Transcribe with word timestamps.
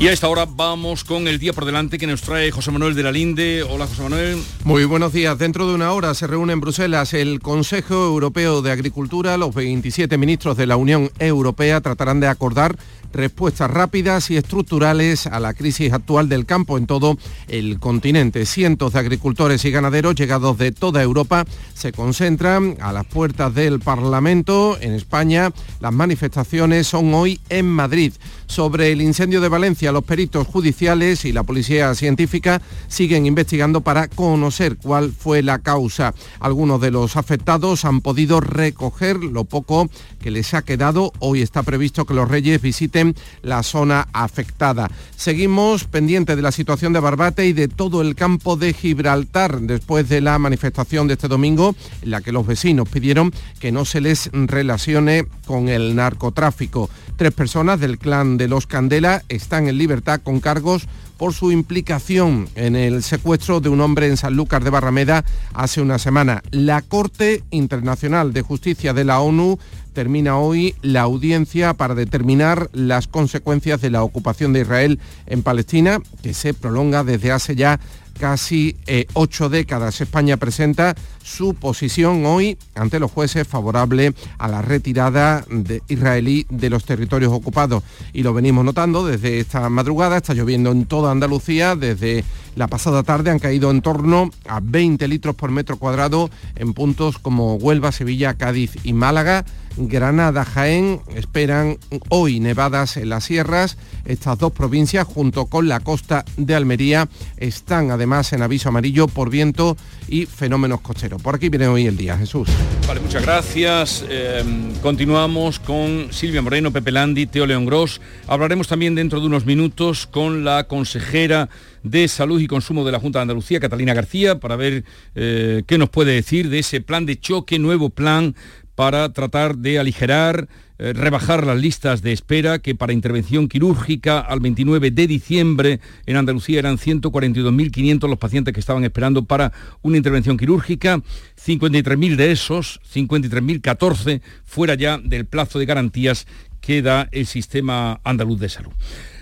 Y 0.00 0.08
a 0.08 0.12
esta 0.12 0.30
hora 0.30 0.46
vamos 0.46 1.04
con 1.04 1.28
el 1.28 1.38
día 1.38 1.52
por 1.52 1.66
delante 1.66 1.98
que 1.98 2.06
nos 2.06 2.22
trae 2.22 2.50
José 2.50 2.70
Manuel 2.70 2.94
de 2.94 3.02
la 3.02 3.12
Linde. 3.12 3.62
Hola 3.62 3.86
José 3.86 4.00
Manuel. 4.00 4.42
Muy 4.64 4.86
buenos 4.86 5.12
días. 5.12 5.38
Dentro 5.38 5.68
de 5.68 5.74
una 5.74 5.92
hora 5.92 6.14
se 6.14 6.26
reúne 6.26 6.54
en 6.54 6.60
Bruselas 6.60 7.12
el 7.12 7.38
Consejo 7.40 8.06
Europeo 8.06 8.62
de 8.62 8.72
Agricultura. 8.72 9.36
Los 9.36 9.54
27 9.54 10.16
ministros 10.16 10.56
de 10.56 10.66
la 10.66 10.78
Unión 10.78 11.10
Europea 11.18 11.82
tratarán 11.82 12.18
de 12.18 12.28
acordar 12.28 12.78
respuestas 13.12 13.70
rápidas 13.70 14.30
y 14.30 14.36
estructurales 14.36 15.26
a 15.26 15.38
la 15.40 15.52
crisis 15.52 15.92
actual 15.92 16.28
del 16.28 16.46
campo 16.46 16.78
en 16.78 16.86
todo 16.86 17.18
el 17.48 17.78
continente. 17.78 18.46
Cientos 18.46 18.94
de 18.94 19.00
agricultores 19.00 19.64
y 19.66 19.70
ganaderos 19.70 20.14
llegados 20.14 20.56
de 20.56 20.72
toda 20.72 21.02
Europa 21.02 21.44
se 21.74 21.92
concentran 21.92 22.76
a 22.80 22.92
las 22.92 23.04
puertas 23.04 23.54
del 23.54 23.80
Parlamento 23.80 24.78
en 24.80 24.94
España. 24.94 25.50
Las 25.80 25.92
manifestaciones 25.92 26.86
son 26.86 27.12
hoy 27.12 27.40
en 27.50 27.66
Madrid. 27.66 28.12
Sobre 28.50 28.90
el 28.90 29.00
incendio 29.00 29.40
de 29.40 29.48
Valencia, 29.48 29.92
los 29.92 30.02
peritos 30.02 30.44
judiciales 30.44 31.24
y 31.24 31.32
la 31.32 31.44
policía 31.44 31.94
científica 31.94 32.60
siguen 32.88 33.24
investigando 33.24 33.80
para 33.82 34.08
conocer 34.08 34.76
cuál 34.76 35.12
fue 35.12 35.40
la 35.40 35.60
causa. 35.60 36.14
Algunos 36.40 36.80
de 36.80 36.90
los 36.90 37.16
afectados 37.16 37.84
han 37.84 38.00
podido 38.00 38.40
recoger 38.40 39.22
lo 39.22 39.44
poco 39.44 39.88
que 40.20 40.32
les 40.32 40.52
ha 40.52 40.62
quedado. 40.62 41.12
Hoy 41.20 41.42
está 41.42 41.62
previsto 41.62 42.06
que 42.06 42.14
los 42.14 42.28
reyes 42.28 42.60
visiten 42.60 43.14
la 43.42 43.62
zona 43.62 44.08
afectada. 44.12 44.90
Seguimos 45.14 45.84
pendiente 45.84 46.34
de 46.34 46.42
la 46.42 46.50
situación 46.50 46.92
de 46.92 46.98
Barbate 46.98 47.46
y 47.46 47.52
de 47.52 47.68
todo 47.68 48.02
el 48.02 48.16
campo 48.16 48.56
de 48.56 48.72
Gibraltar 48.72 49.60
después 49.60 50.08
de 50.08 50.22
la 50.22 50.40
manifestación 50.40 51.06
de 51.06 51.14
este 51.14 51.28
domingo 51.28 51.76
en 52.02 52.10
la 52.10 52.20
que 52.20 52.32
los 52.32 52.48
vecinos 52.48 52.88
pidieron 52.88 53.32
que 53.60 53.70
no 53.70 53.84
se 53.84 54.00
les 54.00 54.28
relacione 54.32 55.26
con 55.46 55.68
el 55.68 55.94
narcotráfico. 55.94 56.90
Tres 57.16 57.32
personas 57.32 57.78
del 57.78 57.98
clan 57.98 58.39
de 58.40 58.48
los 58.48 58.66
Candela 58.66 59.22
están 59.28 59.68
en 59.68 59.76
libertad 59.76 60.22
con 60.24 60.40
cargos 60.40 60.88
por 61.18 61.34
su 61.34 61.52
implicación 61.52 62.48
en 62.54 62.74
el 62.74 63.02
secuestro 63.02 63.60
de 63.60 63.68
un 63.68 63.82
hombre 63.82 64.06
en 64.06 64.16
Sanlúcar 64.16 64.64
de 64.64 64.70
Barrameda 64.70 65.26
hace 65.52 65.82
una 65.82 65.98
semana. 65.98 66.42
La 66.50 66.80
Corte 66.80 67.44
Internacional 67.50 68.32
de 68.32 68.40
Justicia 68.40 68.94
de 68.94 69.04
la 69.04 69.20
ONU 69.20 69.58
termina 69.92 70.38
hoy 70.38 70.74
la 70.80 71.02
audiencia 71.02 71.74
para 71.74 71.94
determinar 71.94 72.70
las 72.72 73.08
consecuencias 73.08 73.82
de 73.82 73.90
la 73.90 74.02
ocupación 74.02 74.54
de 74.54 74.62
Israel 74.62 74.98
en 75.26 75.42
Palestina, 75.42 76.00
que 76.22 76.32
se 76.32 76.54
prolonga 76.54 77.04
desde 77.04 77.32
hace 77.32 77.56
ya 77.56 77.78
casi 78.20 78.76
eh, 78.86 79.06
ocho 79.14 79.48
décadas. 79.48 80.02
España 80.02 80.36
presenta 80.36 80.94
su 81.24 81.54
posición 81.54 82.26
hoy 82.26 82.58
ante 82.74 83.00
los 83.00 83.10
jueces 83.10 83.48
favorable 83.48 84.12
a 84.36 84.46
la 84.46 84.60
retirada 84.60 85.42
de 85.48 85.82
israelí 85.88 86.46
de 86.50 86.68
los 86.68 86.84
territorios 86.84 87.32
ocupados. 87.32 87.82
Y 88.12 88.22
lo 88.22 88.34
venimos 88.34 88.62
notando 88.62 89.06
desde 89.06 89.40
esta 89.40 89.70
madrugada, 89.70 90.18
está 90.18 90.34
lloviendo 90.34 90.70
en 90.70 90.84
toda 90.84 91.10
Andalucía, 91.10 91.76
desde 91.76 92.22
la 92.56 92.68
pasada 92.68 93.02
tarde 93.02 93.30
han 93.30 93.38
caído 93.38 93.70
en 93.70 93.80
torno 93.80 94.30
a 94.46 94.60
20 94.60 95.08
litros 95.08 95.34
por 95.34 95.50
metro 95.50 95.78
cuadrado 95.78 96.28
en 96.56 96.74
puntos 96.74 97.18
como 97.18 97.54
Huelva, 97.54 97.90
Sevilla, 97.90 98.34
Cádiz 98.34 98.72
y 98.84 98.92
Málaga. 98.92 99.46
Granada, 99.88 100.44
Jaén 100.44 101.00
esperan 101.14 101.78
hoy 102.08 102.40
nevadas 102.40 102.96
en 102.96 103.08
las 103.08 103.24
sierras. 103.24 103.76
Estas 104.04 104.38
dos 104.38 104.52
provincias, 104.52 105.06
junto 105.06 105.46
con 105.46 105.68
la 105.68 105.80
costa 105.80 106.24
de 106.36 106.54
Almería, 106.54 107.08
están 107.36 107.90
además 107.90 108.32
en 108.32 108.42
aviso 108.42 108.68
amarillo 108.68 109.08
por 109.08 109.30
viento 109.30 109.76
y 110.08 110.26
fenómenos 110.26 110.80
costeros. 110.80 111.22
Por 111.22 111.34
aquí 111.34 111.48
viene 111.48 111.68
hoy 111.68 111.86
el 111.86 111.96
día, 111.96 112.18
Jesús. 112.18 112.48
Vale, 112.86 113.00
muchas 113.00 113.22
gracias. 113.22 114.04
Eh, 114.08 114.42
continuamos 114.82 115.58
con 115.60 116.08
Silvia 116.12 116.42
Moreno, 116.42 116.72
Pepe 116.72 116.90
Landi, 116.90 117.26
Teo 117.26 117.46
León 117.46 117.66
Gross. 117.66 118.00
Hablaremos 118.26 118.68
también 118.68 118.94
dentro 118.94 119.20
de 119.20 119.26
unos 119.26 119.46
minutos 119.46 120.06
con 120.06 120.44
la 120.44 120.64
consejera 120.64 121.48
de 121.82 122.08
Salud 122.08 122.40
y 122.40 122.46
Consumo 122.46 122.84
de 122.84 122.92
la 122.92 123.00
Junta 123.00 123.20
de 123.20 123.22
Andalucía, 123.22 123.60
Catalina 123.60 123.94
García, 123.94 124.38
para 124.38 124.56
ver 124.56 124.84
eh, 125.14 125.62
qué 125.66 125.78
nos 125.78 125.88
puede 125.88 126.12
decir 126.12 126.50
de 126.50 126.58
ese 126.58 126.80
plan 126.80 127.06
de 127.06 127.18
choque, 127.18 127.58
nuevo 127.58 127.90
plan 127.90 128.34
para 128.80 129.12
tratar 129.12 129.58
de 129.58 129.78
aligerar, 129.78 130.48
eh, 130.78 130.94
rebajar 130.94 131.46
las 131.46 131.60
listas 131.60 132.00
de 132.00 132.12
espera 132.14 132.60
que 132.60 132.74
para 132.74 132.94
intervención 132.94 133.46
quirúrgica 133.46 134.20
al 134.20 134.40
29 134.40 134.90
de 134.90 135.06
diciembre 135.06 135.80
en 136.06 136.16
Andalucía 136.16 136.60
eran 136.60 136.78
142.500 136.78 138.08
los 138.08 138.18
pacientes 138.18 138.54
que 138.54 138.60
estaban 138.60 138.82
esperando 138.82 139.26
para 139.26 139.52
una 139.82 139.98
intervención 139.98 140.38
quirúrgica, 140.38 141.02
53.000 141.46 142.16
de 142.16 142.32
esos, 142.32 142.80
53.014 142.90 144.22
fuera 144.46 144.76
ya 144.76 144.96
del 144.96 145.26
plazo 145.26 145.58
de 145.58 145.66
garantías 145.66 146.26
que 146.62 146.80
da 146.80 147.06
el 147.12 147.26
sistema 147.26 148.00
andaluz 148.02 148.40
de 148.40 148.48
salud. 148.48 148.72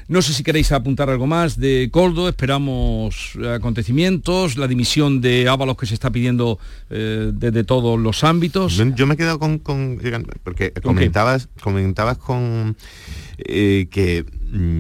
No 0.08 0.22
sé 0.22 0.32
si 0.32 0.42
queréis 0.42 0.72
apuntar 0.72 1.10
algo 1.10 1.26
más 1.26 1.60
de 1.60 1.90
Coldo, 1.92 2.30
esperamos 2.30 3.32
acontecimientos, 3.54 4.56
la 4.56 4.66
dimisión 4.66 5.20
de 5.20 5.46
Ábalos 5.48 5.76
que 5.76 5.84
se 5.84 5.92
está 5.92 6.10
pidiendo 6.10 6.58
eh, 6.88 7.30
desde 7.34 7.62
todos 7.62 8.00
los 8.00 8.24
ámbitos. 8.24 8.80
Yo, 8.96 9.06
me 9.06 9.14
he 9.14 9.16
quedado 9.18 9.38
con, 9.38 9.58
porque 10.42 10.72
comentabas, 10.82 11.50
comentabas 11.60 12.16
con 12.16 12.74
eh, 13.36 13.86
que 13.90 14.24
mm, 14.24 14.37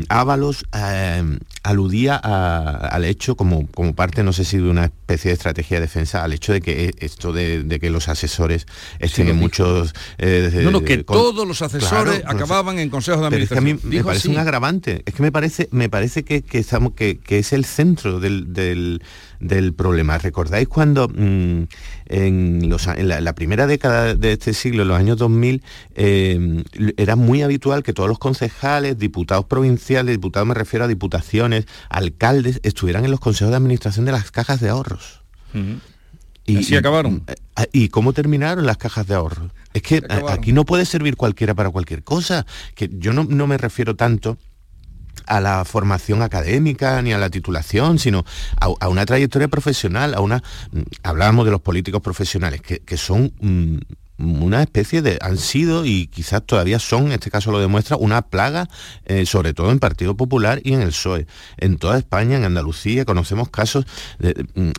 Ábalos 0.08 0.64
eh, 0.74 1.38
aludía 1.62 2.16
al 2.16 3.04
hecho 3.04 3.36
como, 3.36 3.66
como 3.68 3.94
parte, 3.94 4.22
no 4.22 4.32
sé 4.32 4.44
si 4.44 4.58
de 4.58 4.68
una 4.68 4.86
especie 4.86 5.30
de 5.30 5.34
estrategia 5.34 5.76
de 5.78 5.82
defensa, 5.82 6.24
al 6.24 6.32
hecho 6.32 6.52
de 6.52 6.60
que 6.60 6.94
esto 6.98 7.32
de, 7.32 7.78
que 7.80 7.90
los 7.90 8.08
asesores 8.08 8.66
estén 8.98 9.34
muchos... 9.36 9.94
Eh, 10.18 10.62
no, 10.64 10.70
no, 10.70 10.82
que 10.82 10.98
todos 11.04 11.46
los 11.46 11.62
asesores 11.62 12.22
acababan 12.26 12.78
en 12.78 12.90
consejos 12.90 13.20
de 13.20 13.26
administración. 13.26 13.58
a 13.58 13.74
mí 13.74 13.80
me 13.82 14.04
parece 14.04 14.28
un 14.28 14.38
agravante. 14.38 15.02
Es 15.04 15.14
que 15.14 15.22
me 15.22 15.32
parece, 15.32 15.68
me 15.70 15.88
parece 15.88 16.24
que, 16.24 16.44
estamos, 16.52 16.92
que, 16.94 17.20
es 17.28 17.52
el 17.52 17.64
centro 17.64 18.20
del 18.20 18.52
del 18.52 19.02
problema. 19.76 20.18
¿Recordáis 20.18 20.68
cuando 20.68 21.08
mm, 21.08 21.62
en, 22.06 22.68
la, 22.68 23.34
primera 23.34 23.66
década 23.66 24.14
de 24.14 24.32
este 24.32 24.54
siglo, 24.54 24.82
en 24.82 24.88
los 24.88 24.98
años 24.98 25.16
2000, 25.18 25.62
eh, 25.94 26.64
era 26.96 27.16
muy 27.16 27.42
habitual 27.42 27.82
que 27.82 27.92
todos 27.92 28.08
los 28.08 28.18
concejales, 28.18 28.98
diputados 28.98 29.44
provinciales, 29.46 30.14
diputados 30.14 30.48
me 30.48 30.54
refiero 30.54 30.84
a 30.84 30.88
diputaciones, 30.88 31.66
alcaldes, 31.88 32.60
estuvieran 32.62 33.04
en 33.04 33.10
los 33.10 33.20
consejos 33.20 33.50
de 33.50 33.56
administración 33.56 34.04
de 34.04 34.12
las 34.12 34.30
cajas 34.30 34.60
de 34.60 34.68
ahorros? 34.68 35.22
Y, 36.44 36.58
así 36.58 36.76
acabaron. 36.76 37.24
Y, 37.72 37.84
y, 37.84 37.88
cómo 37.88 38.12
terminaron 38.12 38.66
las 38.66 38.76
cajas 38.76 39.06
de 39.06 39.14
ahorros? 39.14 39.52
Es 39.74 39.82
que 39.82 40.02
aquí 40.28 40.52
no 40.52 40.64
puede 40.64 40.84
servir 40.86 41.16
cualquiera 41.16 41.54
para 41.54 41.70
cualquier 41.70 42.02
cosa. 42.02 42.46
Que 42.74 42.90
yo 42.92 43.12
no, 43.12 43.24
no 43.24 43.46
me 43.46 43.58
refiero 43.58 43.96
tanto 43.96 44.38
a 45.26 45.40
la 45.40 45.64
formación 45.64 46.22
académica 46.22 47.00
ni 47.02 47.12
a 47.12 47.18
la 47.18 47.30
titulación, 47.30 47.98
sino 47.98 48.24
a, 48.60 48.88
una 48.88 49.06
trayectoria 49.06 49.48
profesional, 49.48 50.14
a 50.14 50.20
una... 50.20 50.42
Mm, 50.72 50.80
hablábamos 51.02 51.44
de 51.44 51.50
los 51.52 51.60
políticos 51.60 52.02
profesionales, 52.02 52.60
que, 52.62 52.96
son... 52.96 53.32
Mm, 53.40 53.78
una 54.18 54.62
especie 54.62 55.00
de, 55.00 55.16
han 55.20 55.38
sido 55.38 55.84
y 55.84 56.08
quizás 56.08 56.42
todavía 56.44 56.80
son, 56.80 57.06
en 57.06 57.12
este 57.12 57.30
caso 57.30 57.52
lo 57.52 57.60
demuestra, 57.60 57.96
una 57.96 58.22
plaga, 58.22 58.68
eh, 59.04 59.24
sobre 59.26 59.54
todo 59.54 59.70
en 59.70 59.78
Partido 59.78 60.16
Popular 60.16 60.60
y 60.64 60.72
en 60.74 60.82
el 60.82 60.88
PSOE. 60.88 61.28
En 61.56 61.78
toda 61.78 61.98
España, 61.98 62.36
en 62.36 62.42
Andalucía, 62.42 63.04
conocemos 63.04 63.48
casos 63.48 63.86
de, 64.18 64.34
mm, 64.56 64.70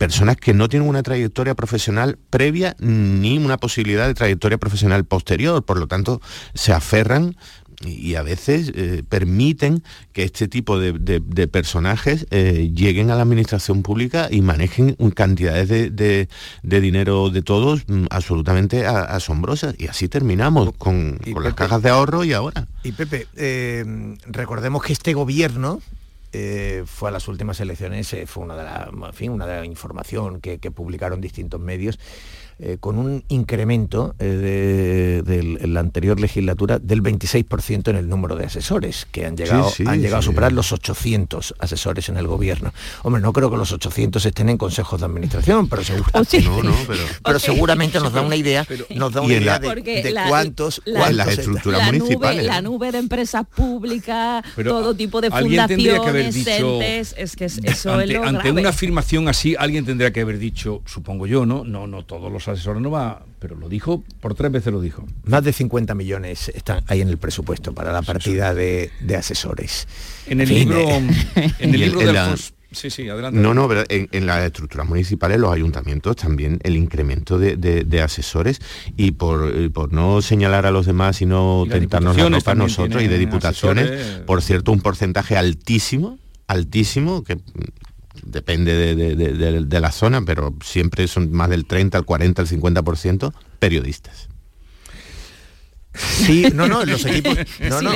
personas 0.00 0.36
que 0.36 0.54
no 0.54 0.66
tienen 0.70 0.88
una 0.88 1.02
trayectoria 1.02 1.54
profesional 1.54 2.18
previa 2.30 2.74
ni 2.78 3.36
una 3.36 3.58
posibilidad 3.58 4.06
de 4.06 4.14
trayectoria 4.14 4.56
profesional 4.56 5.04
posterior, 5.04 5.62
por 5.62 5.78
lo 5.78 5.88
tanto 5.88 6.22
se 6.54 6.72
aferran 6.72 7.36
y 7.80 8.14
a 8.16 8.22
veces 8.22 8.72
eh, 8.74 9.02
permiten 9.08 9.82
que 10.12 10.24
este 10.24 10.48
tipo 10.48 10.78
de, 10.78 11.48
personajes 11.48 12.26
eh, 12.30 12.70
lleguen 12.74 13.10
a 13.10 13.16
la 13.16 13.22
administración 13.22 13.82
pública 13.82 14.28
y 14.30 14.42
manejen 14.42 14.96
cantidades 15.14 15.68
de, 15.68 16.28
dinero 16.62 17.30
de 17.30 17.42
todos 17.42 17.84
mm, 17.86 18.06
absolutamente 18.10 18.86
asombrosas. 18.86 19.74
Y 19.78 19.86
así 19.86 20.08
terminamos 20.08 20.72
con, 20.76 21.18
las 21.42 21.54
cajas 21.54 21.82
de 21.82 21.88
ahorro 21.88 22.24
y 22.24 22.34
ahora. 22.34 22.66
Y 22.82 22.92
Pepe, 22.92 23.26
eh, 23.36 23.84
recordemos 24.26 24.82
que 24.82 24.92
este 24.92 25.14
gobierno 25.14 25.80
fue 26.86 27.08
a 27.08 27.12
las 27.12 27.26
últimas 27.26 27.58
elecciones, 27.58 28.14
fue 28.26 28.44
una 28.44 28.54
de 28.54 28.62
la, 28.62 29.12
fin, 29.12 29.32
una 29.32 29.46
de 29.46 29.60
la 29.60 29.66
información 29.66 30.40
que, 30.40 30.58
que 30.58 30.70
publicaron 30.70 31.20
distintos 31.20 31.60
medios, 31.60 31.98
eh, 32.62 32.76
con 32.78 32.98
un 32.98 33.24
incremento 33.28 34.14
eh, 34.18 35.22
de, 35.24 35.66
la 35.66 35.80
anterior 35.80 36.20
legislatura 36.20 36.78
del 36.78 37.02
26% 37.02 37.88
en 37.88 37.96
el 37.96 38.06
número 38.06 38.36
de 38.36 38.44
asesores, 38.44 39.06
que 39.10 39.24
han 39.24 39.34
llegado, 39.34 39.72
han 39.86 40.02
llegado 40.02 40.18
a 40.18 40.22
superar 40.22 40.52
los 40.52 40.70
800 40.70 41.54
asesores 41.58 42.10
en 42.10 42.18
el 42.18 42.26
gobierno. 42.26 42.74
Hombre, 43.02 43.22
no 43.22 43.32
creo 43.32 43.50
que 43.50 43.56
los 43.56 43.72
800 43.72 44.26
estén 44.26 44.50
en 44.50 44.58
consejos 44.58 45.00
de 45.00 45.06
administración, 45.06 45.70
pero, 45.70 45.82
seguramente 47.38 47.98
nos 47.98 48.12
da 48.12 48.20
una 48.20 48.36
idea, 48.36 48.66
nos 48.94 49.14
da 49.14 49.22
una 49.22 49.34
idea 49.34 49.58
de, 49.58 50.14
cuántos, 50.28 50.82
la, 50.84 51.10
las 51.12 51.38
estructuras 51.38 51.86
municipales. 51.86 52.44
la 52.44 52.60
nube 52.60 52.92
de 52.92 52.98
empresas 52.98 53.46
públicas, 53.46 54.44
todo 54.62 54.94
tipo 54.94 55.22
de 55.22 55.30
fundaciones, 55.30 56.46
entes, 56.46 57.14
es 57.16 57.36
que 57.36 57.46
eso 57.46 57.94
ante, 57.94 58.16
ante 58.18 58.50
una 58.50 58.68
afirmación 58.68 59.28
así, 59.28 59.56
alguien 59.58 59.86
tendría 59.86 60.12
que 60.12 60.20
haber 60.20 60.38
dicho, 60.38 60.82
supongo 60.84 61.26
yo, 61.26 61.46
¿no? 61.46 61.64
No, 61.64 61.86
no 61.86 62.04
todos 62.04 62.30
los 62.30 62.49
asesores 62.50 62.82
no 62.82 62.90
va, 62.90 63.24
pero 63.38 63.56
lo 63.56 63.68
dijo, 63.68 64.04
por 64.20 64.34
tres 64.34 64.52
veces 64.52 64.72
lo 64.72 64.80
dijo. 64.80 65.06
Más 65.24 65.42
de 65.44 65.52
50 65.52 65.94
millones 65.94 66.50
están 66.54 66.84
ahí 66.86 67.00
en 67.00 67.08
el 67.08 67.18
presupuesto 67.18 67.72
para 67.74 67.92
la 67.92 68.02
partida 68.02 68.54
de, 68.54 68.90
asesores. 69.16 69.88
En 70.26 70.40
el 70.40 70.48
libro, 70.48 70.78
en 70.88 71.74
el 71.74 71.80
libro 71.80 72.00
de 72.00 72.12
Sí, 72.72 72.88
sí, 72.88 73.08
adelante. 73.08 73.40
No, 73.40 73.52
no, 73.52 73.68
pero 73.68 73.82
en, 73.88 74.26
las 74.26 74.44
estructuras 74.44 74.86
municipales, 74.86 75.40
los 75.40 75.52
ayuntamientos 75.52 76.14
también 76.14 76.60
el 76.62 76.76
incremento 76.76 77.36
de, 77.38 78.02
asesores 78.02 78.60
y 78.96 79.12
por, 79.12 79.72
por, 79.72 79.92
no 79.92 80.22
señalar 80.22 80.66
a 80.66 80.70
los 80.70 80.86
demás 80.86 81.20
y 81.20 81.26
no 81.26 81.64
tentarnos 81.68 82.16
la 82.16 82.28
ropa 82.28 82.54
nosotros 82.54 83.02
y 83.02 83.08
de 83.08 83.18
diputaciones, 83.18 84.20
por 84.24 84.40
cierto, 84.40 84.70
un 84.70 84.80
porcentaje 84.80 85.36
altísimo, 85.36 86.18
altísimo, 86.46 87.24
que 87.24 87.38
depende 88.24 88.94
de, 88.94 89.80
la 89.80 89.92
zona, 89.92 90.22
pero 90.22 90.54
siempre 90.64 91.06
son 91.08 91.32
más 91.32 91.50
del 91.50 91.66
30, 91.66 91.98
el 91.98 92.04
40, 92.04 92.42
el 92.42 92.48
50% 92.48 93.32
periodistas. 93.58 94.28
Sí, 95.94 96.46
no, 96.54 96.68
no, 96.68 96.82
en 96.82 96.90
los 96.90 97.04
equipos. 97.04 97.36
No, 97.60 97.82
no, 97.82 97.92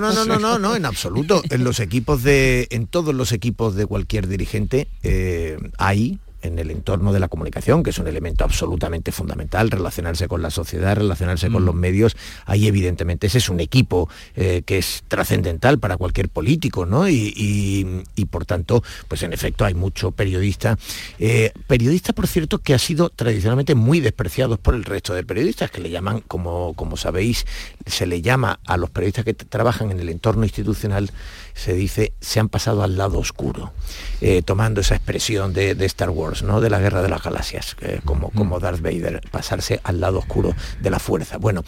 no, 0.00 0.24
no, 0.24 0.38
no, 0.38 0.58
no, 0.58 0.76
en 0.76 0.86
absoluto. 0.86 1.42
En 1.50 1.64
los 1.64 1.80
equipos 1.80 2.22
de. 2.22 2.66
En 2.70 2.86
todos 2.86 3.14
los 3.14 3.32
equipos 3.32 3.74
de 3.74 3.86
cualquier 3.86 4.26
dirigente 4.26 4.88
eh, 5.02 5.58
hay 5.76 6.18
en 6.42 6.58
el 6.58 6.70
entorno 6.70 7.12
de 7.12 7.20
la 7.20 7.28
comunicación, 7.28 7.82
que 7.82 7.90
es 7.90 7.98
un 7.98 8.06
elemento 8.06 8.44
absolutamente 8.44 9.12
fundamental, 9.12 9.70
relacionarse 9.70 10.28
con 10.28 10.42
la 10.42 10.50
sociedad, 10.50 10.96
relacionarse 10.96 11.50
con 11.50 11.62
mm. 11.62 11.66
los 11.66 11.74
medios, 11.74 12.16
ahí 12.44 12.66
evidentemente 12.66 13.26
ese 13.26 13.38
es 13.38 13.48
un 13.48 13.60
equipo 13.60 14.08
eh, 14.34 14.62
que 14.64 14.78
es 14.78 15.04
trascendental 15.08 15.78
para 15.78 15.96
cualquier 15.96 16.28
político, 16.28 16.86
¿no? 16.86 17.08
Y, 17.08 18.04
por 18.30 18.44
tanto, 18.44 18.82
pues 19.08 19.22
en 19.22 19.32
efecto 19.32 19.64
hay 19.64 19.74
mucho 19.74 20.10
periodista, 20.10 20.78
eh, 21.18 21.52
periodista 21.66 22.12
por 22.12 22.26
cierto 22.26 22.58
que 22.58 22.74
ha 22.74 22.78
sido 22.78 23.08
tradicionalmente 23.10 23.74
muy 23.74 24.00
despreciados 24.00 24.58
por 24.58 24.74
el 24.74 24.84
resto 24.84 25.14
de 25.14 25.24
periodistas, 25.24 25.70
que 25.70 25.80
le 25.80 25.90
llaman, 25.90 26.20
como, 26.20 26.74
como 26.74 26.96
sabéis, 26.96 27.46
se 27.86 28.06
le 28.06 28.20
llama 28.22 28.60
a 28.66 28.76
los 28.76 28.90
periodistas 28.90 29.24
que 29.24 29.34
trabajan 29.34 29.90
en 29.90 30.00
el 30.00 30.08
entorno 30.08 30.44
institucional, 30.44 31.10
se 31.56 31.72
dice, 31.72 32.12
se 32.20 32.38
han 32.38 32.48
pasado 32.48 32.84
al 32.84 32.96
lado 32.96 33.18
oscuro, 33.18 33.72
eh, 34.20 34.42
tomando 34.42 34.82
esa 34.82 34.94
expresión 34.94 35.52
de, 35.52 35.72
Star 35.86 36.10
Wars, 36.10 36.42
¿no? 36.42 36.60
de 36.60 36.70
la 36.70 36.78
guerra 36.78 37.02
de 37.02 37.08
las 37.08 37.22
galaxias, 37.22 37.76
como, 38.04 38.30
como 38.30 38.60
Darth 38.60 38.80
Vader, 38.80 39.22
pasarse 39.30 39.80
al 39.82 40.00
lado 40.00 40.18
oscuro 40.18 40.54
de 40.80 40.90
la 40.90 40.98
fuerza. 40.98 41.38
Bueno, 41.38 41.64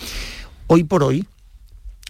hoy 0.67 0.85
por 0.85 1.03
hoy, 1.03 1.27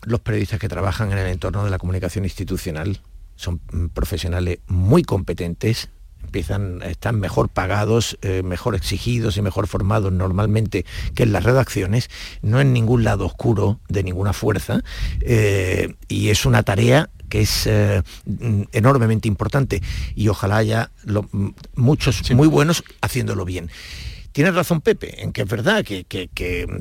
los 0.02 0.20
periodistas 0.20 0.58
que 0.58 0.68
trabajan 0.68 1.12
en 1.12 1.18
el 1.18 1.28
entorno 1.28 1.64
de 1.64 1.70
la 1.70 1.78
comunicación 1.78 2.24
institucional 2.24 3.00
son 3.38 3.60
mm, 3.70 3.86
profesionales 3.88 4.58
muy 4.66 5.02
competentes, 5.02 5.88
empiezan, 6.28 6.82
están 6.82 7.18
mejor 7.18 7.48
pagados, 7.48 8.18
eh, 8.20 8.42
mejor 8.42 8.74
exigidos 8.74 9.38
y 9.38 9.42
mejor 9.42 9.66
formados 9.66 10.12
normalmente 10.12 10.84
que 11.14 11.22
en 11.22 11.32
las 11.32 11.42
redacciones, 11.42 12.10
no 12.42 12.60
en 12.60 12.74
ningún 12.74 13.02
lado 13.02 13.24
oscuro 13.24 13.80
de 13.88 14.02
ninguna 14.02 14.34
fuerza, 14.34 14.82
eh, 15.22 15.94
y 16.06 16.28
es 16.28 16.44
una 16.44 16.62
tarea 16.62 17.08
que 17.30 17.40
es 17.40 17.66
eh, 17.66 18.02
enormemente 18.72 19.26
importante 19.26 19.82
y 20.14 20.28
ojalá 20.28 20.58
haya 20.58 20.90
muchos 21.74 22.30
muy 22.32 22.48
buenos 22.48 22.84
haciéndolo 23.00 23.44
bien. 23.44 23.70
Tienes 24.32 24.54
razón 24.54 24.80
Pepe, 24.80 25.22
en 25.22 25.32
que 25.32 25.42
es 25.42 25.48
verdad 25.48 25.84
que... 25.84 26.04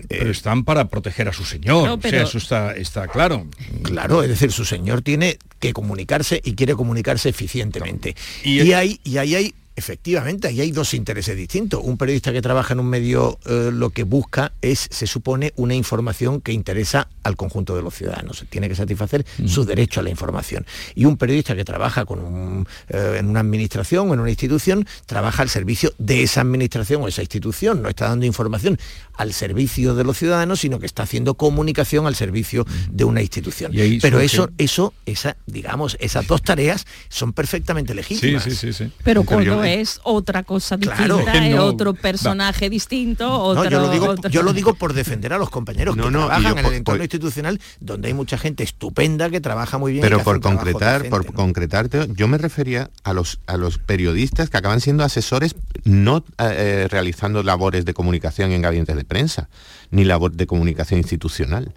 Pero 0.08 0.32
están 0.32 0.64
para 0.64 0.88
proteger 0.88 1.28
a 1.30 1.34
su 1.34 1.44
señor, 1.44 1.90
o 1.90 2.02
sea, 2.02 2.22
eso 2.24 2.38
está, 2.38 2.74
está 2.74 3.08
claro. 3.08 3.48
Claro, 3.84 4.22
es 4.24 4.30
decir, 4.30 4.52
su 4.52 4.66
señor 4.66 5.02
tiene 5.02 5.38
que 5.60 5.74
comunicarse 5.74 6.42
y 6.44 6.54
quiere 6.54 6.76
comunicarse 6.76 7.30
eficientemente. 7.30 8.16
Y, 8.44 8.62
y, 8.62 8.74
ahí, 8.74 9.00
y 9.04 9.18
ahí 9.18 9.36
hay 9.36 9.54
Efectivamente, 9.78 10.48
ahí 10.48 10.60
hay 10.60 10.72
dos 10.72 10.96
intereses 10.96 11.38
distintos. 11.38 11.80
Un 11.84 12.00
periodista 12.00 12.34
que 12.34 12.42
trabaja 12.42 12.74
en 12.74 12.80
un 12.80 12.88
medio 12.88 13.38
eh, 13.46 13.70
lo 13.72 13.92
que 13.92 14.06
busca 14.06 14.52
es, 14.60 14.88
se 14.90 15.06
supone, 15.06 15.54
una 15.56 15.76
información 15.76 16.42
que 16.42 16.52
interesa 16.52 17.10
al 17.22 17.36
conjunto 17.36 17.76
de 17.76 17.84
los 17.84 17.94
ciudadanos. 17.94 18.44
Tiene 18.50 18.70
que 18.70 18.76
satisfacer 18.76 19.24
mm. 19.38 19.48
su 19.48 19.66
derecho 19.66 20.00
a 20.00 20.04
la 20.04 20.10
información. 20.10 20.66
Y 20.96 21.06
un 21.06 21.16
periodista 21.16 21.56
que 21.56 21.64
trabaja 21.64 22.06
con 22.06 22.68
eh, 22.90 23.18
en 23.20 23.30
una 23.30 23.42
administración 23.42 24.10
o 24.10 24.16
en 24.16 24.20
una 24.20 24.32
institución, 24.32 24.88
trabaja 25.06 25.44
al 25.44 25.50
servicio 25.50 25.94
de 26.00 26.24
esa 26.24 26.42
administración 26.42 27.04
o 27.04 27.08
esa 27.08 27.22
institución. 27.22 27.84
No 27.84 27.90
está 27.90 28.08
dando 28.08 28.26
información 28.26 28.80
al 29.14 29.32
servicio 29.32 29.94
de 29.94 30.04
los 30.04 30.18
ciudadanos, 30.18 30.62
sino 30.62 30.80
que 30.80 30.88
está 30.88 31.04
haciendo 31.04 31.36
comunicación 31.36 32.08
al 32.08 32.16
servicio 32.16 32.66
de 32.90 33.04
una 33.04 33.22
institución. 33.22 33.72
Pero 34.02 34.22
eso, 34.22 34.50
eso, 34.58 34.96
esa, 35.06 35.38
digamos, 35.46 35.98
esas 36.00 36.26
dos 36.26 36.42
tareas 36.42 36.88
son 37.10 37.34
perfectamente 37.34 37.94
legítimas. 37.94 38.44
Sí, 38.44 38.56
sí, 38.56 38.74
sí, 38.74 38.92
Pero 39.04 39.24
cuando 39.24 39.67
es 39.68 40.00
otra 40.04 40.44
cosa 40.44 40.78
distinta, 40.78 41.48
es 41.48 41.60
otro 41.60 41.94
personaje 41.94 42.70
distinto, 42.70 43.32
otro, 43.32 43.70
yo, 43.70 43.80
lo 43.80 43.90
digo, 43.90 44.16
yo 44.30 44.44
lo 44.44 44.54
digo 44.54 44.74
por 44.74 44.94
defender 44.94 45.34
a 45.34 45.38
los 45.38 45.50
compañeros 45.50 45.96
que 45.96 46.02
trabajan 46.02 46.58
en 46.58 46.66
el 46.66 46.74
entorno 46.74 47.04
institucional, 47.04 47.60
donde 47.80 48.10
hay 48.10 48.14
mucha 48.14 48.38
gente 48.38 48.64
estupenda 48.64 49.30
que 49.30 49.42
trabaja 49.42 49.78
muy 49.78 49.94
bien. 49.94 50.02
Pero 50.02 50.24
por 50.24 50.42
concretar, 50.42 51.10
por 51.10 51.26
concretarte, 51.34 52.08
yo 52.16 52.28
me 52.28 52.38
refería 52.38 52.90
a 53.04 53.14
los, 53.14 53.40
a 53.48 53.58
los 53.58 53.78
periodistas 53.78 54.50
que 54.50 54.58
acaban 54.58 54.82
siendo 54.82 55.04
asesores 55.04 55.56
no 55.84 56.18
eh, 56.18 56.24
eh, 56.40 56.88
realizando 56.90 57.44
labores 57.44 57.86
de 57.86 57.94
comunicación 57.94 58.52
en 58.52 58.62
gabinetes 58.62 58.96
de 58.96 59.06
prensa, 59.06 59.50
ni 59.92 60.04
labor 60.04 60.34
de 60.34 60.48
comunicación 60.48 61.00
institucional 61.00 61.74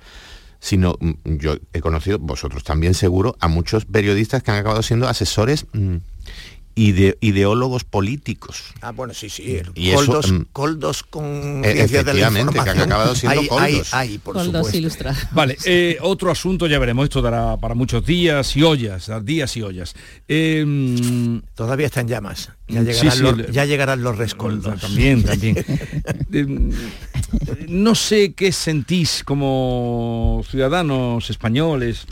sino 0.61 0.97
mm, 1.01 1.13
yo 1.25 1.57
he 1.73 1.81
conocido, 1.81 2.19
vosotros 2.19 2.63
también 2.63 2.95
seguro, 2.95 3.37
a 3.41 3.49
muchos 3.49 3.87
periodistas 3.87 4.43
que 4.43 4.51
han 4.51 4.59
acabado 4.59 4.83
siendo 4.83 5.09
asesores 5.09 5.67
mm, 6.77 7.11
ideólogos 7.21 7.85
políticos. 7.85 8.63
Ah, 8.81 8.93
bueno, 8.93 9.15
sí, 9.15 9.29
sí. 9.29 9.61
Y 9.75 9.93
coldos, 9.93 10.33
mm, 10.33 10.43
coldos 10.53 11.03
con 11.03 11.63
e- 11.65 11.83
efectivamente, 11.83 12.55
que 12.55 12.71
han 12.71 12.81
acabado 12.81 13.15
siendo 13.15 13.47
coldos. 13.47 13.93
por 14.23 14.35
coldos 14.35 14.73
Vale, 15.33 15.57
eh, 15.65 15.99
otro 16.01 16.31
asunto, 16.31 16.67
ya 16.67 16.79
veremos, 16.79 17.05
esto 17.05 17.23
dará 17.23 17.57
para 17.57 17.75
muchos 17.75 18.05
días 18.05 18.57
y 18.57 18.63
ollas, 18.63 19.11
días 19.25 19.57
y 19.57 19.63
ollas. 19.63 19.95
Em, 20.29 21.43
Todavía 21.55 21.87
está 21.87 22.01
en 22.01 22.09
llamas. 22.09 22.51
Ya 22.69 22.83
llegarán, 22.83 23.23
los, 23.23 23.51
ya 23.51 23.65
llegarán 23.65 24.03
los 24.03 24.17
rescoldos. 24.17 24.81
También, 24.81 25.23
también. 25.25 25.65
Em, 26.33 26.71
no 27.69 27.95
sé 27.95 28.33
qué 28.35 28.53
sentís 28.53 29.23
como 29.25 30.43
ciudadanos 30.49 31.31
españoles 31.31 32.07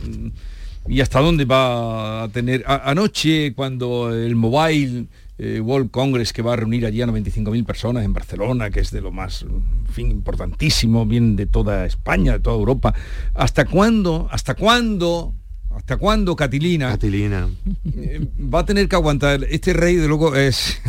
y 0.89 1.01
hasta 1.01 1.21
dónde 1.21 1.45
va 1.45 2.25
a 2.25 2.29
tener. 2.29 2.65
anoche, 2.67 3.53
cuando 3.55 4.13
el 4.13 4.35
Mobile 4.35 5.07
eh, 5.39 5.61
World 5.61 5.91
Congress, 5.91 6.33
que 6.33 6.43
va 6.43 6.55
a 6.55 6.57
reunir 6.57 6.87
allí 6.87 7.03
a 7.03 7.07
95.000 7.07 7.65
personas 7.65 8.05
en 8.05 8.13
Barcelona, 8.13 8.71
que 8.71 8.81
es 8.81 8.91
de 8.91 9.01
lo 9.01 9.13
más, 9.13 9.45
fin, 9.93 10.11
importantísimo, 10.11 11.07
bien 11.07 11.37
de 11.37 11.47
toda 11.47 11.87
España, 11.87 12.33
de 12.33 12.41
toda 12.41 12.57
Europa, 12.57 12.95
¿hasta 13.35 13.65
cuándo, 13.65 14.29
hasta 14.31 14.55
cuándo 14.55 15.35
¿Hasta 15.71 15.97
cuándo 15.97 16.35
Catilina? 16.35 16.89
Catilina. 16.89 17.49
Eh, 17.95 18.27
va 18.53 18.61
a 18.61 18.65
tener 18.65 18.89
que 18.89 18.97
aguantar. 18.97 19.45
Este 19.49 19.73
rey, 19.75 19.95
de 19.95 20.09
luego, 20.09 20.35
es... 20.35 20.81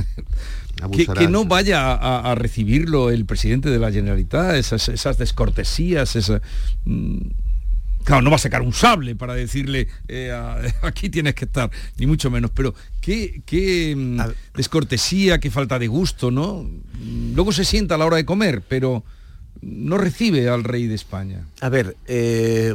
que, 1.15 1.27
no 1.27 1.45
vaya 1.45 1.93
a, 1.93 2.33
recibirlo 2.33 3.11
el 3.11 3.25
presidente 3.25 3.69
de 3.69 3.77
la 3.77 3.91
Generalitat, 3.91 4.55
esas, 4.55 4.89
esas 4.89 5.17
descortesías, 5.17 6.15
esa, 6.15 6.41
mm, 6.85 7.17
Claro, 8.09 8.23
no 8.23 8.31
va 8.31 8.37
a 8.37 8.39
sacar 8.39 8.63
un 8.63 8.73
sable 8.73 9.15
para 9.15 9.35
decirle 9.35 9.87
eh, 10.07 10.33
aquí 10.81 11.11
tienes 11.11 11.35
que 11.35 11.45
estar, 11.45 11.69
ni 11.97 12.07
mucho 12.07 12.31
menos, 12.31 12.49
pero 12.49 12.73
qué, 13.01 13.93
mm, 13.95 14.19
descortesía, 14.55 15.39
qué 15.39 15.51
falta 15.51 15.77
de 15.77 15.85
gusto, 15.85 16.31
¿no? 16.31 16.67
Luego 17.35 17.51
se 17.51 17.65
sienta 17.65 17.93
a 17.93 17.97
la 17.99 18.07
hora 18.07 18.17
de 18.17 18.25
comer, 18.25 18.63
pero 18.67 19.03
no 19.61 19.99
recibe 19.99 20.49
al 20.49 20.63
rey 20.63 20.87
de 20.87 20.95
España. 20.95 21.45
A 21.61 21.69
ver, 21.69 21.97
eh, 22.07 22.73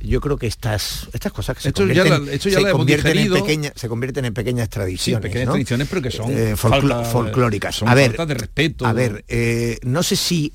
yo 0.00 0.20
creo 0.20 0.36
que 0.36 0.46
estas, 0.46 1.08
estas 1.12 1.32
cosas 1.32 1.56
que 1.56 1.62
se 1.64 1.72
convierten, 1.72 2.28
en 2.28 3.72
se 3.74 3.88
convierten 3.88 4.26
en 4.26 4.32
pequeñas 4.32 4.68
tradiciones. 4.68 5.22
pequeñas 5.22 5.48
tradiciones, 5.48 5.88
pero 5.88 6.02
que 6.02 6.12
son 6.12 6.30
eh, 6.30 6.54
folclóricas. 6.54 7.74
Son 7.74 7.88
a 7.88 7.94
ver, 7.94 8.16
de 8.16 8.34
respeto. 8.34 8.86
A 8.86 8.92
ver, 8.92 9.24
no 9.82 10.04
sé 10.04 10.14
si 10.14 10.52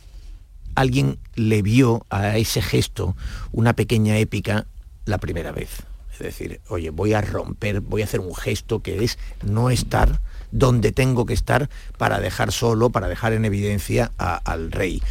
alguien 0.75 1.17
le 1.35 1.61
vio 1.61 2.05
a 2.09 2.37
ese 2.37 2.61
gesto 2.61 3.15
una 3.51 3.73
pequeña 3.73 4.17
épica 4.17 4.65
la 5.05 5.17
primera 5.17 5.51
vez. 5.51 5.83
Es 6.13 6.19
decir, 6.19 6.61
oye, 6.69 6.91
voy 6.91 7.13
a 7.13 7.21
romper, 7.21 7.81
voy 7.81 8.01
a 8.01 8.05
hacer 8.05 8.21
un 8.21 8.33
gesto 8.33 8.81
que 8.81 9.03
es 9.03 9.17
no 9.43 9.69
estar 9.69 10.21
donde 10.51 10.93
tengo 10.93 11.25
que 11.25 11.33
estar 11.33 11.69
para 11.97 12.19
dejar 12.21 12.53
solo, 12.53 12.89
para 12.89 13.09
dejar 13.09 13.33
en 13.33 13.43
evidencia 13.43 14.11
al 14.17 14.71
rey. 14.71 15.01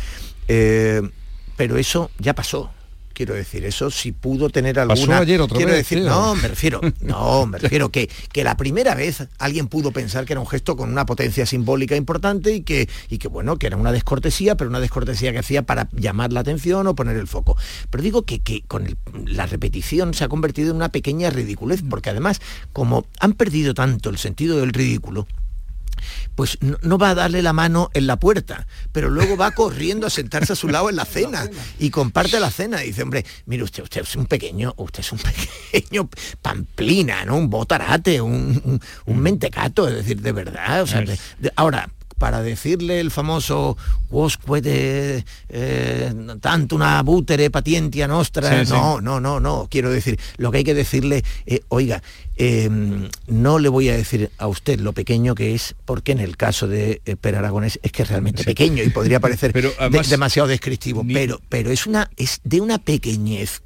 Eh, 0.49 1.03
pero 1.57 1.77
eso 1.77 2.11
ya 2.19 2.35
pasó. 2.35 2.71
Quiero 3.15 3.35
decir, 3.35 3.65
eso 3.65 3.91
si 3.91 4.11
pudo 4.13 4.51
tener 4.51 4.79
alguna... 4.79 5.19
ayer 5.19 5.41
otra 5.41 5.57
quiero 5.57 5.71
vez, 5.71 5.89
decir, 5.89 6.03
no, 6.03 6.35
me 6.35 6.49
refiero, 6.49 6.81
no, 7.01 7.47
me 7.47 7.59
refiero 7.59 7.91
que, 7.91 8.11
que 8.33 8.43
la 8.43 8.57
primera 8.57 8.95
vez 8.97 9.29
alguien 9.39 9.69
pudo 9.69 9.93
pensar 9.93 10.25
que 10.25 10.33
era 10.33 10.41
un 10.41 10.49
gesto 10.49 10.77
con 10.77 10.91
una 10.91 11.07
potencia 11.07 11.47
simbólica 11.47 11.95
importante 11.95 12.53
y 12.53 12.63
que, 12.63 12.89
y 13.09 13.19
que 13.19 13.29
bueno, 13.29 13.57
que 13.57 13.69
era 13.69 13.77
una 13.77 13.93
descortesía, 13.93 14.57
pero 14.57 14.69
una 14.69 14.81
descortesía 14.81 15.33
que 15.33 15.39
hacía 15.39 15.63
para 15.63 15.89
llamar 15.93 16.33
la 16.33 16.41
atención 16.41 16.87
o 16.89 16.95
poner 16.97 17.17
el 17.17 17.29
foco. 17.29 17.57
Pero 17.89 18.03
digo 18.03 18.23
que, 18.23 18.41
que 18.41 18.63
con 18.63 18.97
la 19.27 19.47
repetición 19.47 20.13
se 20.13 20.25
ha 20.25 20.29
convertido 20.29 20.71
en 20.71 20.77
una 20.77 20.91
pequeña 20.91 21.31
ridiculez, 21.31 21.83
porque 21.89 22.11
además, 22.11 22.41
como 22.73 23.07
han 23.21 23.35
perdido 23.35 23.75
tanto 23.75 24.11
el 24.11 24.19
sentido 24.19 24.59
del 24.59 24.73
ridículo, 24.73 25.29
pues 26.35 26.59
no, 26.61 26.99
va 26.99 27.11
a 27.11 27.15
darle 27.15 27.43
la 27.43 27.53
mano 27.53 27.91
en 27.95 28.07
la 28.07 28.19
puerta, 28.19 28.67
pero 28.93 29.11
luego 29.11 29.37
va 29.37 29.51
corriendo 29.55 30.07
a 30.07 30.11
sentarse 30.11 30.53
a 30.53 30.57
su 30.57 30.69
lado 30.69 30.91
en 30.91 30.97
la 30.97 31.05
cena 31.05 31.49
y 31.79 31.91
comparte 31.91 32.41
la 32.41 32.51
cena. 32.51 32.83
Y 32.85 32.89
dice, 32.89 33.03
hombre, 33.03 33.25
mire 33.47 33.63
usted, 33.63 33.83
usted 33.83 34.03
es 34.03 34.17
un 34.17 34.27
pequeño, 34.27 34.75
usted 34.77 35.01
es 35.01 35.13
un 35.13 35.19
pequeño 35.73 36.09
pamplina, 36.43 37.25
¿no? 37.25 37.37
Un 37.37 37.51
botarate, 37.51 38.21
un, 38.21 38.81
un, 39.07 39.19
mentecato, 39.19 39.89
es 39.89 39.95
decir, 39.95 40.21
de 40.21 40.33
verdad. 40.33 40.87
ahora, 41.57 41.89
para 42.19 42.43
decirle 42.43 43.01
el 43.01 43.11
famoso 43.11 43.77
vos 44.11 44.37
puede 44.37 45.25
eh, 45.49 46.15
tanto 46.41 46.77
una 46.77 47.03
butere 47.03 47.51
patientia 47.51 48.07
nostra. 48.07 48.65
no, 48.65 49.01
no, 49.01 49.21
no, 49.21 49.41
no. 49.41 49.69
Quiero 49.71 49.91
decir, 49.91 50.19
lo 50.37 50.51
que 50.51 50.59
hay 50.59 50.65
que 50.65 50.75
decirle, 50.75 51.25
eh, 51.47 51.61
oiga, 51.69 52.03
em, 52.37 53.09
no 53.27 53.59
le 53.59 53.69
voy 53.69 53.89
a 53.89 53.97
decir 53.97 54.31
a 54.39 54.47
usted 54.47 54.81
lo 54.81 54.93
pequeño 54.93 55.35
que 55.35 55.55
es, 55.55 55.75
porque 55.85 56.13
en 56.13 56.21
el 56.21 56.37
caso 56.37 56.69
de 56.69 57.03
eh, 57.05 57.17
Per 57.17 57.37
Aragonés 57.37 57.81
es 57.83 57.93
que 57.93 58.03
es 58.03 58.09
realmente 58.09 58.45
pequeño 58.45 58.83
y 58.83 58.91
podría 58.91 59.21
parecer 59.21 59.53
demasiado 60.09 60.49
descriptivo, 60.49 61.05
pero, 61.13 61.41
pero 61.49 61.71
es, 61.71 61.87
una, 61.87 62.11
es 62.17 62.41
de 62.45 62.61
una 62.61 62.79
pequeñez 62.79 63.63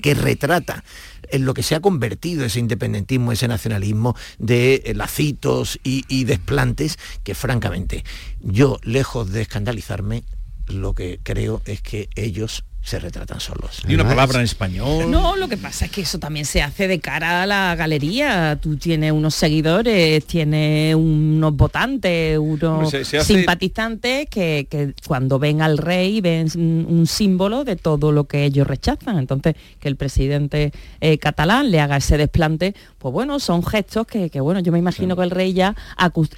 que 0.00 0.14
retrata 0.14 0.84
en 1.30 1.44
lo 1.44 1.54
que 1.54 1.62
se 1.62 1.74
ha 1.74 1.80
convertido 1.80 2.44
ese 2.44 2.60
independentismo, 2.60 3.32
ese 3.32 3.48
nacionalismo 3.48 4.16
de 4.38 4.82
eh, 4.84 4.94
lacitos 4.94 5.78
y, 5.82 6.04
y 6.08 6.24
desplantes, 6.24 6.98
que 7.22 7.34
francamente 7.34 8.04
yo, 8.40 8.78
lejos 8.82 9.30
de 9.32 9.42
escandalizarme, 9.42 10.24
lo 10.66 10.94
que 10.94 11.20
creo 11.22 11.62
es 11.64 11.80
que 11.80 12.08
ellos 12.14 12.64
se 12.82 12.98
retratan 12.98 13.38
solos. 13.38 13.82
¿Y 13.86 13.94
una 13.94 14.06
palabra 14.06 14.38
en 14.38 14.44
español? 14.44 15.10
No, 15.10 15.36
lo 15.36 15.48
que 15.48 15.56
pasa 15.56 15.86
es 15.86 15.90
que 15.90 16.00
eso 16.00 16.18
también 16.18 16.46
se 16.46 16.62
hace 16.62 16.88
de 16.88 17.00
cara 17.00 17.42
a 17.42 17.46
la 17.46 17.74
galería. 17.76 18.58
Tú 18.60 18.76
tienes 18.76 19.12
unos 19.12 19.34
seguidores, 19.34 20.24
tienes 20.24 20.94
unos 20.94 21.54
votantes, 21.54 22.38
unos 22.38 22.90
simpatizantes 23.22 24.28
que, 24.30 24.94
cuando 25.06 25.38
ven 25.38 25.60
al 25.60 25.76
rey 25.76 26.20
ven 26.20 26.48
un 26.56 27.06
símbolo 27.06 27.64
de 27.64 27.76
todo 27.76 28.10
lo 28.10 28.24
que 28.24 28.44
ellos 28.44 28.66
rechazan. 28.66 29.18
Entonces, 29.18 29.54
que 29.80 29.88
el 29.88 29.96
presidente 29.96 30.72
eh, 31.00 31.18
catalán 31.18 31.70
le 31.70 31.80
haga 31.80 31.98
ese 31.98 32.16
desplante, 32.16 32.74
pues 32.98 33.12
bueno, 33.12 33.38
son 33.38 33.62
gestos 33.62 34.06
que, 34.06 34.28
bueno, 34.40 34.60
yo 34.60 34.72
me 34.72 34.78
imagino 34.78 35.14
que 35.14 35.22
el 35.22 35.30
rey 35.30 35.52
ya 35.52 35.76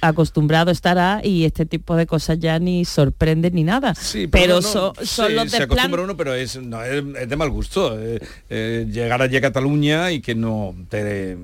acostumbrado 0.01 0.71
estará 0.71 1.21
y 1.23 1.45
este 1.45 1.65
tipo 1.65 1.95
de 1.95 2.05
cosas 2.05 2.39
ya 2.39 2.59
ni 2.59 2.83
sorprenden 2.83 3.55
ni 3.55 3.63
nada. 3.63 3.95
Sí, 3.95 4.27
pero, 4.27 4.61
son, 4.61 4.93
los 5.35 5.51
desplantes 5.51 6.11
es, 6.33 6.59
de 6.61 7.35
mal 7.35 7.49
gusto 7.49 7.99
eh, 7.99 8.19
eh, 8.49 8.87
llegar 8.91 9.21
allí 9.21 9.37
a 9.37 9.41
Cataluña 9.41 10.11
y 10.11 10.21
que 10.21 10.35
no 10.35 10.75
te 10.89 11.37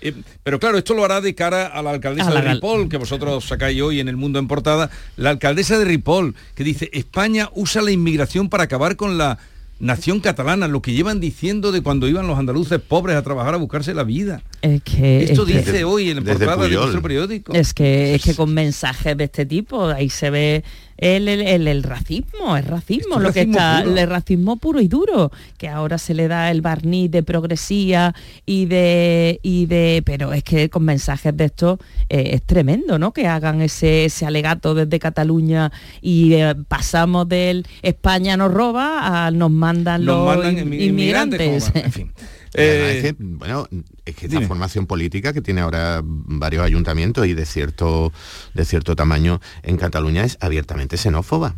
eh, 0.00 0.14
pero 0.42 0.60
claro, 0.60 0.78
esto 0.78 0.94
lo 0.94 1.04
hará 1.04 1.20
de 1.20 1.34
cara 1.34 1.66
a 1.66 1.82
la 1.82 1.90
alcaldesa 1.90 2.30
de 2.30 2.40
Ripoll, 2.42 2.88
que 2.88 2.96
vosotros 2.96 3.44
sacáis 3.44 3.80
hoy 3.80 4.00
en 4.00 4.08
el 4.08 4.16
mundo 4.16 4.38
en 4.38 4.48
portada. 4.48 4.90
La 5.16 5.30
alcaldesa 5.30 5.78
de 5.78 5.84
Ripoll, 5.84 6.34
que 6.54 6.64
dice, 6.64 6.90
España 6.92 7.50
usa 7.54 7.82
la 7.82 7.90
inmigración 7.90 8.48
para 8.48 8.64
acabar 8.64 8.96
con 8.96 9.18
la 9.18 9.38
nación 9.80 10.20
catalana, 10.20 10.68
lo 10.68 10.80
que 10.80 10.92
llevan 10.92 11.18
diciendo 11.18 11.72
de 11.72 11.82
cuando 11.82 12.06
iban 12.06 12.28
los 12.28 12.38
andaluces 12.38 12.80
pobres 12.80 13.16
a 13.16 13.22
trabajar 13.22 13.54
a 13.54 13.56
buscarse 13.56 13.92
la 13.94 14.04
vida. 14.04 14.42
Es 14.62 14.80
que, 14.82 15.24
Esto 15.24 15.44
dice 15.44 15.84
hoy 15.84 16.10
en 16.10 16.24
la 16.24 16.32
portada 16.32 16.68
de 16.68 16.70
nuestro 16.70 17.02
periódico. 17.02 17.52
Es 17.52 17.74
que, 17.74 18.14
es 18.14 18.22
que 18.22 18.34
con 18.34 18.54
mensajes 18.54 19.16
de 19.16 19.24
este 19.24 19.44
tipo, 19.44 19.86
ahí 19.86 20.08
se 20.08 20.30
ve 20.30 20.64
el, 20.96 21.28
el, 21.28 21.82
racismo, 21.82 22.56
el 22.56 22.64
racismo, 22.64 23.18
lo 23.18 23.32
que 23.32 23.42
está, 23.42 23.82
el 23.82 24.08
racismo 24.08 24.56
puro 24.56 24.80
y 24.80 24.88
duro, 24.88 25.30
que 25.58 25.68
ahora 25.68 25.98
se 25.98 26.14
le 26.14 26.28
da 26.28 26.50
el 26.50 26.60
barniz 26.60 27.10
de 27.10 27.22
progresía 27.22 28.14
y 28.46 28.66
de, 28.66 29.40
y 29.42 29.66
de 29.66 30.02
pero 30.04 30.32
es 30.32 30.44
que 30.44 30.70
con 30.70 30.84
mensajes 30.84 31.36
de 31.36 31.44
esto 31.44 31.78
eh, 32.08 32.30
es 32.34 32.42
tremendo, 32.42 32.98
¿no? 32.98 33.12
Que 33.12 33.26
hagan 33.26 33.62
ese, 33.62 34.06
ese 34.06 34.26
alegato 34.26 34.74
desde 34.74 34.98
Cataluña 34.98 35.72
y 36.00 36.34
eh, 36.34 36.54
pasamos 36.68 37.28
del 37.28 37.66
España 37.82 38.36
nos 38.36 38.52
roba 38.52 39.26
a 39.26 39.30
nos 39.30 39.50
mandan 39.50 40.04
los 40.04 40.44
inmigrantes. 40.62 41.70
en 41.74 41.92
fin. 41.92 42.12
Eh, 42.54 43.14
bueno, 43.18 43.66
es 44.04 44.14
que 44.14 44.26
esta 44.26 44.40
formación 44.42 44.86
política 44.86 45.32
que 45.32 45.40
tiene 45.40 45.62
ahora 45.62 46.02
varios 46.04 46.64
ayuntamientos 46.64 47.26
y 47.26 47.34
de 47.34 47.46
cierto, 47.46 48.12
de 48.52 48.64
cierto 48.64 48.94
tamaño 48.94 49.40
en 49.62 49.78
Cataluña 49.78 50.24
es 50.24 50.36
abiertamente 50.40 50.96
xenófoba 50.96 51.54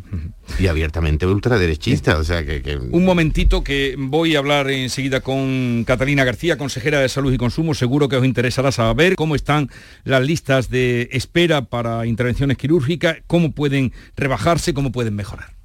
y 0.57 0.67
abiertamente 0.67 1.25
ultraderechista. 1.25 2.17
O 2.17 2.23
sea 2.23 2.45
que, 2.45 2.79
Un 2.91 3.03
momentito 3.03 3.63
que 3.63 3.95
voy 3.97 4.35
a 4.35 4.39
hablar 4.39 4.69
enseguida 4.69 5.19
con 5.19 5.83
Catalina 5.85 6.23
García, 6.23 6.57
consejera 6.57 6.99
de 6.99 7.09
Salud 7.09 7.33
y 7.33 7.37
Consumo. 7.37 7.73
Seguro 7.73 8.07
que 8.07 8.15
os 8.15 8.25
interesará 8.25 8.71
saber 8.71 9.15
cómo 9.15 9.35
están 9.35 9.69
las 10.05 10.25
listas 10.25 10.69
de 10.69 11.09
espera 11.11 11.65
para 11.65 12.05
intervenciones 12.05 12.57
quirúrgicas, 12.57 13.17
cómo 13.27 13.51
pueden 13.51 13.91
rebajarse, 14.15 14.73
cómo 14.73 14.91
pueden 14.91 15.15
mejorar. 15.15 15.55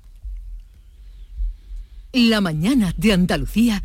La 2.13 2.41
mañana 2.41 2.93
de 2.97 3.13
Andalucía 3.13 3.85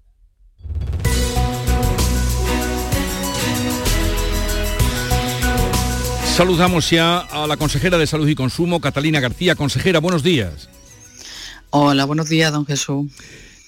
Saludamos 6.35 6.89
ya 6.89 7.19
a 7.19 7.45
la 7.45 7.57
consejera 7.57 7.97
de 7.97 8.07
Salud 8.07 8.27
y 8.27 8.35
Consumo, 8.35 8.79
Catalina 8.79 9.19
García. 9.19 9.55
Consejera, 9.55 9.99
buenos 9.99 10.23
días. 10.23 10.69
Hola, 11.71 12.05
buenos 12.05 12.29
días, 12.29 12.53
don 12.53 12.65
Jesús. 12.65 13.11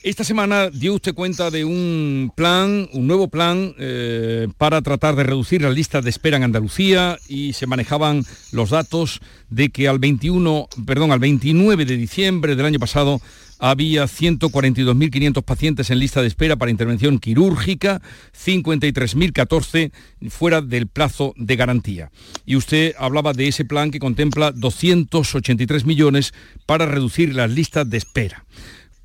Esta 0.02 0.24
semana 0.24 0.70
dio 0.70 0.96
usted 0.96 1.14
cuenta 1.14 1.52
de 1.52 1.66
un 1.66 2.32
plan, 2.36 2.90
un 2.94 3.06
nuevo 3.06 3.28
plan 3.28 3.76
eh, 3.78 4.48
para 4.58 4.82
tratar 4.82 5.16
de 5.16 5.24
reducir 5.24 5.62
las 5.62 5.76
listas 5.76 6.04
de 6.04 6.10
espera 6.10 6.38
en 6.38 6.44
Andalucía 6.44 7.20
y 7.28 7.54
se 7.54 7.68
manejaban 7.68 8.26
los 8.52 8.70
datos 8.70 9.20
de 9.50 9.70
que 9.70 9.88
al 9.88 10.00
21, 10.00 10.68
perdón, 10.86 11.12
al 11.12 11.20
29 11.20 11.86
de 11.86 11.98
diciembre 11.98 12.56
del 12.56 12.66
año 12.66 12.80
pasado 12.80 13.22
había 13.64 14.04
142.500 14.04 15.42
pacientes 15.42 15.90
en 15.90 16.00
lista 16.00 16.22
de 16.22 16.28
espera 16.28 16.58
para 16.58 16.70
intervención 16.70 17.18
quirúrgica, 17.18 18.02
53.014 18.38 19.94
fuera 20.28 20.62
del 20.62 20.88
plazo 20.88 21.34
de 21.38 21.56
garantía. 21.56 22.12
Y 22.46 22.58
usted 22.58 22.94
hablaba 23.00 23.32
de 23.32 23.48
ese 23.48 23.64
plan 23.64 23.90
que 23.90 24.00
contempla 24.00 24.52
283 24.52 25.86
millones 25.86 26.34
para 26.66 26.88
reducir 26.88 27.34
las 27.34 27.50
listas 27.52 27.90
de 27.90 28.00
espera. 28.00 28.44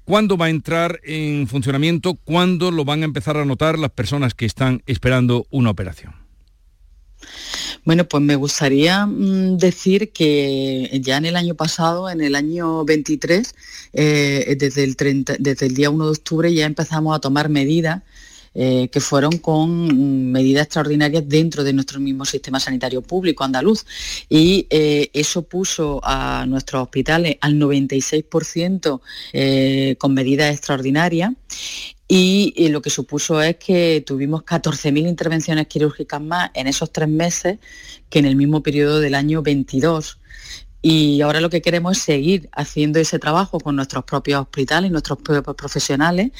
¿Cuándo 0.04 0.36
va 0.36 0.46
a 0.46 0.50
entrar 0.50 0.98
en 1.04 1.46
funcionamiento? 1.46 2.14
¿Cuándo 2.14 2.72
lo 2.72 2.84
van 2.84 3.02
a 3.02 3.04
empezar 3.04 3.36
a 3.36 3.44
notar 3.44 3.78
las 3.78 3.92
personas 3.92 4.34
que 4.34 4.46
están 4.46 4.82
esperando 4.86 5.46
una 5.50 5.70
operación? 5.70 6.14
Bueno, 7.84 8.08
pues 8.08 8.22
me 8.22 8.36
gustaría 8.36 9.06
mm, 9.06 9.56
decir 9.58 10.12
que 10.12 11.00
ya 11.02 11.16
en 11.16 11.26
el 11.26 11.36
año 11.36 11.54
pasado, 11.54 12.10
en 12.10 12.20
el 12.20 12.34
año 12.34 12.84
23, 12.84 13.54
eh, 13.92 14.56
desde, 14.58 14.84
el 14.84 15.74
día 15.74 15.90
1 15.90 16.04
de 16.04 16.10
octubre 16.10 16.52
ya 16.54 16.66
empezamos 16.66 17.16
a 17.16 17.20
tomar 17.20 17.48
medidas 17.48 18.02
eh, 18.54 18.88
que 18.90 19.00
fueron 19.00 19.38
con 19.38 20.32
medidas 20.32 20.64
extraordinarias 20.64 21.22
dentro 21.28 21.62
de 21.62 21.72
nuestro 21.72 22.00
mismo 22.00 22.24
sistema 22.24 22.58
sanitario 22.58 23.02
público 23.02 23.44
andaluz. 23.44 23.84
Y 24.28 24.66
eh, 24.70 25.10
eso 25.12 25.42
puso 25.42 26.00
a 26.02 26.44
nuestros 26.46 26.82
hospitales 26.82 27.36
al 27.40 27.54
96% 27.54 29.00
eh, 29.32 29.96
con 29.98 30.14
medidas 30.14 30.52
extraordinarias. 30.52 31.32
Y, 32.10 32.68
lo 32.70 32.80
que 32.80 32.88
supuso 32.88 33.42
es 33.42 33.56
que 33.56 34.02
tuvimos 34.06 34.42
14.000 34.42 35.06
intervenciones 35.06 35.66
quirúrgicas 35.66 36.22
más 36.22 36.50
en 36.54 36.66
esos 36.66 36.90
tres 36.90 37.08
meses 37.08 37.58
que 38.08 38.18
en 38.18 38.24
el 38.24 38.34
mismo 38.34 38.62
periodo 38.62 38.98
del 38.98 39.14
año 39.14 39.42
22. 39.42 40.18
Y 40.80 41.20
ahora 41.20 41.42
lo 41.42 41.50
que 41.50 41.60
queremos 41.60 41.98
es 41.98 42.02
seguir 42.04 42.48
haciendo 42.52 42.98
ese 42.98 43.18
trabajo 43.18 43.60
con 43.60 43.76
nuestros 43.76 44.04
propios 44.04 44.40
hospitales 44.40 44.88
y 44.88 44.92
nuestros 44.92 45.18
propios 45.18 45.54
profesionales 45.54 46.30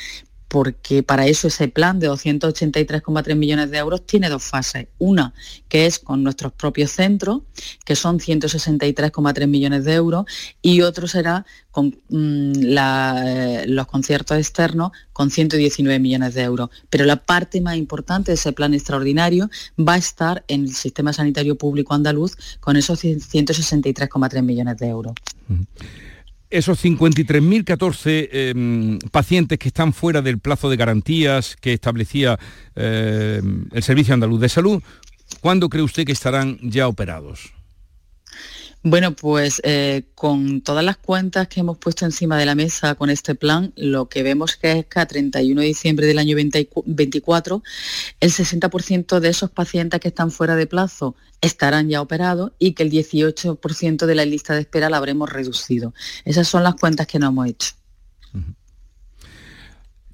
porque 0.49 1.03
para 1.03 1.27
eso 1.27 1.49
ese 1.49 1.69
plan 1.69 2.01
de 2.01 2.11
283,3 2.11 3.37
millones 3.37 3.71
de 3.71 3.79
euros 3.79 4.07
tiene 4.07 4.31
dos 4.31 4.43
fases. 4.43 4.89
Una, 4.99 5.35
que 5.69 5.87
es 5.87 5.99
con 5.99 6.25
nuestros 6.25 6.53
propios 6.53 6.91
centros, 6.91 7.43
que 7.85 7.95
son 7.95 8.19
163,3 8.19 9.47
millones 9.47 9.85
de 9.85 9.95
euros, 9.95 10.25
y 10.63 10.81
otro 10.81 11.07
será 11.07 11.45
con 11.71 11.99
mm, 12.09 12.53
eh, 12.79 13.65
los 13.69 13.87
conciertos 13.87 14.39
externos 14.39 14.93
con 15.13 15.31
119 15.31 15.99
millones 15.99 16.35
de 16.35 16.43
euros. 16.43 16.71
Pero 16.89 17.05
la 17.05 17.17
parte 17.17 17.61
más 17.61 17.77
importante 17.77 18.31
de 18.31 18.37
ese 18.37 18.53
plan 18.53 18.73
extraordinario 18.73 19.51
va 19.79 19.95
a 19.95 19.99
estar 19.99 20.45
en 20.49 20.63
el 20.63 20.75
sistema 20.75 21.13
sanitario 21.13 21.57
público 21.57 21.93
andaluz 21.93 22.37
con 22.61 22.77
esos 22.77 23.05
163,3 23.05 24.43
millones 24.43 24.79
de 24.79 24.89
euros 24.89 25.15
esos 26.51 26.83
53.014 26.83 28.29
em, 28.33 28.99
pacientes 29.11 29.59
que 29.59 29.69
están 29.69 29.93
fuera 29.93 30.23
del 30.23 30.39
plazo 30.39 30.71
de 30.71 30.77
garantías 30.77 31.57
que 31.57 31.73
establecía 31.73 32.39
em, 32.75 33.67
el 33.73 33.83
Servicio 33.83 34.15
Andaluz 34.15 34.41
de 34.41 34.49
Salud, 34.49 34.83
¿cuándo 35.41 35.69
cree 35.69 35.83
usted 35.83 36.05
que 36.05 36.13
estarán 36.13 36.59
ya 36.63 36.89
operados? 36.89 37.58
Bueno, 38.85 39.17
pues 39.17 39.61
eh, 39.65 40.05
con 40.15 40.61
todas 40.61 40.85
las 40.85 40.97
cuentas 40.97 41.49
que 41.49 41.61
hemos 41.61 41.79
puesto 41.79 42.05
encima 42.05 42.39
de 42.39 42.47
la 42.47 42.55
mesa 42.55 42.95
con 42.95 43.11
este 43.11 43.35
plan, 43.35 43.73
lo 43.77 44.09
que 44.09 44.23
vemos 44.23 44.57
que 44.57 44.71
es 44.71 44.87
que 44.87 45.01
a 45.01 45.07
31 45.07 45.61
de 45.61 45.67
diciembre 45.67 46.07
del 46.07 46.19
año 46.19 46.37
24, 46.37 47.63
el 48.21 48.31
60% 48.31 49.19
de 49.19 49.29
esos 49.29 49.51
pacientes 49.51 49.99
que 50.01 50.09
están 50.09 50.31
fuera 50.31 50.55
de 50.55 50.69
plazo 50.69 51.17
estarán 51.41 51.89
ya 51.89 52.01
operados 52.01 52.53
y 52.61 52.73
que 52.75 52.85
el 52.85 52.91
18% 52.91 54.07
de 54.07 54.15
la 54.15 54.25
lista 54.25 54.55
de 54.55 54.61
espera 54.61 54.89
la 54.89 54.99
habremos 54.99 55.29
reducido. 55.29 55.93
Esas 56.25 56.47
son 56.47 56.63
las 56.63 56.77
cuentas 56.77 57.09
que 57.09 57.19
no 57.19 57.29
hemos 57.29 57.49
hecho. 57.49 57.73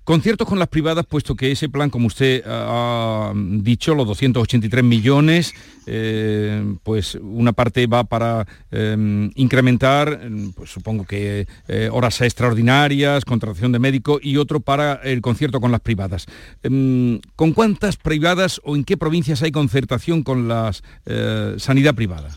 Conciertos 0.05 0.47
con 0.47 0.59
las 0.59 0.69
privadas, 0.69 1.07
puesto 1.07 1.35
que 1.35 1.51
ese 1.51 1.71
plan, 1.71 1.89
como 1.89 2.09
usted 2.09 2.43
ha 2.47 3.33
dicho, 3.35 3.95
los 3.95 4.07
283 4.07 4.85
millones, 4.85 5.55
eh, 5.87 6.63
pues 6.83 7.15
una 7.15 7.55
parte 7.55 7.87
va 7.87 8.05
para 8.05 8.47
eh, 8.71 9.31
incrementar, 9.35 10.21
pues 10.55 10.69
supongo 10.69 11.07
que 11.07 11.47
eh, 11.69 11.89
horas 11.91 12.21
extraordinarias, 12.21 13.25
contratación 13.25 13.73
de 13.73 13.79
médico 13.79 14.19
y 14.23 14.37
otro 14.37 14.61
para 14.61 14.97
el 14.97 15.23
concierto 15.23 15.59
con 15.59 15.73
las 15.73 15.81
privadas. 15.81 16.27
Em, 16.63 17.21
¿Con 17.35 17.55
cuántas 17.55 17.97
privadas 17.97 18.61
o 18.63 18.77
en 18.77 18.85
qué 18.85 18.99
provincias 18.99 19.43
hay 19.43 19.53
concertación 19.53 20.23
con 20.23 20.49
la 20.49 20.71
sanidad 21.57 21.95
privada? 21.95 22.37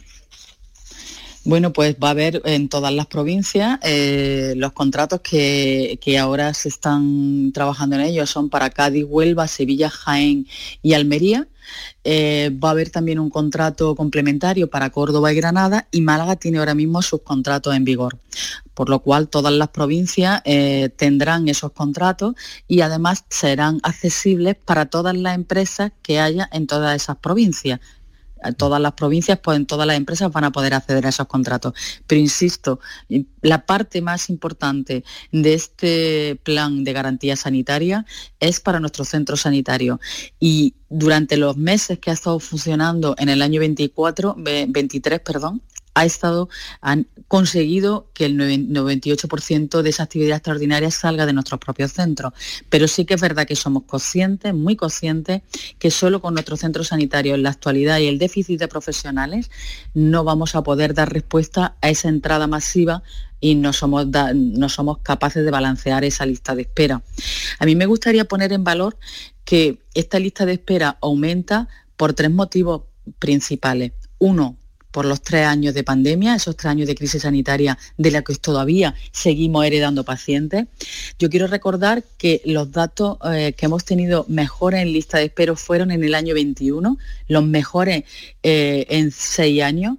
Bueno, 1.48 1.72
pues 1.72 1.96
va 1.96 2.10
a 2.10 2.12
haber 2.12 2.42
en 2.44 2.68
todas 2.68 2.92
las 2.92 3.06
provincias 3.06 3.80
eh, 3.82 4.54
los 4.58 4.74
contratos 4.74 5.22
que, 5.22 5.98
ahora 6.20 6.54
se 6.54 6.68
están 6.68 7.54
trabajando 7.54 7.96
en 7.96 8.02
ellos 8.02 8.30
son 8.30 8.50
para 8.50 8.70
Cádiz, 8.70 9.06
Huelva, 9.08 9.48
Sevilla, 9.48 9.90
Jaén 9.90 10.46
y 10.82 10.92
Almería. 10.92 11.48
Eh, 12.04 12.52
va 12.62 12.68
a 12.68 12.72
haber 12.72 12.90
también 12.90 13.18
un 13.18 13.30
contrato 13.30 13.96
complementario 13.96 14.70
para 14.70 14.90
Córdoba 14.90 15.32
y 15.32 15.38
Granada 15.38 15.88
y 15.90 16.02
Málaga 16.02 16.36
tiene 16.36 16.58
ahora 16.58 16.76
mismo 16.76 17.02
sus 17.02 17.22
contratos 17.22 17.74
en 17.74 17.86
vigor. 17.86 18.20
Por 18.74 18.90
lo 18.90 19.00
cual 19.00 19.30
todas 19.30 19.54
las 19.54 19.70
provincias 19.70 20.42
eh, 20.44 20.90
tendrán 20.98 21.48
esos 21.48 21.72
contratos 21.72 22.36
y 22.68 22.82
además 22.82 23.24
serán 23.30 23.80
accesibles 23.84 24.58
para 24.58 24.88
todas 24.88 25.16
las 25.16 25.36
empresas 25.36 25.94
que 26.02 26.20
haya 26.20 26.50
en 26.52 26.68
todas 26.68 26.94
esas 26.94 27.16
provincias 27.20 27.80
todas 28.58 28.82
las 28.82 28.94
provincias, 28.94 29.40
pues 29.40 29.58
en 29.58 29.66
todas 29.66 29.88
las 29.88 29.98
empresas 29.98 30.32
van 30.32 30.44
a 30.44 30.52
poder 30.52 30.74
acceder 30.74 31.06
a 31.06 31.10
esos 31.10 31.28
contratos. 31.28 31.74
Pero 32.06 32.20
insisto, 32.22 32.80
la 33.42 33.66
parte 33.66 34.02
más 34.02 34.30
importante 34.30 35.04
de 35.32 35.54
este 35.54 36.40
plan 36.44 36.84
de 36.84 36.94
garantía 36.94 37.36
sanitaria 37.36 38.06
es 38.40 38.60
para 38.60 38.80
nuestros 38.80 39.10
centros 39.10 39.42
sanitarios. 39.42 40.00
Y 40.40 40.76
durante 40.90 41.38
los 41.38 41.58
meses 41.58 42.00
que 42.00 42.12
ha 42.12 42.14
estado 42.14 42.40
funcionando 42.40 43.16
en 43.18 43.30
el 43.30 43.42
año 43.42 43.60
24, 43.60 44.36
23, 44.38 45.20
perdón, 45.20 45.62
ha 45.98 46.06
estado, 46.06 46.48
han 46.80 47.08
conseguido 47.28 48.10
que 48.14 48.26
el 48.26 48.38
98% 48.38 49.82
de 49.82 49.90
esa 49.90 50.04
actividad 50.04 50.38
extraordinaria 50.38 50.92
salga 50.92 51.26
de 51.26 51.34
nuestros 51.34 51.60
propios 51.60 51.92
centros. 51.92 52.34
Pero 52.70 52.88
sí 52.88 53.06
que 53.06 53.16
es 53.16 53.22
verdad 53.22 53.48
que 53.48 53.56
somos 53.56 53.84
conscientes, 53.84 54.54
muy 54.54 54.76
conscientes, 54.76 55.42
que 55.80 55.90
solo 55.90 56.22
con 56.22 56.36
nuestros 56.36 56.60
centros 56.60 56.90
sanitarios 56.90 57.36
en 57.36 57.44
la 57.44 57.50
actualidad 57.50 57.98
y 57.98 58.08
el 58.08 58.20
déficit 58.20 58.60
de 58.60 58.68
profesionales 58.68 59.50
no 59.96 60.24
vamos 60.24 60.54
a 60.54 60.62
poder 60.62 60.94
dar 60.94 61.12
respuesta 61.12 61.76
a 61.82 61.90
esa 61.90 62.10
entrada 62.10 62.46
masiva 62.46 63.02
y 63.40 63.56
no 63.56 63.74
somos, 63.74 64.06
no 64.36 64.70
somos 64.70 65.00
capaces 65.00 65.44
de 65.44 65.52
balancear 65.52 66.04
esa 66.04 66.28
lista 66.28 66.54
de 66.54 66.62
espera. 66.64 67.02
A 67.58 67.66
mí 67.66 67.76
me 67.76 67.88
gustaría 67.88 68.26
poner 68.26 68.54
en 68.54 68.64
valor 68.64 68.98
que 69.46 69.80
esta 69.96 70.20
lista 70.20 70.46
de 70.46 70.54
espera 70.54 70.98
aumenta 71.02 71.68
por 71.96 72.14
tres 72.14 72.30
motivos 72.30 72.84
principales. 73.18 73.94
Uno, 74.20 74.58
por 74.92 75.06
los 75.06 75.22
tres 75.22 75.46
años 75.46 75.74
de 75.74 75.84
pandemia, 75.84 76.36
esos 76.36 76.56
tres 76.56 76.72
años 76.72 76.88
de 76.88 76.96
crisis 76.96 77.22
sanitaria 77.22 77.78
de 77.98 78.12
la 78.12 78.22
que 78.22 78.36
todavía 78.36 78.96
seguimos 79.12 79.66
heredando 79.66 80.04
pacientes. 80.04 80.66
Yo 81.20 81.30
quiero 81.30 81.48
recordar 81.48 82.04
que 82.18 82.42
los 82.46 82.72
datos 82.72 83.18
eh, 83.32 83.54
que 83.54 83.66
hemos 83.66 83.86
tenido 83.86 84.26
mejores 84.28 84.82
en 84.82 84.94
lista 84.94 85.18
de 85.18 85.26
espera 85.26 85.56
fueron 85.56 85.92
en 85.92 86.04
el 86.04 86.16
año 86.16 86.34
21, 86.34 86.98
los 87.28 87.44
mejores 87.44 88.04
eh, 88.44 88.86
en 88.90 89.12
seis 89.12 89.62
años, 89.62 89.98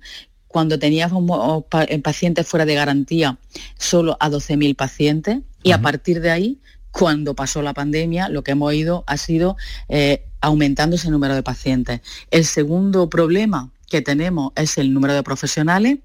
cuando 0.48 0.79
teníamos 0.79 1.64
pacientes 2.03 2.46
fuera 2.46 2.64
de 2.64 2.74
garantía 2.74 3.38
solo 3.79 4.16
a 4.18 4.31
12.000 4.31 4.74
pacientes 4.74 5.38
y 5.62 5.72
a 5.72 5.83
partir 5.83 6.20
de 6.20 6.31
ahí 6.31 6.59
cuando 6.90 7.35
pasó 7.35 7.62
la 7.62 7.74
pandemia, 7.74 8.29
lo 8.29 8.42
que 8.42 8.53
hemos 8.53 8.72
ido 8.74 9.05
ha 9.07 9.16
sido 9.18 9.57
eh, 9.88 10.24
aumentando 10.40 10.96
ese 10.96 11.11
número 11.11 11.35
de 11.35 11.42
pacientes. 11.42 12.01
El 12.31 12.44
segundo 12.44 13.09
problema 13.09 13.70
que 13.88 14.03
tenemos 14.03 14.53
es 14.57 14.79
el 14.79 14.92
número 14.92 15.14
de 15.14 15.22
profesionales 15.22 15.98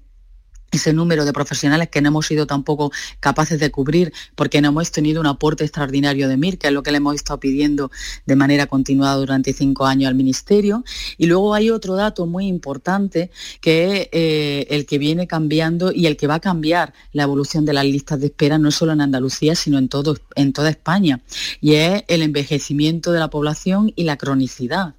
ese 0.70 0.92
número 0.92 1.24
de 1.24 1.32
profesionales 1.32 1.88
que 1.88 2.00
no 2.00 2.08
hemos 2.08 2.26
sido 2.26 2.46
tampoco 2.46 2.92
capaces 3.20 3.60
de 3.60 3.70
cubrir 3.70 4.12
porque 4.34 4.60
no 4.60 4.68
hemos 4.68 4.90
tenido 4.90 5.20
un 5.20 5.26
aporte 5.26 5.64
extraordinario 5.64 6.28
de 6.28 6.36
MIR, 6.36 6.58
que 6.58 6.68
es 6.68 6.72
lo 6.72 6.82
que 6.82 6.90
le 6.90 6.98
hemos 6.98 7.14
estado 7.14 7.40
pidiendo 7.40 7.90
de 8.26 8.36
manera 8.36 8.66
continuada 8.66 9.16
durante 9.16 9.52
cinco 9.52 9.86
años 9.86 10.08
al 10.08 10.14
Ministerio. 10.14 10.84
Y 11.16 11.26
luego 11.26 11.54
hay 11.54 11.70
otro 11.70 11.94
dato 11.94 12.26
muy 12.26 12.46
importante 12.46 13.30
que 13.60 14.02
es 14.02 14.08
eh, 14.12 14.66
el 14.70 14.86
que 14.86 14.98
viene 14.98 15.26
cambiando 15.26 15.92
y 15.92 16.06
el 16.06 16.16
que 16.16 16.26
va 16.26 16.36
a 16.36 16.40
cambiar 16.40 16.92
la 17.12 17.22
evolución 17.22 17.64
de 17.64 17.72
las 17.72 17.84
listas 17.84 18.20
de 18.20 18.26
espera 18.26 18.58
no 18.58 18.70
solo 18.70 18.92
en 18.92 19.00
Andalucía, 19.00 19.54
sino 19.54 19.78
en, 19.78 19.88
todo, 19.88 20.16
en 20.34 20.52
toda 20.52 20.70
España. 20.70 21.20
Y 21.60 21.74
es 21.74 22.04
el 22.08 22.22
envejecimiento 22.22 23.12
de 23.12 23.20
la 23.20 23.30
población 23.30 23.92
y 23.94 24.04
la 24.04 24.16
cronicidad. 24.16 24.94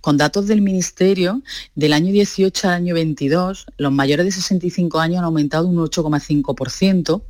Con 0.00 0.16
datos 0.16 0.46
del 0.46 0.62
Ministerio, 0.62 1.42
del 1.74 1.92
año 1.92 2.12
18 2.12 2.68
al 2.68 2.74
año 2.74 2.94
22, 2.94 3.66
los 3.78 3.92
mayores 3.92 4.26
de 4.26 4.32
65 4.32 4.98
años 5.00 5.05
han 5.14 5.24
aumentado 5.24 5.68
un 5.68 5.76
8,5%, 5.76 7.22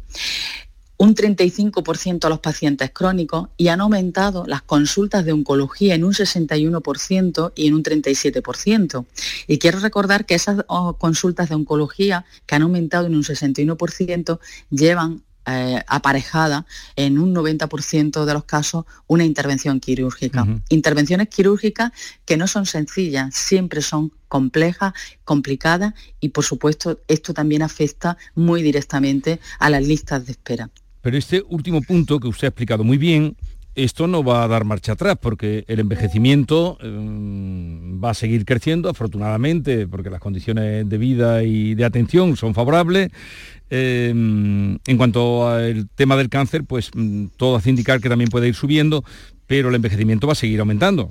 un 0.99 1.15
35% 1.15 2.25
a 2.25 2.29
los 2.29 2.39
pacientes 2.39 2.91
crónicos 2.91 3.49
y 3.57 3.69
han 3.69 3.81
aumentado 3.81 4.47
las 4.47 4.63
consultas 4.63 5.25
de 5.25 5.33
oncología 5.33 5.95
en 5.95 6.05
un 6.05 6.13
61% 6.13 7.53
y 7.55 7.67
en 7.67 7.75
un 7.75 7.83
37%. 7.83 9.05
Y 9.47 9.59
quiero 9.59 9.81
recordar 9.81 10.25
que 10.25 10.35
esas 10.35 10.65
oh, 10.69 10.95
consultas 10.95 11.51
de 11.51 11.57
oncología 11.57 12.25
que 12.47 12.55
han 12.55 12.63
aumentado 12.63 13.07
en 13.07 13.15
un 13.15 13.25
61% 13.25 14.39
llevan 14.71 15.26
eh, 15.47 15.83
aparejada 15.87 16.67
en 16.97 17.19
un 17.19 17.35
90% 17.35 18.25
de 18.25 18.35
los 18.35 18.45
casos 18.45 18.85
una 19.07 19.25
intervención 19.25 19.81
quirúrgica. 19.81 20.47
Intervenciones 20.69 21.29
quirúrgicas 21.29 21.93
que 22.25 22.37
no 22.37 22.47
son 22.47 22.67
sencillas, 22.67 23.35
siempre 23.35 23.81
son 23.81 24.13
complejas, 24.29 24.93
complicadas 25.25 25.95
y 26.21 26.31
por 26.31 26.45
supuesto 26.45 27.01
esto 27.09 27.33
también 27.33 27.63
afecta 27.63 28.17
muy 28.35 28.63
directamente 28.63 29.41
a 29.59 29.71
las 29.71 29.87
listas 29.87 30.27
de 30.27 30.33
espera. 30.33 30.71
Pero 31.01 31.17
este 31.17 31.45
último 31.49 31.81
punto 31.81 32.19
que 32.19 32.27
usted 32.27 32.47
ha 32.47 32.49
explicado 32.49 32.83
muy 32.83 32.99
bien, 32.99 33.37
esto 33.77 34.07
no 34.07 34.25
va 34.25 34.43
a 34.43 34.49
dar 34.49 34.65
marcha 34.65 34.93
atrás 34.93 35.17
porque 35.21 35.65
el 35.69 35.81
envejecimiento 35.81 36.79
em, 36.81 38.03
va 38.03 38.11
a 38.11 38.15
seguir 38.15 38.45
creciendo, 38.45 38.89
afortunadamente, 38.89 39.87
porque 39.87 40.11
las 40.11 40.21
condiciones 40.21 40.89
de 40.89 40.99
vida 40.99 41.45
y 41.45 41.75
de 41.75 41.85
atención 41.85 42.37
son 42.37 42.55
favorables. 42.55 43.11
Em, 43.69 44.79
en 44.87 44.97
cuanto 44.97 45.49
al 45.49 45.89
tema 45.95 46.17
del 46.17 46.31
cáncer, 46.31 46.65
pues 46.65 46.91
mm, 46.95 47.27
todo 47.37 47.57
hace 47.57 47.71
indicar 47.71 48.01
que 48.01 48.09
también 48.09 48.31
puede 48.31 48.49
ir 48.49 48.55
subiendo, 48.55 49.05
pero 49.47 49.69
el 49.69 49.75
envejecimiento 49.75 50.27
va 50.27 50.33
a 50.33 50.37
seguir 50.37 50.61
aumentando. 50.61 51.11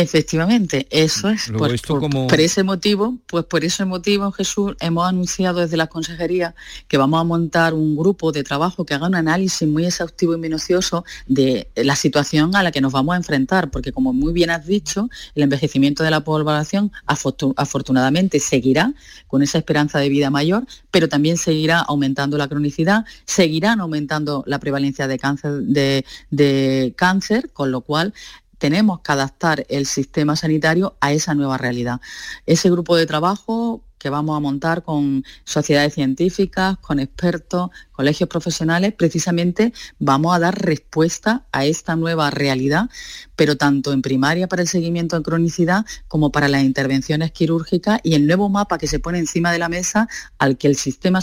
Efectivamente, 0.00 0.86
eso 0.90 1.30
es. 1.30 1.50
Pues, 1.56 1.80
por, 1.82 2.40
ese 2.40 2.62
motivo, 2.62 3.16
pues 3.26 3.44
por 3.44 3.64
ese 3.64 3.84
motivo, 3.84 4.30
Jesús, 4.32 4.74
hemos 4.80 5.08
anunciado 5.08 5.60
desde 5.60 5.76
la 5.76 5.86
consejería 5.86 6.54
que 6.88 6.98
vamos 6.98 7.20
a 7.20 7.24
montar 7.24 7.74
un 7.74 7.96
grupo 7.96 8.32
de 8.32 8.44
trabajo 8.44 8.84
que 8.84 8.94
haga 8.94 9.06
un 9.06 9.14
análisis 9.14 9.66
muy 9.66 9.86
exhaustivo 9.86 10.34
y 10.34 10.38
minucioso 10.38 11.04
de 11.26 11.68
la 11.76 11.96
situación 11.96 12.54
a 12.56 12.62
la 12.62 12.72
que 12.72 12.80
nos 12.80 12.92
vamos 12.92 13.14
a 13.14 13.16
enfrentar, 13.16 13.70
porque 13.70 13.92
como 13.92 14.12
muy 14.12 14.32
bien 14.32 14.50
has 14.50 14.66
dicho, 14.66 15.08
el 15.34 15.42
envejecimiento 15.44 16.02
de 16.04 16.10
la 16.10 16.20
población 16.20 16.92
afortunadamente 17.06 18.40
seguirá 18.40 18.92
con 19.26 19.42
esa 19.42 19.58
esperanza 19.58 19.98
de 19.98 20.08
vida 20.08 20.30
mayor, 20.30 20.66
pero 20.90 21.08
también 21.08 21.36
seguirá 21.36 21.80
aumentando 21.80 22.36
la 22.36 22.48
cronicidad, 22.48 23.04
seguirán 23.24 23.80
aumentando 23.80 24.44
la 24.46 24.58
prevalencia 24.58 25.08
de 25.08 25.18
cáncer, 25.18 25.52
de 25.62 26.94
cáncer 26.96 27.50
con 27.52 27.70
lo 27.70 27.80
cual 27.80 28.12
tenemos 28.58 29.00
que 29.00 29.12
adaptar 29.12 29.66
el 29.68 29.86
sistema 29.86 30.36
sanitario 30.36 30.96
a 31.00 31.12
esa 31.12 31.34
nueva 31.34 31.58
realidad. 31.58 32.00
Ese 32.46 32.70
grupo 32.70 32.96
de 32.96 33.06
trabajo 33.06 33.82
que 33.98 34.10
vamos 34.10 34.36
a 34.36 34.40
montar 34.40 34.82
con 34.82 35.24
sociedades 35.44 35.94
científicas, 35.94 36.76
con 36.78 37.00
expertos, 37.00 37.70
colegios 37.92 38.28
profesionales, 38.28 38.92
precisamente 38.92 39.72
vamos 39.98 40.34
a 40.34 40.38
dar 40.38 40.62
respuesta 40.62 41.46
a 41.50 41.64
esta 41.64 41.96
nueva 41.96 42.30
realidad, 42.30 42.90
pero 43.36 43.56
tanto 43.56 43.92
en 43.92 44.02
primaria 44.02 44.48
para 44.48 44.62
el 44.62 44.68
seguimiento 44.68 45.16
de 45.16 45.22
cronicidad 45.22 45.86
como 46.08 46.30
para 46.30 46.48
las 46.48 46.62
intervenciones 46.62 47.32
quirúrgicas 47.32 48.00
y 48.02 48.14
el 48.14 48.26
nuevo 48.26 48.48
mapa 48.50 48.78
que 48.78 48.86
se 48.86 49.00
pone 49.00 49.18
encima 49.18 49.50
de 49.50 49.58
la 49.58 49.68
mesa 49.68 50.08
al 50.38 50.58
que 50.58 50.68
el 50.68 50.76
sistema, 50.76 51.20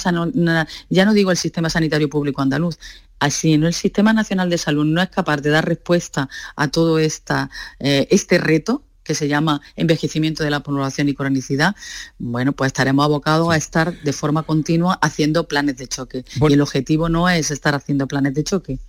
ya 0.90 1.06
no 1.06 1.14
digo 1.14 1.32
el 1.32 1.38
sistema 1.38 1.70
sanitario 1.70 2.10
público 2.10 2.42
andaluz, 2.42 2.80
Así, 3.24 3.58
¿no? 3.58 3.68
el 3.68 3.74
Sistema 3.74 4.12
Nacional 4.12 4.50
de 4.50 4.58
Salud 4.58 4.84
no 4.84 5.02
es 5.02 5.08
capaz 5.08 5.38
de 5.38 5.50
dar 5.50 5.66
respuesta 5.66 6.28
a 6.58 6.68
todo 6.68 7.00
esta, 7.00 7.50
eh, 7.80 8.06
este 8.12 8.38
reto, 8.38 8.84
que 9.02 9.16
se 9.16 9.30
llama 9.30 9.62
envejecimiento 9.78 10.44
de 10.44 10.50
la 10.50 10.60
población 10.60 11.08
y 11.08 11.14
cronicidad, 11.14 11.74
bueno, 12.20 12.52
pues 12.52 12.68
estaremos 12.68 13.06
abocados 13.06 13.50
a 13.50 13.56
estar 13.56 13.98
de 14.02 14.12
forma 14.12 14.44
continua 14.44 15.00
haciendo 15.02 15.48
planes 15.48 15.78
de 15.78 15.88
choque. 15.88 16.26
y 16.50 16.54
el 16.54 16.60
objetivo 16.60 17.08
no 17.08 17.30
es 17.30 17.50
estar 17.50 17.76
haciendo 17.76 18.08
planes 18.08 18.34
de 18.34 18.44
choque. 18.44 18.80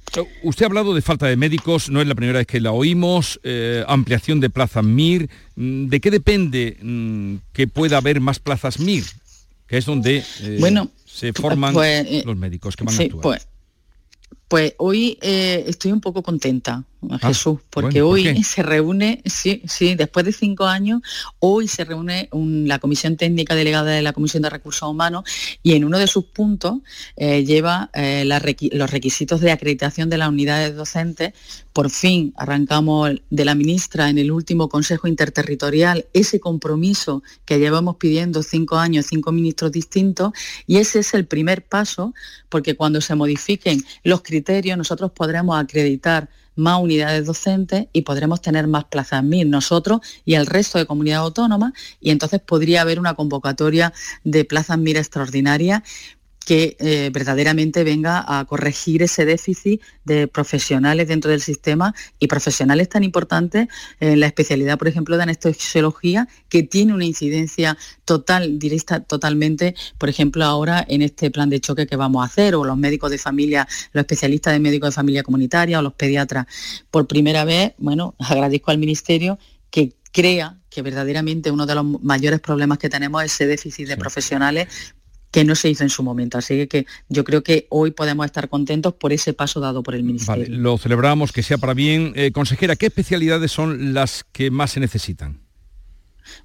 Usted 0.43 0.65
ha 0.65 0.67
hablado 0.67 0.95
de 0.95 1.03
falta 1.03 1.27
de 1.27 1.37
médicos, 1.37 1.89
no 1.89 2.01
es 2.01 2.09
la 2.09 2.17
primera 2.17 2.39
vez 2.39 2.49
que 2.49 2.61
la 2.61 2.73
oímos, 2.73 3.39
eh, 3.45 3.85
ampliación 3.87 4.41
de 4.41 4.51
plazas 4.51 4.85
MIR. 4.85 5.31
Mm, 5.55 5.87
¿De 5.87 6.01
qué 6.01 6.11
depende 6.11 6.77
mm, 6.83 7.37
que 7.53 7.69
pueda 7.69 7.99
haber 7.99 8.21
más 8.21 8.41
plazas 8.41 8.81
MIR? 8.81 9.05
Que 9.69 9.79
es 9.79 9.85
donde 9.85 10.25
eh, 10.41 10.57
bueno, 10.59 10.91
se 11.05 11.33
forman 11.33 11.73
pues, 11.73 12.25
los 12.25 12.37
médicos 12.37 12.75
que 12.75 12.83
van 12.83 12.95
a 12.97 13.03
actuar. 13.03 13.23
Pues, 13.23 13.49
pues 14.49 14.75
hoy 14.79 15.19
eh, 15.23 15.65
estoy 15.67 15.93
un 15.93 16.01
poco 16.01 16.23
contenta, 16.23 16.85
ah, 17.11 17.19
Jesús, 17.19 17.61
porque 17.71 18.03
hoy 18.03 18.45
se 18.45 18.63
reúne, 18.63 19.23
sí, 19.25 19.63
sí, 19.67 19.95
después 19.95 20.27
de 20.27 20.33
cinco 20.33 20.67
años, 20.67 21.01
hoy 21.39 21.67
se 21.67 21.85
reúne 21.85 22.29
la 22.33 22.79
Comisión 22.79 23.17
Técnica 23.17 23.55
Delegada 23.55 23.91
de 23.91 24.03
la 24.03 24.13
Comisión 24.13 24.43
de 24.43 24.51
Recursos 24.51 24.89
Humanos 24.89 25.25
y 25.63 25.73
en 25.73 25.85
uno 25.85 25.99
de 25.99 26.07
sus 26.07 26.27
puntos 26.27 26.79
eh, 27.17 27.45
lleva 27.45 27.91
eh, 27.95 28.25
los 28.25 28.91
requisitos 28.91 29.41
de 29.41 29.51
acreditación 29.51 30.11
de 30.11 30.19
las 30.19 30.29
unidades 30.29 30.77
docentes. 30.77 31.33
Por 31.73 31.91
fin 31.91 32.33
arrancamos 32.37 33.11
de 33.31 33.45
la 33.45 33.57
ministra 33.57 34.09
en 34.09 34.19
el 34.19 34.31
último 34.31 34.69
Consejo 34.69 35.09
Interterritorial 35.09 36.07
ese 36.13 36.39
compromiso 36.39 37.25
que 37.45 37.59
llevamos 37.59 37.97
pidiendo 37.97 38.45
cinco 38.45 38.77
años, 38.77 39.07
cinco 39.09 39.33
ministros 39.33 39.73
distintos, 39.73 40.33
y 40.69 40.77
ese 40.77 41.01
es 41.01 41.15
el 41.15 41.27
primer 41.27 41.65
paso, 41.65 42.15
porque 42.49 42.77
cuando 42.77 43.01
se 43.01 43.17
modifiquen 43.17 43.85
los 44.05 44.23
criterios 44.23 44.34
nosotros 44.77 45.13
podremos 45.13 45.59
acreditar 45.59 46.29
más 46.57 46.81
unidades 46.81 47.27
docentes 47.27 47.87
y 47.93 48.03
podremos 48.03 48.41
tener 48.41 48.67
más 48.67 48.85
plazas 48.85 49.23
MIR 49.23 49.47
nosotros 49.47 50.01
y 50.25 50.35
el 50.35 50.47
resto 50.47 50.79
de 50.79 50.87
comunidades 50.87 51.25
autónomas 51.25 51.73
y 52.01 52.11
entonces 52.11 52.41
podría 52.41 52.83
haber 52.83 52.99
una 52.99 53.15
convocatoria 53.15 53.93
de 54.23 54.45
plazas 54.45 54.79
MIR 54.79 54.99
extraordinarias 54.99 55.83
que 56.45 56.77
eh, 56.79 57.11
verdaderamente 57.13 57.85
venga 57.85 58.25
a 58.27 58.45
corregir 58.45 59.03
ese 59.03 59.25
déficit 59.25 59.81
de 60.05 60.29
profesionales 60.29 61.09
dentro 61.09 61.31
del 61.31 61.41
sistema 61.41 61.95
y 62.19 62.27
profesionales 62.27 62.89
tan 62.89 63.03
importantes 63.03 63.69
en 64.01 64.21
la 64.21 64.27
especialidad, 64.27 64.79
por 64.79 64.89
ejemplo, 64.89 65.17
de 65.17 65.23
anestesiología, 65.23 66.29
que 66.49 66.63
tiene 66.63 66.93
una 66.93 67.05
incidencia 67.05 67.77
total, 68.05 68.59
directa 68.59 69.01
totalmente, 69.01 69.75
por 69.99 70.09
ejemplo, 70.09 70.45
ahora 70.45 70.85
en 70.89 71.03
este 71.03 71.31
plan 71.31 71.49
de 71.49 71.61
choque 71.61 71.87
que 71.87 71.97
vamos 71.97 72.23
a 72.23 72.27
hacer, 72.27 72.55
o 72.55 72.65
los 72.65 72.77
médicos 72.77 73.11
de 73.11 73.19
familia, 73.19 73.67
los 73.93 74.03
especialistas 74.03 74.53
de 74.53 74.61
médicos 74.61 74.91
de 74.91 74.93
familia 74.93 75.23
comunitaria 75.23 75.79
o 75.79 75.83
los 75.83 75.95
pediatras. 75.95 76.47
Por 76.91 77.07
primera 77.07 77.45
vez, 77.45 77.73
bueno, 77.79 78.15
agradezco 78.19 78.71
al 78.71 78.79
Ministerio 78.79 79.39
que 79.71 79.95
crea 80.13 80.59
que 80.71 80.83
verdaderamente 80.83 81.51
uno 81.51 81.67
de 81.67 81.75
los 81.75 81.85
mayores 82.03 82.41
problemas 82.41 82.79
que 82.79 82.89
tenemos 82.89 83.23
es 83.25 83.33
ese 83.33 83.47
déficit 83.47 83.89
de 83.89 83.97
profesionales 83.97 84.69
que 85.35 85.45
no 85.45 85.57
se 85.57 85.69
hizo 85.69 85.83
en 85.83 85.91
su 85.91 86.05
momento. 86.05 86.39
Así 86.39 86.69
que 86.69 86.87
yo 87.09 87.25
creo 87.25 87.43
que 87.43 87.67
hoy 87.69 87.91
podemos 87.91 88.25
estar 88.25 88.49
contentos 88.49 88.95
por 88.95 89.13
ese 89.13 89.33
paso 89.33 89.59
dado 89.59 89.83
por 89.83 89.97
el 89.97 90.05
Ministerio. 90.05 90.45
Vale, 90.45 90.57
lo 90.57 90.79
celebramos, 90.79 91.33
que 91.33 91.43
sea 91.43 91.59
para 91.59 91.75
bien. 91.75 92.13
Eh, 92.15 92.31
consejera, 92.31 92.77
¿qué 92.77 92.87
especialidades 92.87 93.51
son 93.51 93.95
las 93.95 94.23
que 94.31 94.53
más 94.53 94.71
se 94.71 94.79
necesitan? 94.79 95.44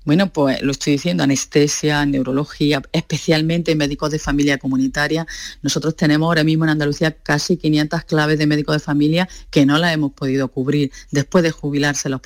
Bueno, 0.06 0.32
pues 0.32 0.62
lo 0.62 0.72
estoy 0.72 0.94
diciendo, 0.94 1.24
anestesia, 1.24 2.06
neurología, 2.06 2.82
especialmente 2.92 3.76
médicos 3.76 4.12
de 4.12 4.20
familia 4.20 4.58
comunitaria. 4.58 5.26
Nosotros 5.62 5.96
tenemos 5.96 6.28
ahora 6.28 6.44
mismo 6.44 6.66
en 6.66 6.72
Andalucía 6.72 7.12
casi 7.12 7.58
500 7.58 8.04
claves 8.04 8.40
de 8.40 8.48
médicos 8.48 8.76
de 8.76 8.80
familia 8.80 9.30
que 9.50 9.66
no 9.66 9.78
las 9.78 9.94
hemos 9.94 10.14
podido 10.14 10.48
cubrir 10.50 10.92
después 11.12 11.44
de 11.44 11.52
jubilarse 11.52 12.10
los, 12.10 12.22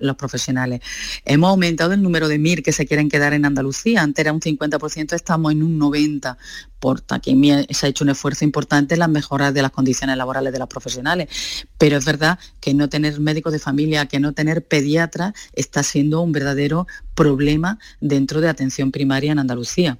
los 0.00 0.16
profesionales. 0.16 0.80
Hemos 1.24 1.50
aumentado 1.50 1.92
el 1.92 2.02
número 2.02 2.28
de 2.28 2.38
MIR 2.38 2.62
que 2.62 2.72
se 2.72 2.86
quieren 2.86 3.08
quedar 3.08 3.32
en 3.32 3.44
Andalucía. 3.44 4.02
Antes 4.02 4.24
era 4.24 4.32
un 4.32 4.40
50%, 4.40 5.14
estamos 5.14 5.52
en 5.52 5.62
un 5.62 5.78
90% 5.78 6.36
que 7.22 7.66
se 7.70 7.86
ha 7.86 7.88
hecho 7.88 8.04
un 8.04 8.10
esfuerzo 8.10 8.44
importante 8.44 8.94
en 8.94 9.00
las 9.00 9.08
mejoras 9.08 9.54
de 9.54 9.62
las 9.62 9.70
condiciones 9.70 10.16
laborales 10.16 10.52
de 10.52 10.58
los 10.58 10.68
profesionales. 10.68 11.28
Pero 11.78 11.96
es 11.96 12.04
verdad 12.04 12.38
que 12.60 12.74
no 12.74 12.88
tener 12.88 13.18
médicos 13.20 13.52
de 13.52 13.58
familia, 13.58 14.06
que 14.06 14.20
no 14.20 14.32
tener 14.32 14.66
pediatras, 14.66 15.32
está 15.52 15.82
siendo 15.82 16.20
un 16.20 16.32
verdadero 16.32 16.86
problema 17.14 17.78
dentro 18.00 18.40
de 18.40 18.48
atención 18.48 18.90
primaria 18.90 19.32
en 19.32 19.38
Andalucía. 19.38 19.98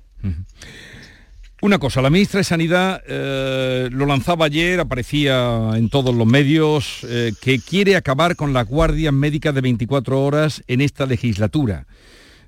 Una 1.60 1.78
cosa, 1.78 2.02
la 2.02 2.10
ministra 2.10 2.38
de 2.38 2.44
Sanidad 2.44 3.02
eh, 3.06 3.88
lo 3.90 4.04
lanzaba 4.04 4.44
ayer, 4.46 4.80
aparecía 4.80 5.70
en 5.74 5.88
todos 5.88 6.14
los 6.14 6.26
medios, 6.26 7.06
eh, 7.08 7.32
que 7.40 7.58
quiere 7.58 7.96
acabar 7.96 8.36
con 8.36 8.52
las 8.52 8.66
guardias 8.66 9.14
médicas 9.14 9.54
de 9.54 9.62
24 9.62 10.22
horas 10.22 10.62
en 10.66 10.82
esta 10.82 11.06
legislatura. 11.06 11.86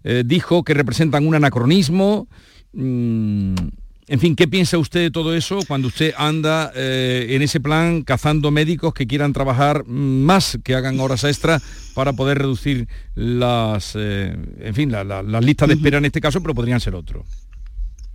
Eh, 0.05 0.23
dijo 0.27 0.65
que 0.65 0.75
representan 0.75 1.27
un 1.27 1.35
anacronismo. 1.35 2.29
Mm, 2.75 3.55
en 4.09 4.21
fin, 4.21 4.37
¿qué 4.37 4.47
piensa 4.47 4.79
usted 4.79 5.01
de 5.01 5.11
todo 5.11 5.35
eso 5.35 5.59
cuando 5.67 5.89
usted 5.89 6.15
anda 6.17 6.71
eh, 6.77 7.27
en 7.31 7.43
ese 7.43 7.59
plan 7.61 8.03
cazando 8.03 8.51
médicos 8.51 8.95
que 8.95 9.07
quieran 9.07 9.33
trabajar 9.33 9.85
más, 9.87 10.59
que 10.63 10.75
hagan 10.77 11.01
horas 11.01 11.25
extra 11.25 11.61
para 11.95 12.13
poder 12.13 12.39
reducir 12.39 12.89
las, 13.15 13.95
eh, 13.97 14.37
en 14.61 14.75
fin, 14.75 14.93
las 14.93 15.45
listas 15.45 15.69
de 15.69 15.75
espera 15.75 15.99
en 15.99 16.05
este 16.05 16.21
caso, 16.21 16.41
pero 16.41 16.55
podrían 16.55 16.81
ser 16.81 16.95
otros? 16.95 17.27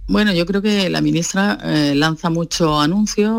Bueno, 0.07 0.33
yo 0.33 0.45
creo 0.45 0.61
que 0.61 0.89
la 0.89 0.99
ministra 0.99 1.57
eh, 1.63 1.95
lanza 1.95 2.29
muchos 2.29 2.83
anuncios, 2.83 3.31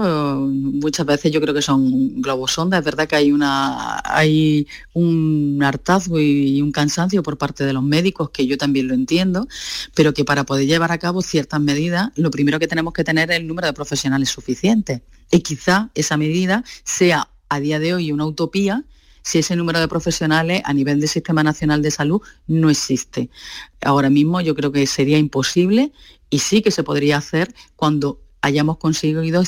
muchas 0.48 1.04
veces 1.04 1.30
yo 1.30 1.40
creo 1.40 1.52
que 1.52 1.60
son 1.60 2.22
globos 2.22 2.52
sonda, 2.52 2.78
es 2.78 2.84
verdad 2.84 3.06
que 3.06 3.16
hay 3.16 3.30
una 3.30 4.00
hay 4.04 4.66
un 4.94 5.60
hartazgo 5.62 6.18
y, 6.18 6.62
un 6.62 6.72
cansancio 6.72 7.22
por 7.22 7.36
parte 7.36 7.64
de 7.64 7.72
los 7.74 7.82
médicos, 7.82 8.30
que 8.30 8.46
yo 8.46 8.56
también 8.56 8.88
lo 8.88 8.94
entiendo, 8.94 9.48
pero 9.94 10.14
que 10.14 10.24
para 10.24 10.44
poder 10.44 10.66
llevar 10.66 10.92
a 10.92 10.98
cabo 10.98 11.20
ciertas 11.20 11.60
medidas, 11.60 12.10
lo 12.16 12.30
primero 12.30 12.58
que 12.58 12.68
tenemos 12.68 12.94
que 12.94 13.04
tener 13.04 13.30
es 13.30 13.38
el 13.38 13.46
número 13.46 13.66
de 13.66 13.74
profesionales 13.74 14.30
suficiente. 14.30 15.02
Y 15.30 15.40
quizá 15.40 15.90
esa 15.94 16.16
medida 16.16 16.64
sea 16.84 17.28
a 17.48 17.60
día 17.60 17.80
de 17.80 17.94
hoy 17.94 18.12
una 18.12 18.24
utopía, 18.24 18.84
si 19.22 19.38
ese 19.38 19.56
número 19.56 19.78
de 19.80 19.88
profesionales 19.88 20.62
a 20.64 20.72
nivel 20.72 21.00
del 21.00 21.08
Sistema 21.08 21.42
Nacional 21.42 21.82
de 21.82 21.90
Salud 21.90 22.22
no 22.46 22.70
existe. 22.70 23.30
Ahora 23.80 24.10
mismo 24.10 24.40
yo 24.40 24.54
creo 24.54 24.72
que 24.72 24.86
sería 24.86 25.18
imposible 25.18 25.92
y 26.32 26.38
sí 26.38 26.62
que 26.62 26.70
se 26.70 26.82
podría 26.82 27.18
hacer 27.18 27.54
cuando 27.76 28.18
hayamos 28.40 28.78
conseguido 28.78 29.42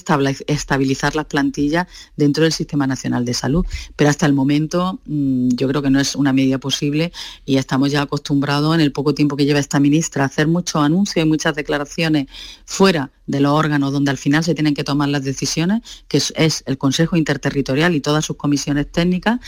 estabilizar 0.46 1.16
las 1.16 1.24
plantillas 1.24 1.88
dentro 2.16 2.44
del 2.44 2.52
Sistema 2.52 2.86
Nacional 2.86 3.24
de 3.24 3.32
Salud. 3.32 3.66
Pero 3.96 4.10
hasta 4.10 4.26
el 4.26 4.34
momento 4.34 5.00
mm, 5.06 5.48
yo 5.54 5.66
creo 5.66 5.80
que 5.80 5.90
no 5.90 5.98
es 5.98 6.14
una 6.14 6.34
medida 6.34 6.58
posible 6.58 7.10
y 7.46 7.56
estamos 7.56 7.90
ya 7.90 8.02
acostumbrados 8.02 8.74
en 8.74 8.82
el 8.82 8.92
poco 8.92 9.14
tiempo 9.14 9.34
que 9.34 9.46
lleva 9.46 9.58
esta 9.58 9.80
ministra 9.80 10.24
a 10.24 10.26
hacer 10.26 10.46
muchos 10.46 10.76
anuncios 10.76 11.24
y 11.24 11.28
muchas 11.28 11.54
declaraciones 11.54 12.26
fuera 12.66 13.10
de 13.26 13.40
los 13.40 13.52
órganos 13.52 13.92
donde 13.92 14.10
al 14.10 14.18
final 14.18 14.44
se 14.44 14.54
tienen 14.54 14.74
que 14.74 14.84
tomar 14.84 15.08
las 15.08 15.24
decisiones, 15.24 15.82
que 16.08 16.18
es, 16.18 16.62
el 16.66 16.78
Consejo 16.78 17.16
Interterritorial 17.16 17.94
y 17.94 18.00
todas 18.00 18.24
sus 18.24 18.36
comisiones 18.36 18.90
técnicas. 18.90 19.40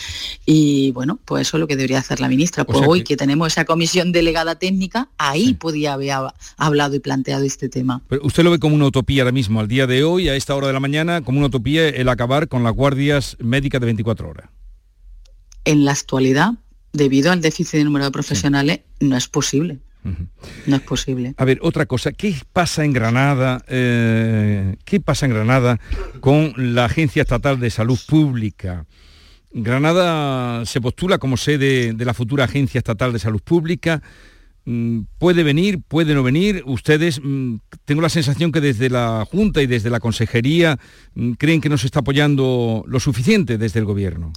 Y 0.45 0.91
bueno, 0.93 1.19
pues 1.25 1.49
eso 1.49 1.57
es 1.57 1.61
lo 1.61 1.67
que 1.67 1.77
debería 1.77 1.99
hacer 1.99 2.21
la 2.21 2.29
ministra. 2.29 2.65
Pues 2.65 2.87
hoy 2.87 3.05
que... 3.05 3.17
tenemos 3.17 3.49
esa 3.49 3.65
comisión 3.65 4.12
delegada 4.12 4.59
técnica, 4.59 5.11
ahí 5.19 5.55
podía 5.55 5.95
haber 5.95 6.15
hablado 6.57 6.95
y 6.95 7.01
planteado 7.01 7.45
este 7.45 7.69
tema. 7.69 8.03
Pero 8.09 8.23
usted 8.25 8.45
lo 8.45 8.51
ve 8.51 8.59
como 8.59 8.75
una 8.75 8.87
utopía 8.87 9.23
ahora 9.23 9.33
mismo, 9.33 9.61
al 9.61 9.69
día 9.69 9.87
de 9.87 10.05
hoy, 10.05 10.29
a 10.29 10.37
esta 10.37 10.55
hora 10.55 10.69
de 10.69 10.73
la 10.73 10.81
mañana, 10.81 11.23
como 11.23 11.39
una 11.39 11.49
utopía 11.49 11.89
el 11.89 12.09
acabar 12.09 12.49
con 12.49 12.62
las 12.62 12.73
guardias 12.75 13.37
médicas 13.41 13.81
de 13.81 13.87
24 13.87 14.29
horas. 14.29 14.49
En 15.65 15.85
la 15.85 15.93
actualidad 15.93 16.55
debido 16.97 17.31
al 17.31 17.41
déficit 17.41 17.79
de 17.79 17.85
número 17.85 18.07
de 18.07 18.11
profesionales, 18.11 18.81
no 19.01 19.17
es 19.17 19.29
posible. 19.29 19.79
No 20.66 20.77
es 20.77 20.83
posible. 20.83 21.35
A 21.37 21.45
ver, 21.45 21.59
otra 21.62 21.87
cosa, 21.87 22.12
¿qué 22.12 22.35
pasa 22.53 22.85
en 22.85 22.92
Granada? 22.92 23.62
Eh, 23.69 24.77
¿Qué 24.85 25.01
pasa 25.01 25.27
en 25.27 25.33
Granada 25.33 25.81
con 26.21 26.53
la 26.57 26.87
Agencia 26.87 27.23
Estatal 27.23 27.59
de 27.59 27.71
Salud 27.71 27.99
Pública? 28.07 28.87
Granada 29.53 30.66
se 30.66 30.81
postula 30.81 31.19
como 31.19 31.37
sede 31.37 31.92
de 31.95 32.05
la 32.05 32.14
futura 32.14 32.45
Agencia 32.45 32.79
Estatal 32.79 33.12
de 33.12 33.19
Salud 33.19 33.40
Pública. 33.40 34.03
Mm, 34.66 35.03
¿Puede 35.19 35.42
venir? 35.45 35.81
¿Puede 35.81 36.14
no 36.14 36.23
venir? 36.23 36.62
Ustedes, 36.66 37.21
mm, 37.23 37.57
tengo 37.85 38.03
la 38.03 38.09
sensación 38.09 38.53
que 38.53 38.61
desde 38.61 38.90
la 38.90 39.27
Junta 39.31 39.62
y 39.62 39.66
desde 39.66 39.90
la 39.90 40.01
Consejería 40.01 40.79
mm, 41.14 41.33
creen 41.33 41.61
que 41.61 41.69
no 41.69 41.79
se 41.79 41.87
está 41.87 42.01
apoyando 42.01 42.85
lo 42.87 43.01
suficiente 43.01 43.59
desde 43.59 43.79
el 43.81 43.87
Gobierno. 43.87 44.33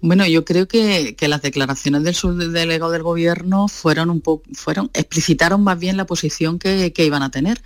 Bueno, 0.00 0.26
yo 0.26 0.44
creo 0.44 0.68
que, 0.68 1.16
las 1.20 1.42
declaraciones 1.42 2.02
del 2.04 2.14
subdelegado 2.14 2.92
del 2.92 3.02
gobierno 3.02 3.68
fueron 3.68 4.10
un 4.10 4.20
poco, 4.20 4.44
fueron, 4.52 4.90
explicitaron 4.94 5.62
más 5.64 5.78
bien 5.78 5.96
la 5.96 6.06
posición 6.06 6.58
que, 6.58 6.92
iban 6.96 7.22
a 7.22 7.30
tener. 7.30 7.62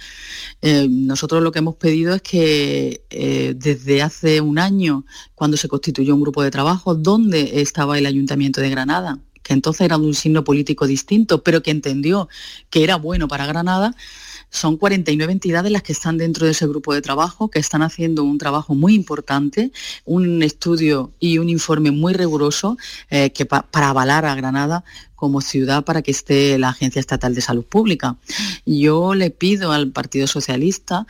Eh, 0.63 0.87
nosotros 0.91 1.43
lo 1.43 1.53
que 1.53 1.59
hemos 1.59 1.77
pedido 1.77 2.15
es 2.15 2.23
que 2.23 3.05
eh, 3.11 3.55
desde 3.57 4.03
hace 4.03 4.41
un 4.41 4.59
año, 4.59 5.05
cuando 5.35 5.57
se 5.57 5.69
constituyó 5.69 6.15
un 6.15 6.23
grupo 6.23 6.43
de 6.43 6.51
trabajo, 6.51 6.95
donde 6.95 7.61
estaba 7.61 7.99
el 7.99 8.07
Ayuntamiento 8.07 8.61
de 8.61 8.71
Granada, 8.71 9.19
que 9.43 9.53
entonces 9.53 9.83
era 9.83 9.97
un 9.97 10.15
signo 10.15 10.45
político 10.45 10.87
distinto, 10.87 11.43
pero 11.43 11.63
que 11.63 11.73
entendió 11.73 12.29
que 12.71 12.85
era 12.85 12.97
bueno 12.97 13.29
para 13.29 13.47
Granada, 13.47 13.95
son 14.53 14.77
49 14.77 15.33
entidades 15.33 15.73
las 15.73 15.83
que 15.83 15.93
están 15.93 16.19
dentro 16.19 16.45
de 16.47 16.53
ese 16.53 16.67
grupo 16.67 16.93
de 16.95 17.01
trabajo, 17.01 17.49
que 17.49 17.59
están 17.59 17.83
haciendo 17.83 18.23
un 18.23 18.39
trabajo 18.39 18.75
muy 18.75 18.95
importante, 18.95 19.73
un 20.05 20.43
estudio 20.43 21.11
y 21.19 21.39
un 21.39 21.49
informe 21.49 21.91
muy 21.91 22.13
riguroso 22.13 22.77
eh, 23.11 23.31
que 23.33 23.47
para 23.47 23.89
avalar 23.89 24.27
a 24.27 24.35
Granada 24.35 24.85
como 25.17 25.41
ciudad 25.41 25.85
para 25.85 26.03
que 26.03 26.11
esté 26.11 26.59
la 26.59 26.71
Agencia 26.71 27.01
Estatal 27.01 27.35
de 27.35 27.41
Salud 27.41 27.65
Pública. 27.65 28.17
Yo 28.67 29.15
le 29.15 29.31
pido 29.31 29.73
al 29.73 29.91
Partido 29.91 30.27
Socialista 30.27 31.07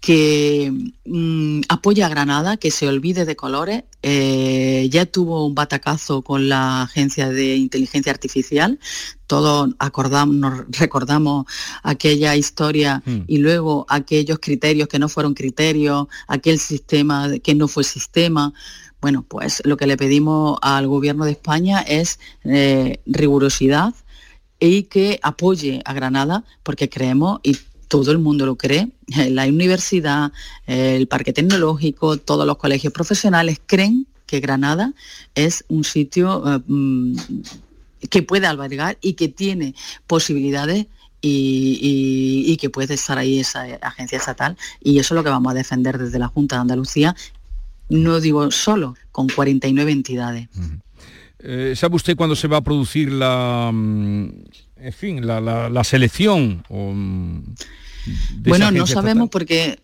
que 0.00 0.72
mm, 1.04 1.60
apoya 1.68 2.06
a 2.06 2.08
Granada, 2.08 2.56
que 2.56 2.70
se 2.70 2.88
olvide 2.88 3.26
de 3.26 3.36
colores. 3.36 3.84
Eh, 4.02 4.88
ya 4.90 5.04
tuvo 5.04 5.46
un 5.46 5.54
batacazo 5.54 6.22
con 6.22 6.48
la 6.48 6.82
Agencia 6.82 7.28
de 7.28 7.56
Inteligencia 7.56 8.10
Artificial. 8.10 8.78
Todos 9.26 9.70
acordamos, 9.78 10.34
nos 10.34 10.64
recordamos 10.70 11.44
aquella 11.82 12.34
historia 12.34 13.02
mm. 13.04 13.20
y 13.26 13.38
luego 13.38 13.84
aquellos 13.88 14.38
criterios 14.38 14.88
que 14.88 14.98
no 14.98 15.10
fueron 15.10 15.34
criterios, 15.34 16.06
aquel 16.26 16.58
sistema 16.58 17.28
que 17.42 17.54
no 17.54 17.68
fue 17.68 17.84
sistema. 17.84 18.54
Bueno, 19.02 19.22
pues 19.22 19.62
lo 19.64 19.76
que 19.76 19.86
le 19.86 19.98
pedimos 19.98 20.58
al 20.62 20.88
Gobierno 20.88 21.26
de 21.26 21.32
España 21.32 21.80
es 21.80 22.20
eh, 22.44 23.00
rigurosidad 23.04 23.94
y 24.58 24.84
que 24.84 25.18
apoye 25.22 25.82
a 25.84 25.92
Granada 25.92 26.44
porque 26.62 26.88
creemos 26.88 27.40
y 27.42 27.56
todo 27.90 28.12
el 28.12 28.18
mundo 28.18 28.46
lo 28.46 28.54
cree, 28.54 28.88
la 29.08 29.46
universidad, 29.46 30.32
el 30.66 31.08
parque 31.08 31.32
tecnológico, 31.32 32.16
todos 32.16 32.46
los 32.46 32.56
colegios 32.56 32.92
profesionales 32.92 33.60
creen 33.66 34.06
que 34.26 34.38
Granada 34.38 34.92
es 35.34 35.64
un 35.66 35.82
sitio 35.82 36.44
eh, 36.46 36.60
mm, 36.64 37.16
que 38.08 38.22
puede 38.22 38.46
albergar 38.46 38.96
y 39.02 39.14
que 39.14 39.26
tiene 39.26 39.74
posibilidades 40.06 40.86
y, 41.20 42.56
que 42.58 42.70
puede 42.70 42.94
estar 42.94 43.18
ahí 43.18 43.40
esa 43.40 43.64
agencia 43.82 44.18
estatal. 44.18 44.56
Y 44.80 45.00
eso 45.00 45.14
es 45.14 45.16
lo 45.16 45.24
que 45.24 45.30
vamos 45.30 45.50
a 45.50 45.54
defender 45.54 45.98
desde 45.98 46.18
la 46.18 46.28
Junta 46.28 46.56
de 46.56 46.62
Andalucía, 46.62 47.16
no 47.88 48.20
digo 48.20 48.50
solo, 48.52 48.94
con 49.10 49.28
49 49.28 49.90
entidades. 49.90 50.48
Eh, 51.40 51.74
¿Sabe 51.74 51.96
usted 51.96 52.16
cuándo 52.16 52.36
se 52.36 52.46
va 52.46 52.58
a 52.58 52.64
producir 52.64 53.10
la, 53.10 53.70
mm, 53.72 54.28
en 54.82 54.92
fin, 54.92 55.26
la, 55.26 55.84
selección? 55.84 56.64
Mm, 56.68 57.40
bueno, 58.42 58.70
no 58.70 58.86
sabemos 58.86 59.28
porque 59.30 59.78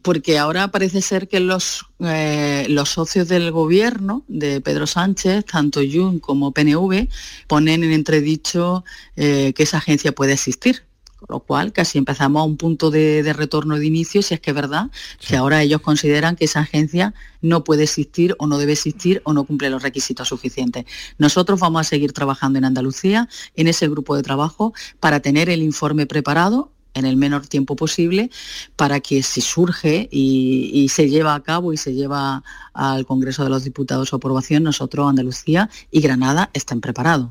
porque 0.00 0.38
ahora 0.38 0.68
parece 0.68 1.02
ser 1.02 1.28
que 1.28 1.38
los, 1.38 1.86
eh, 2.00 2.66
los 2.68 2.88
socios 2.88 3.28
del 3.28 3.50
gobierno 3.50 4.24
de 4.26 4.60
Pedro 4.60 4.86
Sánchez, 4.86 5.44
tanto 5.44 5.80
Jun 5.80 6.18
como 6.18 6.52
PNV, 6.52 7.08
ponen 7.46 7.84
en 7.84 7.92
entredicho 7.92 8.84
eh, 9.16 9.52
que 9.54 9.62
esa 9.64 9.78
agencia 9.78 10.12
puede 10.12 10.32
existir. 10.32 10.84
Con 11.26 11.34
lo 11.34 11.40
cual 11.40 11.72
casi 11.72 11.98
empezamos 11.98 12.40
a 12.40 12.44
un 12.44 12.56
punto 12.56 12.90
de, 12.90 13.32
retorno 13.32 13.78
de 13.78 13.86
inicio, 13.86 14.22
si 14.22 14.34
es 14.34 14.40
que 14.40 14.50
es 14.50 14.56
verdad, 14.56 14.90
que 15.24 15.36
ahora 15.36 15.62
ellos 15.62 15.80
consideran 15.80 16.34
que 16.34 16.46
esa 16.46 16.60
agencia 16.60 17.14
no 17.40 17.62
puede 17.62 17.84
existir 17.84 18.34
o 18.38 18.48
no 18.48 18.58
debe 18.58 18.72
existir 18.72 19.22
o 19.24 19.32
no 19.32 19.44
cumple 19.44 19.70
los 19.70 19.82
requisitos 19.82 20.28
suficientes. 20.28 20.84
Nosotros 21.18 21.60
vamos 21.60 21.82
a 21.82 21.84
seguir 21.84 22.12
trabajando 22.12 22.58
en 22.58 22.64
Andalucía, 22.64 23.28
en 23.54 23.68
ese 23.68 23.88
grupo 23.88 24.16
de 24.16 24.22
trabajo, 24.24 24.74
para 24.98 25.20
tener 25.20 25.48
el 25.48 25.62
informe 25.62 26.06
preparado 26.06 26.72
en 26.94 27.06
el 27.06 27.16
menor 27.16 27.46
tiempo 27.46 27.76
posible 27.76 28.30
para 28.76 29.00
que 29.00 29.22
si 29.22 29.40
surge 29.40 30.08
y, 30.10 30.88
se 30.88 31.08
lleva 31.08 31.34
a 31.34 31.42
cabo 31.42 31.72
y 31.72 31.76
se 31.76 31.94
lleva 31.94 32.42
al 32.74 33.06
Congreso 33.06 33.44
de 33.44 33.50
los 33.50 33.64
Diputados 33.64 34.08
su 34.08 34.16
aprobación, 34.16 34.62
nosotros, 34.62 35.08
Andalucía 35.08 35.70
y 35.90 36.00
Granada 36.00 36.50
estén 36.52 36.80
preparados. 36.80 37.30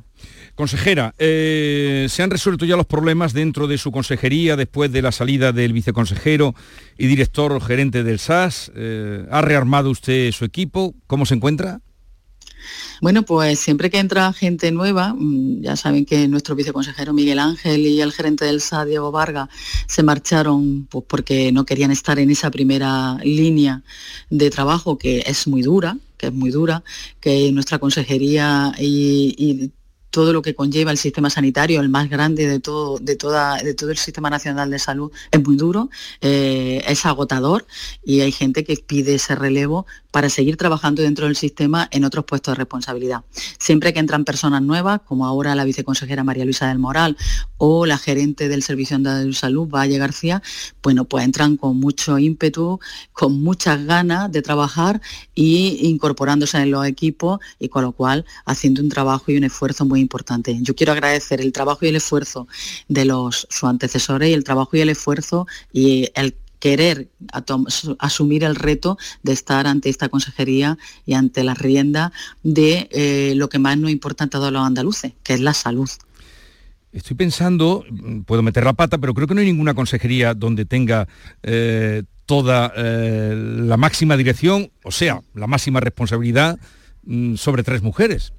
Consejera, 0.62 1.16
eh, 1.18 2.06
¿se 2.08 2.22
han 2.22 2.30
resuelto 2.30 2.66
ya 2.66 2.76
los 2.76 2.86
problemas 2.86 3.34
dentro 3.34 3.66
de 3.66 3.80
su 3.80 3.92
consejería 3.92 4.56
después 4.56 4.92
de 4.92 5.02
la 5.02 5.12
salida 5.12 5.52
del 5.52 5.74
viceconsejero 5.74 6.54
y 7.00 7.08
director 7.08 7.60
gerente 7.64 8.04
del 8.04 8.20
SAS? 8.20 8.72
Eh, 8.76 9.26
¿Ha 9.32 9.42
rearmado 9.42 9.90
usted 9.90 10.32
su 10.32 10.46
equipo? 10.46 10.94
¿Cómo 11.08 11.26
se 11.26 11.34
encuentra? 11.34 11.82
Bueno, 13.02 13.24
pues 13.24 13.58
siempre 13.58 13.90
que 13.90 13.98
entra 13.98 14.32
gente 14.34 14.72
nueva, 14.72 15.16
mm, 15.18 15.64
ya 15.64 15.76
saben 15.76 16.06
que 16.06 16.28
nuestro 16.28 16.54
viceconsejero 16.54 17.12
Miguel 17.12 17.40
Ángel 17.40 17.88
y 17.88 18.00
el 18.00 18.12
gerente 18.12 18.46
del 18.46 18.62
SA, 18.62 18.86
Diego 18.86 19.12
Vargas, 19.12 19.50
se 19.88 20.04
marcharon 20.04 20.86
pues, 20.92 21.06
porque 21.08 21.52
no 21.52 21.66
querían 21.66 21.90
estar 21.90 22.20
en 22.20 22.30
esa 22.30 22.52
primera 22.52 23.18
línea 23.24 23.82
de 24.30 24.52
trabajo 24.52 25.00
que 25.00 25.24
es 25.26 25.48
muy 25.48 25.64
dura, 25.64 25.98
que 26.18 26.28
es 26.28 26.34
muy 26.34 26.52
dura, 26.52 26.84
que 27.20 27.52
nuestra 27.52 27.80
consejería 27.80 28.74
y 28.78 29.72
todo 30.12 30.34
lo 30.34 30.42
que 30.42 30.54
conlleva 30.54 30.92
el 30.92 30.98
sistema 30.98 31.30
sanitario, 31.30 31.82
el 31.82 31.90
más 31.90 32.10
grande 32.10 32.48
de 32.48 32.60
todo, 32.60 33.00
de 33.00 33.16
toda, 33.16 33.58
de 33.64 33.74
todo 33.74 33.90
el 33.90 33.98
sistema 33.98 34.30
nacional 34.30 34.70
de 34.70 34.78
salud, 34.78 35.12
es 35.32 35.44
muy 35.44 35.56
duro, 35.56 35.90
eh, 36.22 36.84
es 36.88 37.06
agotador 37.06 37.66
y 38.04 38.22
hay 38.22 38.32
gente 38.32 38.64
que 38.64 38.76
pide 38.76 39.16
ese 39.16 39.36
relevo 39.36 39.88
para 40.12 40.30
seguir 40.30 40.58
trabajando 40.58 41.02
dentro 41.02 41.26
del 41.26 41.36
sistema 41.36 41.88
en 41.92 42.04
otros 42.04 42.26
puestos 42.26 42.54
de 42.54 42.58
responsabilidad. 42.58 43.24
Siempre 43.58 43.94
que 43.94 44.00
entran 44.00 44.26
personas 44.26 44.62
nuevas, 44.62 45.02
como 45.06 45.26
ahora 45.26 45.56
la 45.56 45.64
viceconsejera 45.64 46.24
María 46.24 46.46
Luisa 46.46 46.68
del 46.68 46.80
Moral 46.80 47.18
o 47.58 47.86
la 47.86 47.98
gerente 47.98 48.50
del 48.50 48.64
Servicio 48.64 48.98
de 49.00 49.34
Salud, 49.34 49.68
Valle 49.68 49.98
García, 49.98 50.42
bueno, 50.84 51.06
pues 51.06 51.24
entran 51.24 51.58
con 51.58 51.78
mucho 51.80 52.20
ímpetu, 52.20 52.80
con 53.14 53.42
muchas 53.42 53.86
ganas 53.86 54.32
de 54.32 54.42
trabajar 54.42 55.02
y 55.34 55.88
incorporándose 55.88 56.58
en 56.58 56.72
los 56.72 56.86
equipos 56.86 57.40
y 57.60 57.70
con 57.70 57.84
lo 57.84 57.94
cual 57.94 58.26
haciendo 58.46 58.82
un 58.82 58.90
trabajo 58.90 59.32
y 59.32 59.38
un 59.38 59.44
esfuerzo 59.44 59.86
muy 59.86 60.02
importante. 60.02 60.58
Yo 60.62 60.76
quiero 60.76 60.92
agradecer 60.92 61.42
el 61.42 61.52
trabajo 61.52 61.86
y 61.86 61.90
el 61.90 61.96
esfuerzo 61.96 62.48
de 62.88 63.06
los 63.06 63.48
sus 63.50 63.64
antecesores 63.64 64.30
y 64.30 64.34
el 64.34 64.44
trabajo 64.44 64.76
y 64.76 64.82
el 64.82 64.90
esfuerzo 64.90 65.48
y 65.72 66.10
el 66.16 66.36
querer 66.62 67.10
asumir 68.00 68.44
el 68.46 68.56
reto 68.56 68.98
de 69.24 69.34
estar 69.34 69.68
ante 69.68 69.90
esta 69.90 70.08
consejería 70.08 70.78
y 71.06 71.16
ante 71.16 71.44
la 71.44 71.56
rienda 71.56 72.14
de 72.44 72.88
eh, 72.92 73.34
lo 73.36 73.50
que 73.50 73.60
más 73.60 73.78
nos 73.78 73.92
importa 73.92 74.26
a 74.26 74.28
todos 74.28 74.54
los 74.54 74.66
andaluces, 74.66 75.14
que 75.24 75.34
es 75.34 75.42
la 75.42 75.54
salud. 75.54 75.90
Estoy 76.94 77.18
pensando, 77.18 77.84
puedo 78.26 78.44
meter 78.44 78.64
la 78.64 78.74
pata, 78.74 78.98
pero 79.00 79.14
creo 79.14 79.28
que 79.28 79.34
no 79.34 79.40
hay 79.42 79.48
ninguna 79.48 79.74
consejería 79.74 80.34
donde 80.34 80.66
tenga 80.66 81.08
eh, 81.42 82.04
toda 82.26 82.72
eh, 82.78 83.34
la 83.36 83.78
máxima 83.78 84.16
dirección, 84.16 84.72
o 84.84 84.92
sea, 84.92 85.22
la 85.34 85.48
máxima 85.48 85.80
responsabilidad 85.80 86.60
mm, 87.04 87.36
sobre 87.36 87.64
tres 87.64 87.82
mujeres. 87.82 88.34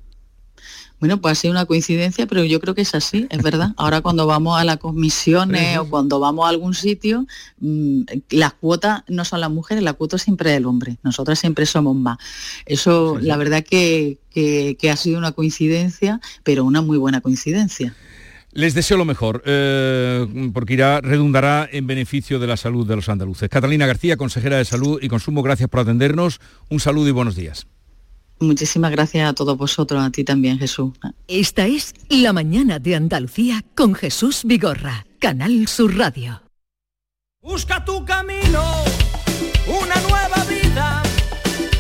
Bueno, 1.02 1.20
pues 1.20 1.32
ha 1.32 1.34
sido 1.34 1.50
una 1.50 1.66
coincidencia, 1.66 2.28
pero 2.28 2.44
yo 2.44 2.60
creo 2.60 2.76
que 2.76 2.82
es 2.82 2.94
así, 2.94 3.26
es 3.28 3.42
verdad. 3.42 3.72
Ahora 3.76 4.02
cuando 4.02 4.24
vamos 4.24 4.56
a 4.56 4.62
las 4.62 4.76
comisiones 4.76 5.76
o 5.78 5.90
cuando 5.90 6.20
vamos 6.20 6.46
a 6.46 6.48
algún 6.48 6.74
sitio, 6.74 7.26
mm, 7.58 8.02
las 8.30 8.52
cuotas 8.52 9.02
no 9.08 9.24
son 9.24 9.40
las 9.40 9.50
mujeres, 9.50 9.82
la 9.82 9.94
cuota 9.94 10.16
siempre 10.16 10.52
es 10.52 10.58
el 10.58 10.66
hombre. 10.66 10.98
Nosotras 11.02 11.40
siempre 11.40 11.66
somos 11.66 11.96
más. 11.96 12.18
Eso, 12.66 13.18
la 13.20 13.36
verdad 13.36 13.64
que, 13.64 14.20
ha 14.88 14.96
sido 14.96 15.18
una 15.18 15.32
coincidencia, 15.32 16.20
pero 16.44 16.64
una 16.64 16.82
muy 16.82 16.98
buena 16.98 17.20
coincidencia. 17.20 17.96
Les 18.52 18.72
deseo 18.72 18.96
lo 18.96 19.04
mejor, 19.04 19.42
eh, 19.44 20.24
porque 20.54 20.74
irá, 20.74 21.00
redundará 21.00 21.68
en 21.72 21.88
beneficio 21.88 22.38
de 22.38 22.46
la 22.46 22.56
salud 22.56 22.86
de 22.86 22.94
los 22.94 23.08
andaluces. 23.08 23.48
Catalina 23.48 23.88
García, 23.88 24.16
consejera 24.16 24.58
de 24.58 24.64
Salud 24.64 25.00
y 25.02 25.08
Consumo, 25.08 25.42
gracias 25.42 25.68
por 25.68 25.80
atendernos. 25.80 26.40
Un 26.68 26.78
saludo 26.78 27.08
y 27.08 27.10
buenos 27.10 27.34
días. 27.34 27.66
Muchísimas 28.42 28.90
gracias 28.90 29.30
a 29.30 29.34
todos 29.34 29.56
vosotros, 29.56 30.02
a 30.02 30.10
ti 30.10 30.24
también 30.24 30.58
Jesús. 30.58 30.92
Esta 31.28 31.66
es 31.68 31.94
La 32.08 32.32
Mañana 32.32 32.80
de 32.80 32.96
Andalucía 32.96 33.64
con 33.76 33.94
Jesús 33.94 34.42
Vigorra, 34.44 35.06
Canal 35.20 35.68
Sur 35.68 35.96
Radio. 35.96 36.42
Busca 37.40 37.84
tu 37.84 38.04
camino, 38.04 38.64
una 39.68 39.94
nueva 40.08 40.44
vida, 40.48 41.02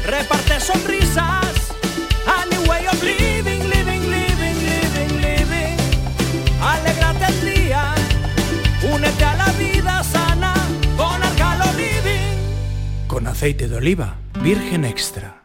reparte 0.06 0.60
sonrisas, 0.60 1.74
a 2.26 2.46
new 2.52 2.70
way 2.70 2.86
of 2.86 3.02
living, 3.02 3.68
living, 3.68 4.02
living, 4.08 4.56
living, 4.62 5.20
living. 5.20 5.76
Alegrate 6.60 7.24
el 7.26 7.54
día, 7.56 7.94
únete 8.94 9.24
a 9.24 9.36
la 9.36 9.52
vida 9.54 10.04
sana 10.04 10.54
con 10.96 11.20
Arcalo 11.22 11.72
Living. 11.76 13.08
Con 13.08 13.26
aceite 13.26 13.68
de 13.68 13.76
oliva, 13.76 14.16
virgen 14.40 14.84
extra 14.84 15.41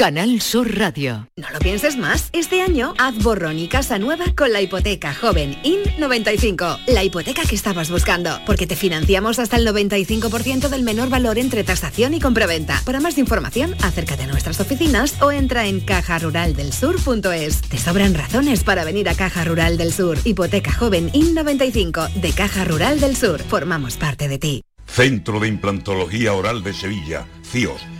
Canal 0.00 0.40
Sur 0.40 0.78
Radio. 0.78 1.28
No 1.36 1.50
lo 1.50 1.58
pienses 1.58 1.98
más. 1.98 2.30
Este 2.32 2.62
año 2.62 2.94
haz 2.96 3.22
borrón 3.22 3.58
y 3.58 3.68
casa 3.68 3.98
nueva 3.98 4.24
con 4.34 4.50
la 4.50 4.62
hipoteca 4.62 5.12
joven 5.12 5.60
IN95. 5.62 6.86
La 6.86 7.04
hipoteca 7.04 7.42
que 7.42 7.54
estabas 7.54 7.90
buscando. 7.90 8.40
Porque 8.46 8.66
te 8.66 8.76
financiamos 8.76 9.38
hasta 9.38 9.58
el 9.58 9.66
95% 9.66 10.70
del 10.70 10.84
menor 10.84 11.10
valor 11.10 11.36
entre 11.36 11.64
tasación 11.64 12.14
y 12.14 12.18
compraventa. 12.18 12.80
Para 12.86 13.00
más 13.00 13.18
información, 13.18 13.74
acércate 13.82 14.22
a 14.22 14.26
nuestras 14.26 14.58
oficinas 14.58 15.20
o 15.20 15.32
entra 15.32 15.66
en 15.66 15.80
cajaruraldelsur.es. 15.80 17.60
Te 17.60 17.76
sobran 17.76 18.14
razones 18.14 18.64
para 18.64 18.84
venir 18.84 19.06
a 19.10 19.14
Caja 19.14 19.44
Rural 19.44 19.76
del 19.76 19.92
Sur. 19.92 20.16
Hipoteca 20.24 20.72
joven 20.72 21.12
IN95 21.12 22.10
de 22.14 22.32
Caja 22.32 22.64
Rural 22.64 23.00
del 23.00 23.16
Sur. 23.16 23.42
Formamos 23.42 23.98
parte 23.98 24.28
de 24.28 24.38
ti. 24.38 24.62
Centro 24.86 25.40
de 25.40 25.48
Implantología 25.48 26.32
Oral 26.32 26.62
de 26.62 26.72
Sevilla. 26.72 27.26
CIOS. 27.44 27.99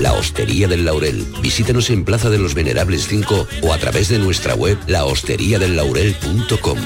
La 0.00 0.12
Hostería 0.12 0.66
del 0.66 0.84
Laurel. 0.84 1.24
Visítenos 1.40 1.88
en 1.90 2.04
Plaza 2.04 2.28
de 2.28 2.38
los 2.38 2.54
Venerables 2.54 3.06
5 3.06 3.46
o 3.62 3.72
a 3.72 3.78
través 3.78 4.08
de 4.08 4.18
nuestra 4.18 4.54
web 4.54 4.78
lahosteriadellaurel.com. 4.86 6.78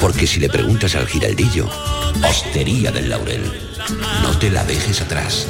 Porque 0.00 0.26
si 0.26 0.40
le 0.40 0.48
preguntas 0.48 0.94
al 0.94 1.06
giraldillo, 1.06 1.68
Hostería 2.28 2.90
del 2.90 3.10
Laurel, 3.10 3.42
no 4.22 4.38
te 4.38 4.50
la 4.50 4.64
dejes 4.64 5.02
atrás. 5.02 5.46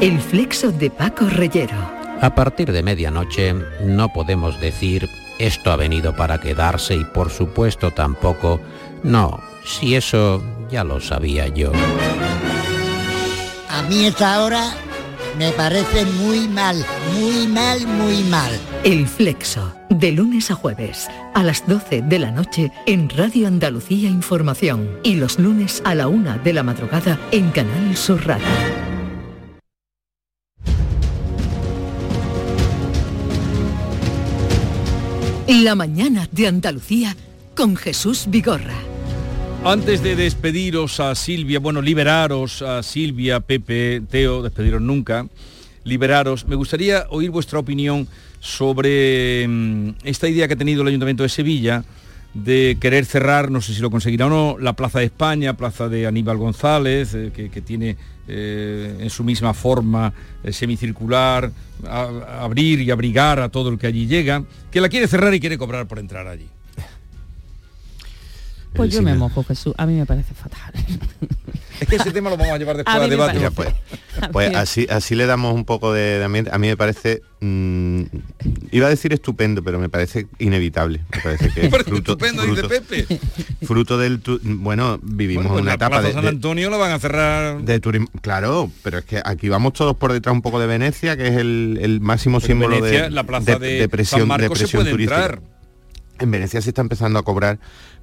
El 0.00 0.20
flexo 0.20 0.70
de 0.72 0.90
Paco 0.90 1.26
Reyero. 1.26 1.76
A 2.20 2.34
partir 2.34 2.72
de 2.72 2.82
medianoche 2.82 3.54
no 3.84 4.12
podemos 4.12 4.60
decir 4.60 5.08
esto 5.38 5.72
ha 5.72 5.76
venido 5.76 6.14
para 6.14 6.38
quedarse 6.38 6.94
y 6.94 7.04
por 7.04 7.30
supuesto 7.30 7.92
tampoco 7.92 8.60
no, 9.02 9.40
si 9.64 9.94
eso 9.94 10.42
ya 10.70 10.84
lo 10.84 11.00
sabía 11.00 11.48
yo. 11.48 11.72
A 13.72 13.82
mí 13.84 14.04
esta 14.04 14.42
hora 14.42 14.74
me 15.38 15.52
parece 15.52 16.04
muy 16.04 16.48
mal, 16.48 16.84
muy 17.14 17.46
mal, 17.46 17.86
muy 17.86 18.24
mal. 18.24 18.50
El 18.82 19.06
Flexo, 19.06 19.72
de 19.88 20.10
lunes 20.10 20.50
a 20.50 20.56
jueves, 20.56 21.06
a 21.34 21.44
las 21.44 21.68
12 21.68 22.02
de 22.02 22.18
la 22.18 22.32
noche 22.32 22.72
en 22.86 23.08
Radio 23.08 23.46
Andalucía 23.46 24.08
Información 24.08 24.98
y 25.04 25.14
los 25.14 25.38
lunes 25.38 25.82
a 25.84 25.94
la 25.94 26.08
una 26.08 26.36
de 26.38 26.52
la 26.52 26.64
madrugada 26.64 27.16
en 27.30 27.52
Canal 27.52 27.96
Sur 27.96 28.26
Radio. 28.26 28.44
La 35.46 35.76
mañana 35.76 36.28
de 36.32 36.48
Andalucía 36.48 37.16
con 37.54 37.76
Jesús 37.76 38.24
Vigorra. 38.28 38.89
Antes 39.64 40.02
de 40.02 40.16
despediros 40.16 41.00
a 41.00 41.14
Silvia, 41.14 41.58
bueno, 41.58 41.82
liberaros 41.82 42.62
a 42.62 42.82
Silvia, 42.82 43.40
Pepe, 43.40 44.00
Teo, 44.08 44.42
despediros 44.42 44.80
nunca, 44.80 45.26
liberaros, 45.84 46.46
me 46.48 46.56
gustaría 46.56 47.04
oír 47.10 47.30
vuestra 47.30 47.58
opinión 47.58 48.08
sobre 48.40 49.46
mm, 49.46 49.90
esta 50.04 50.28
idea 50.28 50.48
que 50.48 50.54
ha 50.54 50.56
tenido 50.56 50.80
el 50.80 50.88
Ayuntamiento 50.88 51.22
de 51.22 51.28
Sevilla 51.28 51.84
de 52.32 52.78
querer 52.80 53.04
cerrar, 53.04 53.50
no 53.50 53.60
sé 53.60 53.74
si 53.74 53.82
lo 53.82 53.90
conseguirá 53.90 54.26
o 54.26 54.30
no, 54.30 54.56
la 54.58 54.72
Plaza 54.72 55.00
de 55.00 55.04
España, 55.04 55.56
Plaza 55.56 55.90
de 55.90 56.06
Aníbal 56.06 56.38
González, 56.38 57.14
eh, 57.14 57.30
que, 57.32 57.60
tiene 57.60 57.96
eh, 58.28 58.96
en 58.98 59.10
su 59.10 59.24
misma 59.24 59.52
forma 59.52 60.12
eh, 60.42 60.52
semicircular, 60.52 61.52
abrir 61.86 62.80
y 62.80 62.90
abrigar 62.90 63.40
a 63.40 63.50
todo 63.50 63.68
el 63.68 63.78
que 63.78 63.88
allí 63.88 64.06
llega, 64.06 64.42
que 64.70 64.80
la 64.80 64.88
quiere 64.88 65.06
cerrar 65.06 65.34
y 65.34 65.40
quiere 65.40 65.58
cobrar 65.58 65.86
por 65.86 65.98
entrar 65.98 66.26
allí. 66.26 66.46
Pues 68.74 68.92
yo 68.92 69.02
me 69.02 69.14
mojo, 69.14 69.42
Jesús. 69.44 69.74
A 69.76 69.86
mí 69.86 69.94
me 69.94 70.06
parece 70.06 70.34
fatal. 70.34 70.72
Es 71.80 71.88
que 71.88 71.96
ese 71.96 72.10
tema 72.12 72.28
lo 72.28 72.36
vamos 72.36 72.52
a 72.54 72.58
llevar 72.58 72.76
después 72.76 72.94
a, 72.94 73.08
debate. 73.08 73.50
pues, 73.52 73.70
pues 74.32 74.54
así, 74.54 74.86
así 74.90 75.14
le 75.14 75.24
damos 75.24 75.54
un 75.54 75.64
poco 75.64 75.92
de, 75.92 76.22
ambiente. 76.22 76.50
A 76.52 76.58
mí 76.58 76.68
me 76.68 76.76
parece, 76.76 77.22
mm, 77.40 78.02
iba 78.70 78.86
a 78.86 78.90
decir 78.90 79.14
estupendo, 79.14 79.64
pero 79.64 79.78
me 79.78 79.88
parece 79.88 80.26
inevitable. 80.38 81.00
Me 81.10 81.22
parece 81.22 81.48
que 81.48 81.70
fruto, 81.70 81.96
estupendo, 81.96 82.44
dice 82.44 82.68
Pepe. 82.68 83.06
Fruto 83.62 83.96
del, 83.96 84.20
bueno, 84.42 85.00
vivimos 85.02 85.46
pues 85.46 85.62
una 85.62 85.74
etapa 85.74 86.02
de, 86.02 86.12
San 86.12 86.26
Antonio 86.26 86.68
lo 86.68 86.78
van 86.78 86.92
a 86.92 86.98
cerrar. 86.98 87.62
De 87.62 87.80
turismo, 87.80 88.08
claro, 88.20 88.70
pero 88.82 88.98
es 88.98 89.06
que 89.06 89.22
aquí 89.24 89.48
vamos 89.48 89.72
todos 89.72 89.96
por 89.96 90.12
detrás 90.12 90.34
un 90.34 90.42
poco 90.42 90.60
de 90.60 90.66
Venecia, 90.66 91.16
que 91.16 91.28
es 91.28 91.36
el, 91.36 91.98
máximo 92.02 92.40
símbolo 92.40 92.80
de, 92.82 93.10
la 93.10 93.24
plaza 93.24 93.58
de, 93.58 93.88
presión, 93.88 94.28
San 94.28 94.40
de 94.40 94.50
presión 94.50 94.86
turística. 94.86 95.40
En 96.18 96.30
Venecia 96.30 96.60
se 96.60 96.68
está 96.68 96.82
empezando 96.82 97.18
a 97.18 97.22
cobrar 97.22 97.58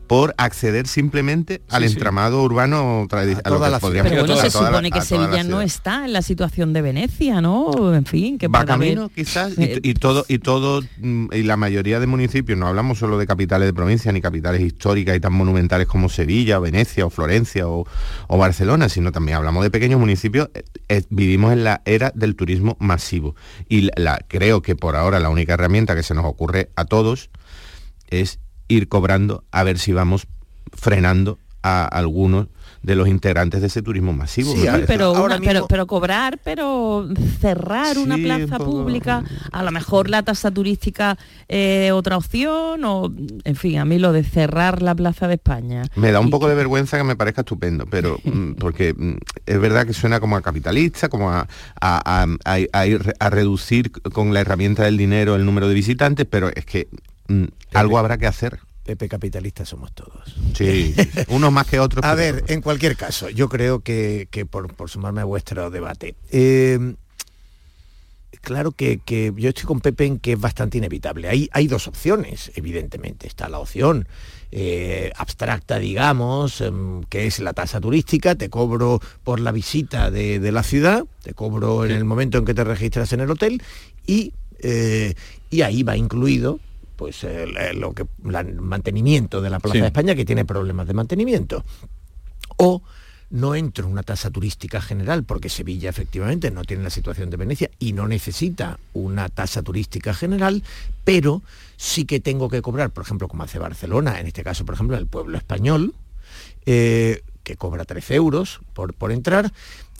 por 0.07 0.33
acceder 0.37 0.87
simplemente 0.87 1.61
al 1.69 1.83
entramado 1.83 2.41
urbano 2.41 3.05
tradicional. 3.09 3.43
Pero 3.43 4.25
bueno, 4.25 4.37
se 4.37 4.49
supone 4.49 4.89
que 4.89 5.01
Sevilla 5.01 5.43
no 5.43 5.61
está 5.61 6.05
en 6.05 6.13
la 6.13 6.21
situación 6.21 6.73
de 6.73 6.81
Venecia, 6.81 7.41
¿no? 7.41 7.93
En 7.93 8.05
fin, 8.05 8.37
que 8.37 8.47
va 8.47 8.65
camino 8.65 9.09
quizás 9.09 9.53
y, 9.57 9.93
todo 9.95 10.25
y 10.27 10.39
todo 10.39 10.81
mm, 10.99 11.27
y 11.33 11.43
la 11.43 11.57
mayoría 11.57 11.99
de 11.99 12.07
municipios, 12.07 12.57
no 12.57 12.67
hablamos 12.67 12.99
solo 12.99 13.17
de 13.17 13.27
capitales 13.27 13.67
de 13.67 13.73
provincia 13.73 14.11
ni 14.11 14.21
capitales 14.21 14.61
históricas 14.61 15.15
y 15.15 15.19
tan 15.19 15.33
monumentales 15.33 15.87
como 15.87 16.09
Sevilla, 16.09 16.59
Venecia 16.59 17.05
o 17.05 17.09
Florencia 17.09 17.67
o, 17.67 17.85
Barcelona, 18.29 18.87
sino 18.87 19.11
también 19.11 19.37
hablamos 19.37 19.63
de 19.63 19.71
pequeños 19.71 19.99
municipios. 19.99 20.49
Eh, 20.53 20.63
eh, 20.89 21.03
vivimos 21.09 21.51
en 21.51 21.63
la 21.63 21.81
era 21.85 22.11
del 22.15 22.35
turismo 22.35 22.77
masivo 22.79 23.35
y 23.67 23.89
la, 23.97 24.23
creo 24.27 24.61
que 24.61 24.75
por 24.75 24.95
ahora 24.95 25.19
la 25.19 25.29
única 25.29 25.55
herramienta 25.55 25.95
que 25.95 26.03
se 26.03 26.13
nos 26.13 26.25
ocurre 26.25 26.69
a 26.75 26.85
todos 26.85 27.29
es 28.09 28.39
ir 28.67 28.87
cobrando 28.87 29.43
a 29.51 29.63
ver 29.63 29.79
si 29.79 29.93
vamos 29.93 30.27
frenando 30.73 31.39
a 31.63 31.85
algunos 31.85 32.47
de 32.83 32.95
los 32.95 33.07
integrantes 33.07 33.59
de 33.59 33.67
ese 33.67 33.81
turismo 33.81 34.13
masivo. 34.13 34.53
Sí, 34.53 34.65
pero, 34.85 35.13
pero, 35.67 35.87
cobrar, 35.87 36.39
pero 36.43 37.07
cerrar 37.41 37.97
una 37.97 38.15
plaza 38.15 38.59
pública, 38.59 39.23
a 39.51 39.63
lo 39.63 39.71
mejor 39.71 40.09
la 40.09 40.23
tasa 40.23 40.51
turística 40.51 41.17
eh, 41.49 41.91
otra 41.91 42.15
opción, 42.15 42.83
o 42.85 43.13
en 43.43 43.55
fin, 43.55 43.79
a 43.79 43.85
mí 43.85 43.99
lo 43.99 44.13
de 44.13 44.23
cerrar 44.23 44.81
la 44.81 44.95
plaza 44.95 45.27
de 45.27 45.33
España. 45.33 45.83
Me 45.95 46.11
da 46.11 46.19
un 46.21 46.29
poco 46.29 46.47
de 46.47 46.55
vergüenza 46.55 46.97
que 46.97 47.03
me 47.03 47.17
parezca 47.17 47.41
estupendo, 47.41 47.85
pero 47.89 48.19
mm, 48.23 48.53
porque 48.53 48.93
mm, 48.93 49.17
es 49.45 49.59
verdad 49.59 49.85
que 49.85 49.93
suena 49.93 50.21
como 50.21 50.37
a 50.37 50.41
capitalista, 50.41 51.09
como 51.09 51.31
a, 51.31 51.47
a, 51.81 52.25
a 52.45 53.29
reducir 53.29 53.91
con 53.91 54.33
la 54.33 54.41
herramienta 54.41 54.83
del 54.83 54.97
dinero 54.97 55.35
el 55.35 55.45
número 55.45 55.67
de 55.67 55.73
visitantes, 55.73 56.25
pero 56.29 56.49
es 56.55 56.65
que 56.65 56.87
algo 57.73 57.97
habrá 57.97 58.17
que 58.17 58.27
hacer. 58.27 58.59
Pepe 58.83 59.09
capitalista 59.09 59.65
somos 59.65 59.91
todos. 59.91 60.35
Sí, 60.53 60.95
unos 61.27 61.51
más 61.51 61.67
que 61.67 61.79
otros. 61.79 62.05
a 62.05 62.15
ver, 62.15 62.45
en 62.47 62.61
cualquier 62.61 62.95
caso, 62.95 63.29
yo 63.29 63.49
creo 63.49 63.81
que, 63.81 64.27
por, 64.49 64.89
sumarme 64.89 65.21
a 65.21 65.25
vuestro 65.25 65.69
debate. 65.69 66.15
Eh, 66.31 66.95
claro 68.41 68.71
que, 68.71 69.01
yo 69.35 69.49
estoy 69.49 69.65
con 69.65 69.81
Pepe 69.81 70.05
en 70.05 70.19
que 70.19 70.33
es 70.33 70.39
bastante 70.39 70.77
inevitable. 70.77 71.27
Hay, 71.27 71.49
hay 71.51 71.67
dos 71.67 71.89
opciones, 71.89 72.51
evidentemente. 72.55 73.27
Está 73.27 73.49
la 73.49 73.59
opción 73.59 74.07
eh, 74.53 75.11
abstracta, 75.17 75.79
digamos, 75.79 76.61
em, 76.61 77.03
que 77.03 77.27
es 77.27 77.39
la 77.39 77.51
tasa 77.51 77.81
turística, 77.81 78.35
te 78.35 78.49
cobro 78.49 79.01
por 79.25 79.41
la 79.41 79.51
visita 79.51 80.09
de, 80.09 80.39
la 80.53 80.63
ciudad, 80.63 81.03
te 81.23 81.33
cobro 81.33 81.83
en 81.83 81.91
el 81.91 82.05
momento 82.05 82.37
en 82.37 82.45
que 82.45 82.53
te 82.53 82.63
registras 82.63 83.11
en 83.11 83.19
el 83.19 83.29
hotel 83.29 83.61
y, 84.05 84.31
eh, 84.59 85.13
y 85.49 85.61
ahí 85.63 85.83
va 85.83 85.97
incluido 85.97 86.61
pues 86.97 87.23
el, 87.23 87.55
lo 87.79 87.93
que 87.93 88.05
el 88.25 88.55
mantenimiento 88.55 89.41
de 89.41 89.49
la 89.49 89.59
Plaza 89.59 89.79
de 89.79 89.87
España 89.87 90.15
que 90.15 90.25
tiene 90.25 90.43
problemas 90.43 90.87
de 90.87 90.93
mantenimiento. 90.93 91.63
O 92.57 92.81
no 93.29 93.55
entro 93.55 93.85
en 93.85 93.91
una 93.91 94.03
tasa 94.03 94.31
turística 94.31 94.81
general, 94.81 95.23
porque 95.23 95.49
Sevilla 95.49 95.89
efectivamente 95.89 96.49
no 96.49 96.63
tiene 96.63 96.83
la 96.83 96.89
situación 96.89 97.29
de 97.29 97.37
Venecia 97.37 97.69
y 97.77 97.93
no 97.93 98.07
necesita 98.07 98.79
una 98.93 99.29
tasa 99.29 99.61
turística 99.61 100.13
general, 100.13 100.63
pero 101.03 101.41
sí 101.75 102.05
que 102.05 102.19
tengo 102.19 102.49
que 102.49 102.61
cobrar, 102.61 102.89
por 102.91 103.03
ejemplo, 103.03 103.27
como 103.27 103.43
hace 103.43 103.59
Barcelona, 103.59 104.19
en 104.19 104.27
este 104.27 104.43
caso, 104.43 104.65
por 104.65 104.75
ejemplo, 104.75 104.97
el 104.97 105.07
pueblo 105.07 105.37
español, 105.37 105.93
eh, 106.65 107.21
que 107.43 107.57
cobra 107.57 107.85
13 107.85 108.15
euros 108.15 108.61
por, 108.73 108.93
por 108.93 109.11
entrar, 109.11 109.51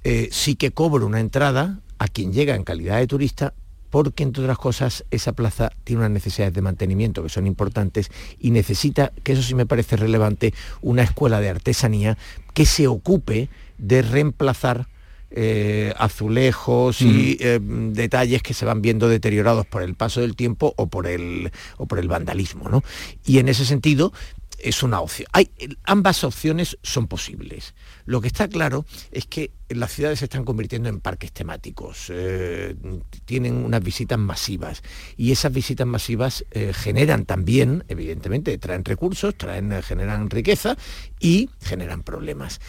eh, 0.03 0.30
sí 0.32 0.55
que 0.55 0.72
cobro 0.72 1.05
una 1.05 1.19
entrada 1.19 1.80
a 1.99 2.07
quien 2.07 2.32
llega 2.32 2.55
en 2.55 2.63
calidad 2.63 2.97
de 2.97 3.07
turista 3.07 3.53
porque 3.89 4.23
entre 4.23 4.43
otras 4.43 4.57
cosas 4.57 5.05
esa 5.11 5.33
plaza 5.33 5.71
tiene 5.83 6.01
unas 6.01 6.11
necesidades 6.11 6.53
de 6.53 6.61
mantenimiento 6.61 7.23
que 7.23 7.29
son 7.29 7.47
importantes 7.47 8.09
y 8.39 8.51
necesita, 8.51 9.11
que 9.23 9.33
eso 9.33 9.41
sí 9.41 9.55
me 9.55 9.65
parece 9.65 9.95
relevante, 9.95 10.53
una 10.81 11.03
escuela 11.03 11.39
de 11.39 11.49
artesanía 11.49 12.17
que 12.53 12.65
se 12.65 12.88
ocupe 12.88 13.49
de 13.77 14.01
reemplazar 14.01 14.88
eh, 15.29 15.93
azulejos 15.97 17.01
y 17.01 17.38
eh, 17.41 17.59
detalles 17.61 18.41
que 18.41 18.53
se 18.53 18.65
van 18.65 18.81
viendo 18.81 19.09
deteriorados 19.09 19.65
por 19.65 19.81
el 19.81 19.93
paso 19.93 20.21
del 20.21 20.38
tiempo 20.38 20.73
o 20.77 20.88
por 20.88 21.05
el, 21.05 21.51
o 21.75 21.85
por 21.85 21.99
el 21.99 22.07
vandalismo. 22.07 22.81
Y 23.25 23.39
en 23.39 23.49
ese 23.49 23.65
sentido, 23.65 24.13
es 24.58 24.84
una 24.84 25.01
opción. 25.01 25.28
Hay, 25.34 25.49
ambas 25.84 26.24
opciones 26.24 26.78
son 26.84 27.08
posibles. 27.08 27.74
Lo 28.05 28.22
que 28.22 28.28
está 28.28 28.47
claro 28.47 28.86
es 29.12 29.26
que 29.26 29.51
las 29.70 29.91
ciudades 29.91 30.20
se 30.20 30.26
están 30.26 30.45
convirtiendo 30.45 30.89
en 30.89 30.99
parques 30.99 31.32
temáticos, 31.32 32.08
eh, 32.10 32.76
tienen 33.26 33.55
unas 33.55 33.84
visitas 33.84 34.18
masivas 34.18 34.82
y 35.18 35.32
esas 35.32 35.51
visitas 35.51 35.86
masivas 35.86 36.45
eh, 36.51 36.74
generan 36.74 37.26
también, 37.26 37.84
evidentemente, 37.88 38.58
traen 38.58 38.86
recursos, 38.86 39.36
traen, 39.36 39.84
generan 39.84 40.30
riqueza 40.30 40.78
y 41.20 41.49
generan 41.62 42.03
problemas 42.03 42.60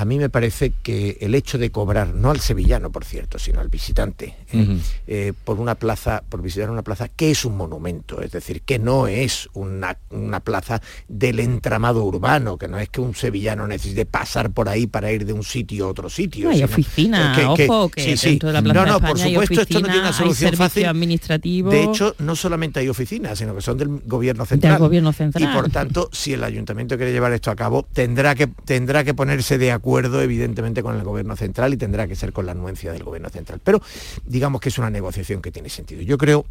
a 0.00 0.06
mí 0.06 0.18
me 0.18 0.30
parece 0.30 0.72
que 0.82 1.18
el 1.20 1.34
hecho 1.34 1.58
de 1.58 1.70
cobrar, 1.70 2.14
no 2.14 2.30
al 2.30 2.40
sevillano, 2.40 2.90
por 2.90 3.04
cierto, 3.04 3.38
sino 3.38 3.60
al 3.60 3.68
visitante, 3.68 4.34
¿eh? 4.50 4.78
Eh, 5.06 5.34
por 5.44 5.60
una 5.60 5.74
plaza, 5.74 6.22
por 6.26 6.40
visitar 6.40 6.70
una 6.70 6.80
plaza 6.80 7.08
que 7.08 7.30
es 7.30 7.44
un 7.44 7.54
monumento, 7.54 8.22
es 8.22 8.32
decir, 8.32 8.62
que 8.62 8.78
no 8.78 9.08
es 9.08 9.50
una, 9.52 9.98
plaza 10.42 10.80
del 11.06 11.38
entramado 11.38 12.02
urbano, 12.02 12.56
que 12.56 12.66
no 12.66 12.78
es 12.78 12.88
que 12.88 13.02
un 13.02 13.14
sevillano 13.14 13.66
necesite 13.66 14.06
pasar 14.06 14.52
por 14.52 14.70
ahí 14.70 14.86
para 14.86 15.12
ir 15.12 15.26
de 15.26 15.34
un 15.34 15.44
sitio 15.44 15.84
a 15.84 15.88
otro 15.88 16.08
sitio. 16.08 16.48
hay 16.48 16.62
oficina, 16.62 17.34
ojo, 17.50 17.90
que 17.90 18.16
dentro 18.16 18.48
de 18.48 18.52
la 18.54 18.62
Plaza 18.62 18.86
no, 18.86 18.92
no, 18.92 19.00
por 19.06 19.18
supuesto, 19.18 19.60
esto 19.60 19.80
no 19.80 19.86
tiene 19.86 20.00
una 20.00 20.14
solución 20.14 20.54
fácil. 20.54 20.86
administrativo. 20.86 21.70
De 21.70 21.84
hecho, 21.84 22.14
no 22.20 22.34
solamente 22.36 22.80
hay 22.80 22.88
oficinas, 22.88 23.38
sino 23.38 23.54
que 23.54 23.60
son 23.60 23.76
del 23.76 24.00
gobierno 24.06 24.46
central. 24.46 24.72
Del 24.72 24.80
gobierno 24.80 25.12
central. 25.12 25.44
Y 25.44 25.54
por 25.54 25.68
tanto, 25.68 26.08
si 26.10 26.32
el 26.32 26.42
ayuntamiento 26.42 26.96
quiere 26.96 27.12
llevar 27.12 27.34
esto 27.34 27.50
a 27.50 27.56
cabo, 27.56 27.86
tendrá 27.92 28.34
que, 28.34 28.46
tendrá 28.46 29.04
que 29.04 29.12
ponerse 29.12 29.58
de 29.58 29.72
acuerdo 29.72 29.89
evidentemente 29.98 30.82
con 30.82 30.96
el 30.96 31.04
gobierno 31.04 31.36
central 31.36 31.74
y 31.74 31.76
tendrá 31.76 32.06
que 32.06 32.16
ser 32.16 32.32
con 32.32 32.46
la 32.46 32.52
anuencia 32.52 32.92
del 32.92 33.04
gobierno 33.04 33.28
central. 33.28 33.60
Pero 33.62 33.80
digamos 34.24 34.60
que 34.60 34.68
es 34.68 34.78
una 34.78 34.90
negociación 34.90 35.42
que 35.42 35.50
tiene 35.50 35.68
sentido. 35.68 36.02
Yo 36.02 36.18
creo 36.18 36.46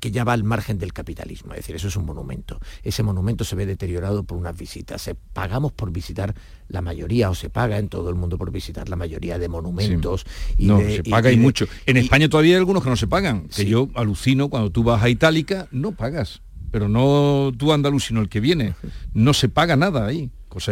que 0.00 0.10
ya 0.10 0.24
va 0.24 0.32
al 0.32 0.44
margen 0.44 0.78
del 0.78 0.92
capitalismo, 0.92 1.52
es 1.52 1.58
decir, 1.58 1.76
eso 1.76 1.88
es 1.88 1.96
un 1.96 2.04
monumento. 2.04 2.60
Ese 2.82 3.02
monumento 3.02 3.44
se 3.44 3.54
ve 3.56 3.66
deteriorado 3.66 4.24
por 4.24 4.38
unas 4.38 4.56
visitas. 4.56 5.02
Se 5.02 5.14
pagamos 5.14 5.72
por 5.72 5.92
visitar 5.92 6.34
la 6.68 6.82
mayoría, 6.82 7.30
o 7.30 7.34
se 7.34 7.50
paga 7.50 7.78
en 7.78 7.88
todo 7.88 8.10
el 8.10 8.16
mundo 8.16 8.38
por 8.38 8.50
visitar 8.50 8.88
la 8.88 8.96
mayoría 8.96 9.38
de 9.38 9.48
monumentos. 9.48 10.26
Y 10.56 10.66
no, 10.66 10.80
se 10.80 11.04
paga 11.04 11.30
y, 11.30 11.36
mucho. 11.36 11.66
En 11.86 11.96
España 11.96 12.28
todavía 12.28 12.54
hay 12.54 12.58
algunos 12.58 12.82
que 12.82 12.90
no 12.90 12.96
se 12.96 13.06
pagan, 13.06 13.48
que 13.48 13.66
yo 13.66 13.88
alucino 13.94 14.48
cuando 14.48 14.70
tú 14.70 14.82
vas 14.82 15.02
a 15.02 15.08
Itálica, 15.08 15.68
no 15.70 15.92
pagas. 15.92 16.42
Pero 16.70 16.88
no 16.88 17.52
tú 17.56 17.72
andaluz, 17.72 18.04
sino 18.06 18.20
el 18.20 18.28
que 18.28 18.40
viene. 18.40 18.74
No 19.14 19.32
se 19.32 19.48
paga 19.48 19.76
nada 19.76 20.06
ahí 20.06 20.30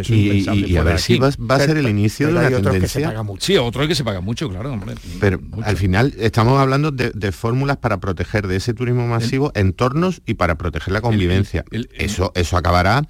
y, 0.09 0.77
a 0.77 0.83
ver 0.83 0.99
si 0.99 1.19
va, 1.19 1.29
a 1.29 1.59
ser 1.59 1.77
el 1.77 1.89
inicio 1.89 2.29
de 2.29 2.33
una 2.33 2.49
tendencia. 2.49 3.15
Sí, 3.39 3.57
otro 3.57 3.83
es 3.83 3.89
que 3.89 3.95
se 3.95 4.05
paga 4.05 4.21
mucho, 4.21 4.49
claro. 4.49 4.79
Pero 5.21 5.41
al 5.63 5.77
final 5.77 6.15
estamos 6.19 6.59
hablando 6.59 6.91
de, 6.91 7.33
fórmulas 7.33 7.77
para 7.77 7.99
proteger 7.99 8.47
de 8.47 8.57
ese 8.57 8.75
turismo 8.75 9.07
masivo 9.07 9.53
entornos 9.55 10.23
y 10.27 10.35
para 10.35 10.57
proteger 10.57 10.93
la 10.93 11.01
convivencia. 11.01 11.65
eso, 11.99 12.33
eso 12.35 12.57
acabará 12.57 13.07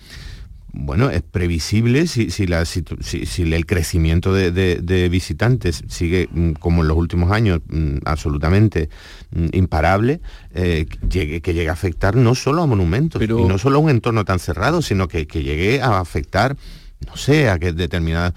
bueno, 0.77 1.11
es 1.11 1.23
previsible 1.23 2.07
si, 2.07 2.31
si, 2.31 2.45
el 2.45 3.67
crecimiento 3.67 4.33
de, 4.33 5.09
visitantes 5.11 5.83
sigue 5.89 6.29
mm, 6.31 6.53
como 6.53 6.83
en 6.83 6.89
los 6.89 6.97
últimos 6.97 7.33
años 7.33 7.61
mm, 7.69 7.99
absolutamente 8.05 8.91
mm, 9.31 9.47
imparable, 9.53 10.21
eh, 10.55 10.87
que 11.09 11.41
llegue 11.41 11.69
a 11.69 11.73
afectar 11.73 12.15
no 12.15 12.35
solo 12.35 12.63
a 12.63 12.67
monumentos 12.67 13.23
y 13.23 13.27
no 13.27 13.59
solo 13.59 13.79
a 13.79 13.81
un 13.81 13.91
entorno 13.91 14.25
tan 14.25 14.39
cerrado, 14.39 14.83
sino 14.83 15.09
que, 15.09 15.27
que 15.27 15.43
llegue 15.43 15.81
a 15.81 15.99
afectar 15.99 16.57
no 17.05 17.17
sé, 17.17 17.51
a 17.51 17.59
qué 17.59 17.73
determinada, 17.73 18.35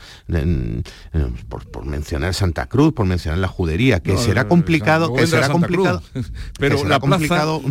por, 1.48 1.86
mencionar 1.86 2.34
Santa 2.34 2.68
Cruz, 2.68 2.94
por 2.94 3.06
mencionar 3.06 3.40
la 3.40 3.48
judería, 3.48 4.02
que 4.02 4.18
será 4.18 4.48
complicado, 4.48 5.14
que 5.14 5.28
será 5.28 5.50
complicado, 5.50 6.04
pero 6.60 6.78
será 6.78 7.00
complicado 7.00 7.62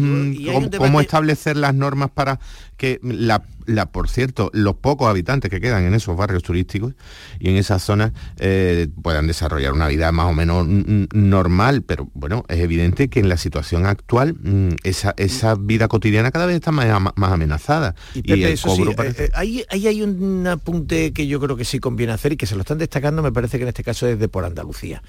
cómo, 0.79 1.01
establecer 1.01 1.57
las 1.57 1.75
normas 1.75 2.11
para 2.11 2.41
que 2.77 3.01
la, 3.03 3.43
la, 3.69 3.93
por 3.93 4.09
cierto, 4.09 4.51
los 4.55 4.77
pocos 4.77 5.09
habitantes 5.09 5.51
que 5.51 5.61
quedan 5.61 5.85
en 5.85 5.95
esos 5.95 6.17
barrios 6.17 6.43
turísticos 6.43 6.95
y 7.39 7.51
en 7.51 7.57
esas 7.57 7.83
zonas 7.83 8.13
eh, 8.39 8.89
puedan 9.03 9.27
desarrollar 9.27 9.73
una 9.73 9.89
vida 9.89 10.11
más 10.11 10.27
o 10.27 10.33
menos 10.33 10.67
normal, 11.13 11.83
pero 11.83 12.09
bueno, 12.15 12.45
es 12.49 12.61
evidente 12.61 13.09
que 13.09 13.21
en 13.21 13.29
la 13.29 13.37
situación 13.37 13.85
actual 13.85 14.35
mm, 14.35 14.77
esa, 14.85 15.15
esa 15.19 15.55
vida 15.55 15.87
cotidiana 15.87 16.31
cada 16.31 16.47
vez 16.47 16.57
está 16.57 16.73
más, 16.73 17.13
más 17.15 17.33
amenazada. 17.33 17.95
Y, 18.15 18.43
el 18.43 18.59
cobro 18.59 18.93
eh, 18.93 19.15
eh, 19.19 19.31
ahí, 19.35 19.65
hay 19.71 20.03
un 20.03 20.47
apunte 20.47 21.13
que 21.13 21.27
yo 21.27 21.39
creo 21.39 21.57
que 21.57 21.67
sí 21.67 21.79
conviene 21.79 22.15
hacer 22.15 22.33
y 22.33 22.37
que 22.39 22.47
se 22.47 22.55
lo 22.55 22.63
están 22.63 22.79
destacando, 22.79 23.23
me 23.23 23.33
parece 23.33 23.59
que 23.59 23.65
en 23.65 23.69
este 23.69 23.85
caso 23.85 24.07
es 24.07 24.19
de 24.19 24.29
por 24.29 24.45
Andalucía 24.45 25.03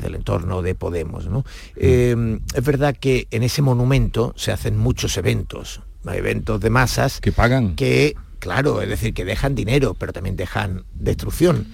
del 0.00 0.14
entorno 0.14 0.62
de 0.62 0.74
Podemos. 0.74 1.26
¿no? 1.26 1.40
Mm. 1.76 2.36
es 2.54 2.64
verdad 2.64 2.96
que 2.98 3.28
en 3.30 3.42
ese 3.42 3.60
monumento 3.60 4.32
se 4.36 4.52
hacen 4.52 4.78
muchos 4.78 5.16
eventos, 5.18 5.82
eventos 6.12 6.60
de 6.60 6.70
masas 6.70 7.20
que 7.20 7.32
pagan 7.32 7.76
que 7.76 8.16
claro, 8.44 8.82
es 8.82 8.90
decir, 8.90 9.14
que 9.14 9.24
dejan 9.24 9.54
dinero, 9.54 9.94
pero 9.98 10.12
también 10.12 10.36
dejan 10.36 10.84
destrucción. 10.92 11.66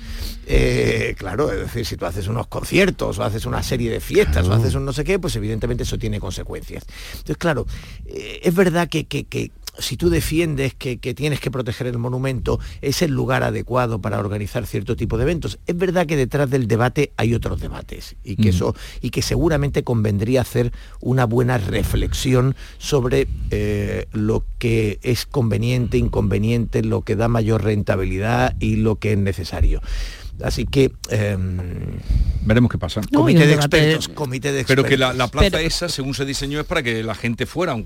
Eh, 0.46 1.16
claro, 1.18 1.50
es 1.50 1.58
decir, 1.58 1.84
si 1.84 1.96
tú 1.96 2.06
haces 2.06 2.28
unos 2.28 2.46
conciertos 2.46 3.18
o 3.18 3.24
haces 3.24 3.44
una 3.44 3.60
serie 3.64 3.90
de 3.90 3.98
fiestas 3.98 4.46
o 4.46 4.52
haces 4.52 4.76
un 4.76 4.84
no 4.84 4.92
sé 4.92 5.02
qué, 5.02 5.18
pues 5.18 5.34
evidentemente 5.34 5.82
eso 5.82 5.98
tiene 5.98 6.20
consecuencias. 6.20 6.86
Entonces, 7.10 7.38
claro, 7.38 7.66
eh, 8.06 8.38
es 8.44 8.54
verdad 8.54 8.88
que, 8.88 9.04
que, 9.04 9.50
si 9.80 9.96
tú 9.96 10.10
defiendes 10.10 10.74
que, 10.74 10.96
tienes 10.96 11.40
que 11.40 11.50
proteger 11.50 11.86
el 11.86 11.98
monumento, 11.98 12.60
es 12.80 13.02
el 13.02 13.12
lugar 13.12 13.42
adecuado 13.42 14.00
para 14.00 14.18
organizar 14.18 14.66
cierto 14.66 14.96
tipo 14.96 15.16
de 15.16 15.24
eventos. 15.24 15.58
Es 15.66 15.76
verdad 15.76 16.06
que 16.06 16.16
detrás 16.16 16.50
del 16.50 16.68
debate 16.68 17.12
hay 17.16 17.34
otros 17.34 17.60
debates 17.60 18.16
y 18.24 18.36
que, 18.36 18.50
eso, 18.50 18.74
y 19.00 19.10
que 19.10 19.22
seguramente 19.22 19.84
convendría 19.84 20.42
hacer 20.42 20.72
una 21.00 21.26
buena 21.26 21.58
reflexión 21.58 22.56
sobre 22.78 23.28
eh, 23.50 24.06
lo 24.12 24.44
que 24.58 24.98
es 25.02 25.26
conveniente, 25.26 25.98
inconveniente, 25.98 26.82
lo 26.82 27.02
que 27.02 27.16
da 27.16 27.28
mayor 27.28 27.64
rentabilidad 27.64 28.56
y 28.60 28.76
lo 28.76 28.96
que 28.96 29.12
es 29.12 29.18
necesario. 29.18 29.80
Así 30.42 30.66
que 30.66 30.92
em, 31.10 31.58
veremos 32.42 32.70
qué 32.70 32.78
pasa. 32.78 33.00
comité, 33.12 33.46
de 33.46 33.54
expertos, 33.54 34.08
comité 34.08 34.52
de 34.52 34.64
Pero 34.64 34.84
que 34.84 34.96
la, 34.96 35.28
plaza 35.28 35.60
esa, 35.60 35.88
según 35.88 36.14
se 36.14 36.24
diseñó, 36.24 36.60
es 36.60 36.66
para 36.66 36.82
que 36.82 37.02
la 37.02 37.14
gente 37.14 37.46
fuera 37.46 37.72
a 37.72 37.82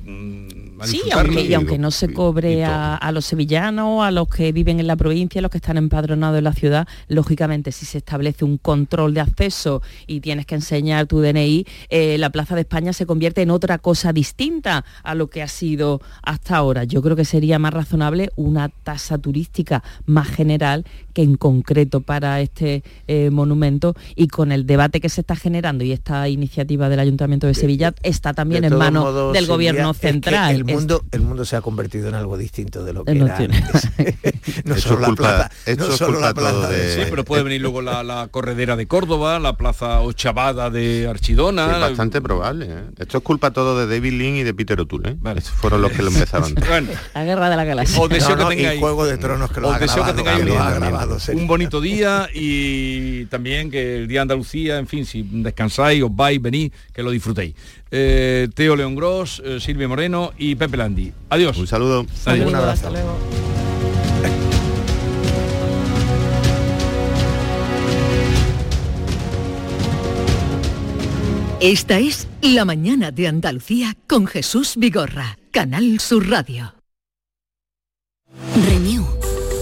Sí, 0.86 1.02
y 1.06 1.54
aunque 1.54 1.78
no 1.78 1.90
se 1.90 2.12
cobre 2.12 2.64
a, 2.64 3.10
los 3.12 3.24
sevillanos, 3.24 4.04
a 4.04 4.10
los 4.10 4.28
que 4.28 4.52
viven 4.52 4.80
en 4.80 4.86
la 4.86 4.96
provincia, 4.96 5.38
a 5.38 5.42
los 5.42 5.50
que 5.50 5.58
están 5.58 5.76
empadronados 5.76 6.38
en 6.38 6.44
la 6.44 6.52
ciudad, 6.52 6.88
lógicamente 7.08 7.72
si 7.72 7.86
se 7.86 7.98
establece 7.98 8.44
un 8.44 8.58
control 8.58 9.14
de 9.14 9.20
acceso 9.20 9.82
y 10.06 10.20
tienes 10.20 10.46
que 10.46 10.56
enseñar 10.56 11.06
tu 11.06 11.20
DNI, 11.20 11.66
eh, 11.88 12.18
la 12.18 12.30
Plaza 12.30 12.54
de 12.54 12.62
España 12.62 12.92
se 12.92 13.06
convierte 13.06 13.42
en 13.42 13.50
otra 13.50 13.78
cosa 13.78 14.12
distinta 14.12 14.84
a 15.02 15.14
lo 15.14 15.30
que 15.30 15.42
ha 15.42 15.48
sido 15.48 16.00
hasta 16.22 16.56
ahora. 16.56 16.84
Yo 16.84 17.02
creo 17.02 17.16
que 17.16 17.24
sería 17.24 17.58
más 17.58 17.72
razonable 17.72 18.30
una 18.36 18.68
tasa 18.68 19.18
turística 19.18 19.82
más 20.06 20.28
general 20.28 20.84
que 21.12 21.22
en 21.22 21.36
concreto 21.36 22.00
para 22.00 22.40
este 22.44 22.82
eh, 23.06 23.30
monumento 23.30 23.94
y 24.14 24.28
con 24.28 24.52
el 24.52 24.66
debate 24.66 25.00
que 25.00 25.08
se 25.08 25.20
está 25.20 25.36
generando 25.36 25.84
y 25.84 25.92
esta 25.92 26.28
iniciativa 26.28 26.88
del 26.88 27.00
Ayuntamiento 27.00 27.46
de 27.46 27.54
Sevilla 27.54 27.94
está 28.02 28.32
también 28.32 28.64
en 28.64 28.76
manos 28.76 29.32
del 29.32 29.46
gobierno 29.46 29.92
central. 29.94 30.54
el 30.54 30.64
mundo, 30.64 31.04
el 31.10 31.22
mundo 31.22 31.44
se 31.44 31.56
ha 31.56 31.60
convertido 31.60 32.08
en 32.08 32.14
algo 32.14 32.36
distinto 32.36 32.84
de 32.84 32.92
lo 32.92 33.04
que 33.04 33.12
era 33.12 33.36
antes. 33.36 33.90
no 34.64 34.76
solo 34.76 35.00
la 35.00 35.14
plaza, 35.14 35.50
no 35.76 35.90
solo 35.90 36.20
la 36.20 36.34
plaza 36.34 36.68
Sí, 36.94 37.00
pero 37.10 37.24
puede 37.24 37.42
venir 37.42 37.60
luego 37.60 37.82
la, 37.82 38.28
corredera 38.30 38.76
de 38.76 38.86
Córdoba, 38.86 39.38
la 39.38 39.56
plaza 39.56 40.00
Ochavada 40.00 40.70
de 40.70 41.06
Archidona. 41.08 41.72
es 41.74 41.80
bastante 41.80 42.20
probable. 42.20 42.66
¿eh? 42.68 42.84
Esto 42.98 43.18
es 43.18 43.24
culpa 43.24 43.52
todo 43.52 43.78
de 43.78 43.86
David 43.86 44.12
Lynn 44.12 44.36
y 44.36 44.42
de 44.42 44.54
Peter 44.54 44.80
O'Toole. 44.80 45.10
¿eh? 45.10 45.16
Vale. 45.18 45.40
fueron 45.40 45.82
los 45.82 45.92
que 45.92 46.02
lo 46.02 46.08
empezaron. 46.08 46.54
La 47.14 47.24
guerra 47.24 47.50
de 47.50 47.56
la 47.56 47.64
galaxia. 47.64 48.00
O 48.00 48.08
deseo 48.08 48.36
que 48.36 48.44
tengáis, 48.56 48.80
Juego 48.80 49.06
de 49.06 49.16
Tronos 49.18 49.50
que 49.50 49.60
lo 49.60 49.72
ha 49.72 49.78
grabado, 49.78 51.18
un 51.32 51.46
bonito 51.46 51.80
día 51.80 52.28
y 52.34 53.26
también 53.26 53.70
que 53.70 53.98
el 53.98 54.08
día 54.08 54.18
de 54.18 54.22
Andalucía, 54.22 54.78
en 54.78 54.88
fin, 54.88 55.06
si 55.06 55.22
descansáis, 55.22 56.02
os 56.02 56.14
vais, 56.14 56.42
venís, 56.42 56.72
que 56.92 57.02
lo 57.02 57.10
disfrutéis. 57.10 57.54
Eh, 57.90 58.48
Teo 58.54 58.74
León 58.74 58.96
Gross, 58.96 59.40
eh, 59.44 59.60
Silvia 59.60 59.86
Moreno 59.86 60.32
y 60.36 60.56
Pepe 60.56 60.76
Landi. 60.76 61.12
Adiós. 61.30 61.56
Un 61.58 61.66
saludo. 61.66 62.06
Un 62.26 62.54
abrazo. 62.54 62.90
Esta 71.60 71.98
es 71.98 72.28
La 72.42 72.64
Mañana 72.64 73.10
de 73.10 73.28
Andalucía 73.28 73.96
con 74.06 74.26
Jesús 74.26 74.74
Vigorra, 74.76 75.38
Canal 75.50 75.98
Sur 75.98 76.28
Radio. 76.28 76.74
Renew 78.54 79.23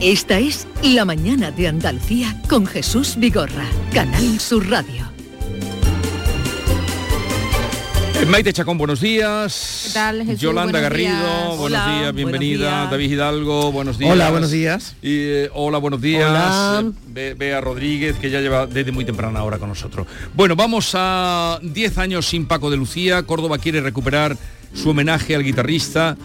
Esta 0.00 0.38
es 0.38 0.66
La 0.82 1.04
Mañana 1.04 1.50
de 1.50 1.68
Andalucía 1.68 2.36
con 2.48 2.66
Jesús 2.66 3.14
Vigorra, 3.16 3.64
Canal 3.92 4.38
Sur 4.40 4.68
Radio. 4.68 5.06
Eh, 8.20 8.26
Maite 8.26 8.52
Chacón, 8.52 8.78
buenos 8.78 9.00
días. 9.00 9.84
¿Qué 9.88 9.92
tal, 9.94 10.24
Jesús? 10.24 10.40
Yolanda 10.40 10.72
Buenos 10.72 10.90
Garrido, 10.90 11.08
días. 11.10 11.46
buenos 11.58 11.60
Hola, 11.60 11.98
días, 11.98 12.14
bienvenida. 12.14 12.58
buenos 12.58 12.80
días. 12.82 12.90
David 12.90 13.10
Hidalgo, 13.10 13.72
buenos 13.72 13.98
días. 13.98 14.12
Hola, 14.12 14.30
buenos 14.30 14.50
días. 14.50 14.96
Y, 15.02 15.08
eh, 15.12 15.50
hola, 15.54 15.78
buenos 15.78 16.00
días. 16.00 16.28
Hola. 16.30 16.84
Eh, 16.86 16.92
Be- 17.08 17.34
Bea 17.34 17.60
Rodríguez, 17.60 18.16
que 18.16 18.30
ya 18.30 18.40
lleva 18.40 18.66
desde 18.66 18.92
muy 18.92 19.04
temprana 19.04 19.42
hora 19.44 19.58
con 19.58 19.68
nosotros. 19.70 20.06
Bueno, 20.34 20.56
vamos 20.56 20.90
a 20.94 21.58
10 21.62 21.98
años 21.98 22.26
sin 22.26 22.46
Paco 22.46 22.70
de 22.70 22.76
Lucía. 22.76 23.22
Córdoba 23.24 23.58
quiere 23.58 23.80
recuperar 23.80 24.36
su 24.74 24.90
homenaje 24.90 25.34
al 25.34 25.42
guitarrista. 25.42 26.16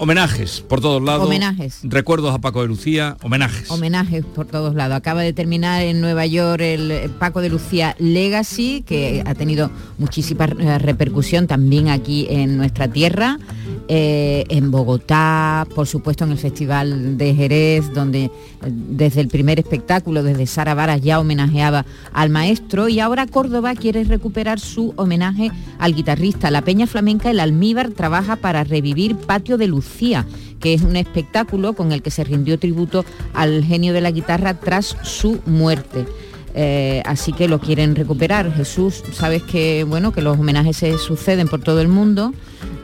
Homenajes 0.00 0.62
por 0.62 0.80
todos 0.80 1.02
lados. 1.02 1.26
Homenajes. 1.26 1.80
Recuerdos 1.82 2.34
a 2.34 2.38
Paco 2.38 2.62
de 2.62 2.68
Lucía, 2.68 3.18
homenajes. 3.22 3.70
Homenajes 3.70 4.24
por 4.24 4.46
todos 4.46 4.74
lados. 4.74 4.96
Acaba 4.96 5.20
de 5.20 5.34
terminar 5.34 5.82
en 5.82 6.00
Nueva 6.00 6.24
York 6.24 6.62
el 6.62 6.90
eh, 6.90 7.10
Paco 7.18 7.42
de 7.42 7.50
Lucía 7.50 7.94
Legacy, 7.98 8.80
que 8.80 9.22
ha 9.26 9.34
tenido 9.34 9.70
muchísima 9.98 10.46
eh, 10.46 10.78
repercusión 10.78 11.46
también 11.46 11.90
aquí 11.90 12.26
en 12.30 12.56
nuestra 12.56 12.88
tierra, 12.88 13.38
eh, 13.92 14.44
en 14.50 14.70
Bogotá, 14.70 15.66
por 15.74 15.88
supuesto 15.88 16.22
en 16.22 16.30
el 16.30 16.38
Festival 16.38 17.18
de 17.18 17.34
Jerez, 17.34 17.92
donde 17.92 18.26
eh, 18.26 18.30
desde 18.62 19.20
el 19.20 19.26
primer 19.26 19.58
espectáculo, 19.58 20.22
desde 20.22 20.46
Sara 20.46 20.74
Varas 20.74 21.00
ya 21.00 21.18
homenajeaba 21.18 21.84
al 22.12 22.30
maestro 22.30 22.88
y 22.88 23.00
ahora 23.00 23.26
Córdoba 23.26 23.74
quiere 23.74 24.04
recuperar 24.04 24.60
su 24.60 24.94
homenaje 24.94 25.50
al 25.80 25.96
guitarrista. 25.96 26.52
La 26.52 26.62
Peña 26.62 26.86
Flamenca 26.86 27.32
El 27.32 27.40
Almíbar 27.40 27.90
trabaja 27.90 28.36
para 28.36 28.62
revivir 28.62 29.16
Patio 29.16 29.58
de 29.58 29.66
Lucía, 29.66 30.24
que 30.60 30.72
es 30.72 30.82
un 30.82 30.94
espectáculo 30.94 31.72
con 31.72 31.90
el 31.90 32.00
que 32.00 32.12
se 32.12 32.22
rindió 32.22 32.60
tributo 32.60 33.04
al 33.34 33.64
genio 33.64 33.92
de 33.92 34.02
la 34.02 34.12
guitarra 34.12 34.54
tras 34.54 34.96
su 35.02 35.40
muerte. 35.46 36.06
Eh, 36.54 37.02
así 37.06 37.32
que 37.32 37.48
lo 37.48 37.60
quieren 37.60 37.94
recuperar. 37.94 38.52
Jesús, 38.52 39.02
sabes 39.12 39.42
que 39.42 39.84
bueno 39.84 40.12
que 40.12 40.22
los 40.22 40.38
homenajes 40.38 40.76
se 40.76 40.98
suceden 40.98 41.48
por 41.48 41.60
todo 41.62 41.80
el 41.80 41.88
mundo 41.88 42.32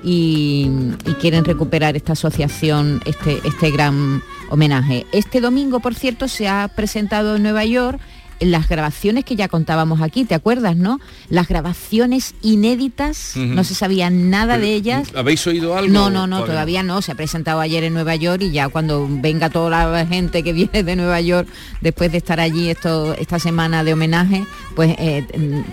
y, 0.04 0.70
y 1.04 1.12
quieren 1.14 1.44
recuperar 1.44 1.96
esta 1.96 2.12
asociación, 2.12 3.00
este, 3.06 3.40
este 3.44 3.70
gran 3.70 4.22
homenaje. 4.50 5.06
Este 5.12 5.40
domingo, 5.40 5.80
por 5.80 5.94
cierto, 5.94 6.28
se 6.28 6.48
ha 6.48 6.68
presentado 6.74 7.36
en 7.36 7.42
Nueva 7.42 7.64
York 7.64 8.00
las 8.40 8.68
grabaciones 8.68 9.24
que 9.24 9.36
ya 9.36 9.48
contábamos 9.48 10.02
aquí, 10.02 10.24
¿te 10.24 10.34
acuerdas, 10.34 10.76
no? 10.76 11.00
Las 11.28 11.48
grabaciones 11.48 12.34
inéditas, 12.42 13.36
no 13.36 13.64
se 13.64 13.74
sabía 13.74 14.10
nada 14.10 14.54
Pero, 14.54 14.66
de 14.66 14.74
ellas. 14.74 15.08
¿Habéis 15.14 15.46
oído 15.46 15.76
algo? 15.76 15.92
No, 15.92 16.10
no, 16.10 16.26
no, 16.26 16.44
todavía 16.44 16.82
no. 16.82 17.02
Se 17.02 17.12
ha 17.12 17.14
presentado 17.14 17.60
ayer 17.60 17.84
en 17.84 17.94
Nueva 17.94 18.16
York 18.16 18.42
y 18.42 18.50
ya 18.50 18.68
cuando 18.68 19.06
venga 19.08 19.50
toda 19.50 19.90
la 19.90 20.06
gente 20.06 20.42
que 20.42 20.52
viene 20.56 20.82
de 20.82 20.96
Nueva 20.96 21.20
York 21.20 21.48
después 21.80 22.12
de 22.12 22.18
estar 22.18 22.40
allí 22.40 22.70
esto, 22.70 23.14
esta 23.14 23.38
semana 23.38 23.84
de 23.84 23.92
homenaje, 23.92 24.44
pues 24.74 24.94
eh, 24.98 25.24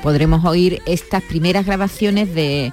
podremos 0.01 0.45
oír 0.45 0.82
estas 0.86 1.22
primeras 1.24 1.66
grabaciones 1.66 2.34
de, 2.34 2.72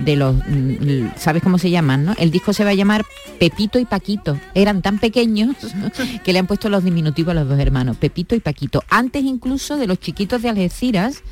de 0.00 0.16
los, 0.16 0.36
mm, 0.36 1.08
¿sabes 1.16 1.42
cómo 1.42 1.58
se 1.58 1.70
llaman? 1.70 2.04
No? 2.04 2.14
El 2.18 2.30
disco 2.30 2.52
se 2.52 2.64
va 2.64 2.70
a 2.70 2.74
llamar 2.74 3.04
Pepito 3.38 3.78
y 3.78 3.84
Paquito. 3.84 4.38
Eran 4.54 4.82
tan 4.82 4.98
pequeños 4.98 5.56
que 6.24 6.32
le 6.32 6.38
han 6.38 6.46
puesto 6.46 6.68
los 6.68 6.84
diminutivos 6.84 7.32
a 7.32 7.34
los 7.34 7.48
dos 7.48 7.58
hermanos, 7.58 7.96
Pepito 7.96 8.34
y 8.34 8.40
Paquito. 8.40 8.82
Antes 8.88 9.24
incluso 9.26 9.76
de 9.76 9.86
los 9.86 9.98
chiquitos 10.00 10.42
de 10.42 10.48
Algeciras, 10.48 11.22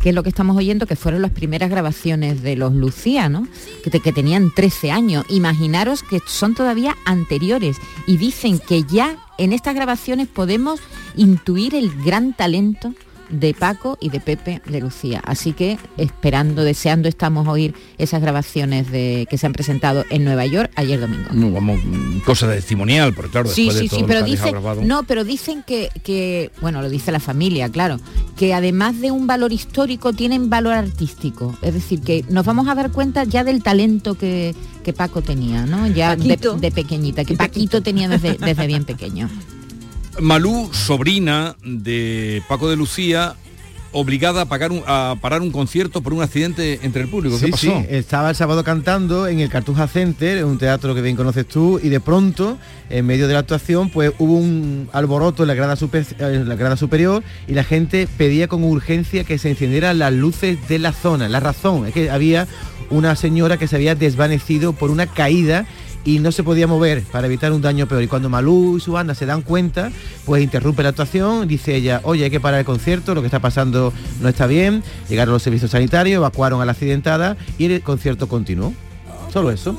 que 0.00 0.10
es 0.10 0.14
lo 0.14 0.22
que 0.22 0.28
estamos 0.28 0.56
oyendo, 0.56 0.86
que 0.86 0.96
fueron 0.96 1.22
las 1.22 1.30
primeras 1.30 1.70
grabaciones 1.70 2.42
de 2.42 2.56
los 2.56 2.74
Lucía, 2.74 3.28
¿no? 3.28 3.48
Que, 3.82 3.90
que 3.90 4.12
tenían 4.12 4.52
13 4.54 4.90
años. 4.90 5.24
Imaginaros 5.30 6.02
que 6.02 6.20
son 6.26 6.54
todavía 6.54 6.96
anteriores 7.06 7.78
y 8.06 8.18
dicen 8.18 8.58
que 8.58 8.82
ya 8.84 9.16
en 9.38 9.52
estas 9.52 9.74
grabaciones 9.74 10.28
podemos 10.28 10.80
intuir 11.16 11.74
el 11.74 11.90
gran 12.04 12.34
talento 12.34 12.94
de 13.28 13.54
Paco 13.54 13.98
y 14.00 14.10
de 14.10 14.20
Pepe 14.20 14.62
de 14.66 14.80
Lucía. 14.80 15.20
Así 15.24 15.52
que 15.52 15.78
esperando, 15.96 16.64
deseando 16.64 17.08
estamos 17.08 17.46
oír 17.48 17.74
esas 17.98 18.20
grabaciones 18.20 18.90
de, 18.90 19.26
que 19.28 19.38
se 19.38 19.46
han 19.46 19.52
presentado 19.52 20.04
en 20.10 20.24
Nueva 20.24 20.46
York 20.46 20.70
ayer 20.76 21.00
domingo. 21.00 21.28
No, 21.32 21.50
vamos, 21.50 21.80
cosa 22.24 22.48
testimonial, 22.48 23.14
porque 23.14 23.32
claro, 23.32 23.48
después 23.48 23.76
sí, 23.76 23.82
de 23.82 23.88
todo 23.88 23.98
sí, 23.98 24.04
pero 24.06 24.20
lo 24.20 24.24
que 24.26 24.30
dicen, 24.30 24.50
grabado... 24.50 24.82
no, 24.82 25.02
pero 25.04 25.24
dicen 25.24 25.62
que, 25.62 25.90
que, 26.02 26.50
bueno, 26.60 26.82
lo 26.82 26.88
dice 26.88 27.12
la 27.12 27.20
familia, 27.20 27.68
claro, 27.68 27.98
que 28.36 28.54
además 28.54 29.00
de 29.00 29.10
un 29.10 29.26
valor 29.26 29.52
histórico 29.52 30.12
tienen 30.12 30.50
valor 30.50 30.74
artístico. 30.74 31.56
Es 31.62 31.74
decir, 31.74 32.00
que 32.00 32.24
nos 32.28 32.44
vamos 32.44 32.68
a 32.68 32.74
dar 32.74 32.90
cuenta 32.90 33.24
ya 33.24 33.44
del 33.44 33.62
talento 33.62 34.14
que, 34.14 34.54
que 34.82 34.92
Paco 34.92 35.22
tenía, 35.22 35.66
¿no? 35.66 35.86
Ya 35.86 36.16
de, 36.16 36.36
de, 36.36 36.70
pequeñita, 36.70 37.24
que 37.24 37.36
Paquito 37.36 37.82
tenía 37.82 38.08
desde, 38.08 38.34
desde 38.34 38.66
bien 38.66 38.84
pequeño. 38.86 39.28
Malú, 40.20 40.70
sobrina 40.72 41.56
de 41.64 42.42
Paco 42.48 42.68
de 42.70 42.76
Lucía, 42.76 43.34
obligada 43.92 44.42
a, 44.42 44.44
pagar 44.46 44.70
a 44.86 45.16
parar 45.20 45.40
un 45.40 45.50
concierto 45.50 46.02
por 46.02 46.12
un 46.12 46.22
accidente 46.22 46.80
entre 46.82 47.02
el 47.02 47.08
público. 47.08 47.38
¿Qué 47.38 47.46
sí, 47.46 47.50
pasó? 47.50 47.66
Sí, 47.66 47.86
estaba 47.88 48.30
el 48.30 48.36
sábado 48.36 48.64
cantando 48.64 49.26
en 49.26 49.40
el 49.40 49.48
Cartuja 49.48 49.86
Center, 49.86 50.44
un 50.44 50.58
teatro 50.58 50.94
que 50.94 51.00
bien 51.00 51.16
conoces 51.16 51.46
tú, 51.46 51.80
y 51.82 51.88
de 51.88 52.00
pronto, 52.00 52.58
en 52.90 53.06
medio 53.06 53.28
de 53.28 53.34
la 53.34 53.40
actuación, 53.40 53.90
pues 53.90 54.12
hubo 54.18 54.36
un 54.36 54.88
alboroto 54.92 55.44
en 55.44 55.48
la 55.48 55.54
grada, 55.54 55.76
super, 55.76 56.04
en 56.18 56.48
la 56.48 56.56
grada 56.56 56.76
superior 56.76 57.22
y 57.46 57.52
la 57.52 57.64
gente 57.64 58.08
pedía 58.16 58.48
con 58.48 58.64
urgencia 58.64 59.24
que 59.24 59.38
se 59.38 59.50
encendieran 59.50 59.98
las 59.98 60.12
luces 60.12 60.68
de 60.68 60.78
la 60.78 60.92
zona. 60.92 61.28
La 61.28 61.40
razón 61.40 61.86
es 61.86 61.94
que 61.94 62.10
había 62.10 62.48
una 62.90 63.16
señora 63.16 63.56
que 63.56 63.68
se 63.68 63.76
había 63.76 63.94
desvanecido 63.94 64.72
por 64.72 64.90
una 64.90 65.06
caída 65.06 65.66
y 66.04 66.18
no 66.18 66.32
se 66.32 66.42
podía 66.42 66.66
mover 66.66 67.02
para 67.04 67.26
evitar 67.26 67.52
un 67.52 67.62
daño 67.62 67.86
peor. 67.86 68.02
Y 68.02 68.08
cuando 68.08 68.28
Malú 68.28 68.76
y 68.76 68.80
su 68.80 68.92
banda 68.92 69.14
se 69.14 69.26
dan 69.26 69.42
cuenta, 69.42 69.90
pues 70.24 70.42
interrumpe 70.42 70.82
la 70.82 70.90
actuación, 70.90 71.48
dice 71.48 71.74
ella, 71.74 72.00
oye, 72.04 72.24
hay 72.24 72.30
que 72.30 72.40
parar 72.40 72.60
el 72.60 72.66
concierto, 72.66 73.14
lo 73.14 73.20
que 73.22 73.26
está 73.26 73.40
pasando 73.40 73.92
no 74.20 74.28
está 74.28 74.46
bien, 74.46 74.82
llegaron 75.08 75.32
los 75.32 75.42
servicios 75.42 75.70
sanitarios, 75.70 76.16
evacuaron 76.16 76.60
a 76.60 76.64
la 76.64 76.72
accidentada 76.72 77.36
y 77.58 77.64
el 77.66 77.80
concierto 77.82 78.28
continuó. 78.28 78.72
Solo 79.32 79.50
eso. 79.50 79.76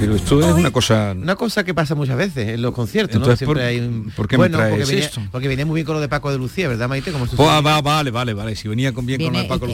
Pero 0.00 0.14
esto 0.16 0.40
es 0.40 0.54
una 0.54 0.70
cosa... 0.70 1.14
Una 1.16 1.36
cosa 1.36 1.64
que 1.64 1.74
pasa 1.74 1.94
muchas 1.94 2.16
veces 2.16 2.48
en 2.48 2.62
los 2.62 2.72
conciertos, 2.72 3.16
Entonces, 3.16 3.42
¿no? 3.42 3.46
¿por, 3.52 3.56
Siempre 3.58 3.64
hay 3.64 3.86
un... 3.86 4.10
¿por 4.16 4.26
qué 4.28 4.36
bueno, 4.36 4.56
me 4.58 4.64
traes 4.64 4.72
porque 4.78 4.90
venía, 4.90 5.04
esto? 5.06 5.20
porque 5.30 5.48
venía 5.48 5.66
muy 5.66 5.74
bien 5.76 5.86
con 5.86 5.94
lo 5.96 6.00
de 6.00 6.08
Paco 6.08 6.30
de 6.30 6.38
Lucía, 6.38 6.68
¿verdad, 6.68 6.88
Maite? 6.88 7.12
Como 7.12 7.26
Oh, 7.36 7.48
ah, 7.48 7.60
va, 7.60 7.80
vale, 7.80 8.10
vale, 8.10 8.34
vale. 8.34 8.56
Si 8.56 8.68
venía 8.68 8.92
con 8.92 9.06
bien 9.06 9.18
Viene- 9.18 9.32
con 9.32 9.36
lo 9.36 9.42
de 9.42 9.48
Paco 9.48 9.66
eh, 9.66 9.68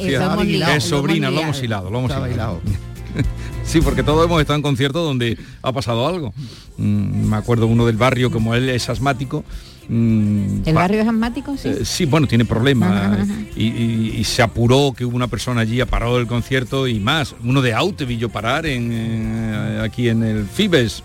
Lucía. 0.44 0.76
es 0.76 0.84
sobrina, 0.84 1.30
lo 1.30 1.40
hemos 1.40 1.62
hilado, 1.62 1.90
lo 1.90 1.98
hemos 1.98 2.12
hilado. 2.32 2.60
Sí, 3.64 3.80
porque 3.80 4.02
todos 4.02 4.24
hemos 4.24 4.40
estado 4.40 4.56
en 4.56 4.62
conciertos 4.62 5.04
donde 5.04 5.36
ha 5.62 5.72
pasado 5.72 6.06
algo. 6.06 6.32
Mm, 6.76 7.28
me 7.28 7.36
acuerdo 7.36 7.66
uno 7.66 7.86
del 7.86 7.96
barrio, 7.96 8.30
como 8.30 8.54
él 8.54 8.68
es 8.68 8.88
asmático. 8.88 9.44
mm, 9.88 10.62
¿El 10.66 10.74
barrio 10.74 11.00
es 11.02 11.08
asmático? 11.08 11.56
Sí. 11.56 11.68
eh, 11.68 11.78
sí, 11.84 12.04
bueno, 12.06 12.26
tiene 12.26 12.44
problemas 12.44 12.90
Ajá, 12.90 13.22
ajá. 13.22 13.34
y, 13.56 13.64
y- 13.66 14.14
y 14.18 14.24
se 14.24 14.42
apuró 14.42 14.94
que 14.96 15.04
hubo 15.04 15.16
una 15.16 15.28
persona 15.28 15.62
allí, 15.62 15.80
ha 15.80 15.86
parado 15.86 16.18
el 16.18 16.26
concierto 16.26 16.86
y 16.86 17.00
más. 17.00 17.34
Uno 17.44 17.60
de 17.62 17.74
Aute 17.74 18.04
vi 18.04 18.16
yo 18.16 18.28
parar 18.28 18.64
en, 18.66 18.90
eh, 18.92 19.80
aquí 19.82 20.08
en 20.08 20.22
el 20.22 20.46
Fibes, 20.46 21.02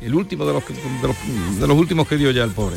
el 0.00 0.14
último 0.14 0.44
de 0.44 0.52
los, 0.52 0.64
que- 0.64 0.74
de 0.74 1.08
los, 1.08 1.60
de 1.60 1.66
los 1.66 1.76
últimos 1.78 2.06
que 2.06 2.16
dio 2.16 2.30
ya 2.30 2.44
el 2.44 2.50
pobre. 2.50 2.76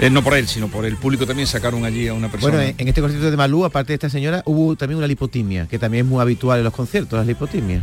Eh, 0.00 0.10
no 0.10 0.22
por 0.22 0.34
él, 0.34 0.46
sino 0.48 0.68
por 0.68 0.84
el 0.84 0.96
público 0.96 1.24
también 1.26 1.46
sacaron 1.46 1.84
allí 1.84 2.08
a 2.08 2.14
una 2.14 2.28
persona. 2.30 2.54
Bueno, 2.54 2.68
en, 2.68 2.74
en 2.78 2.88
este 2.88 3.00
concierto 3.00 3.30
de 3.30 3.36
Malú, 3.36 3.64
aparte 3.64 3.88
de 3.92 3.94
esta 3.94 4.10
señora, 4.10 4.42
hubo 4.46 4.74
también 4.76 4.98
una 4.98 5.06
lipotimia, 5.06 5.66
que 5.66 5.78
también 5.78 6.04
es 6.06 6.10
muy 6.10 6.20
habitual 6.20 6.58
en 6.58 6.64
los 6.64 6.72
conciertos, 6.74 7.16
las 7.18 7.26
lipotimias. 7.26 7.82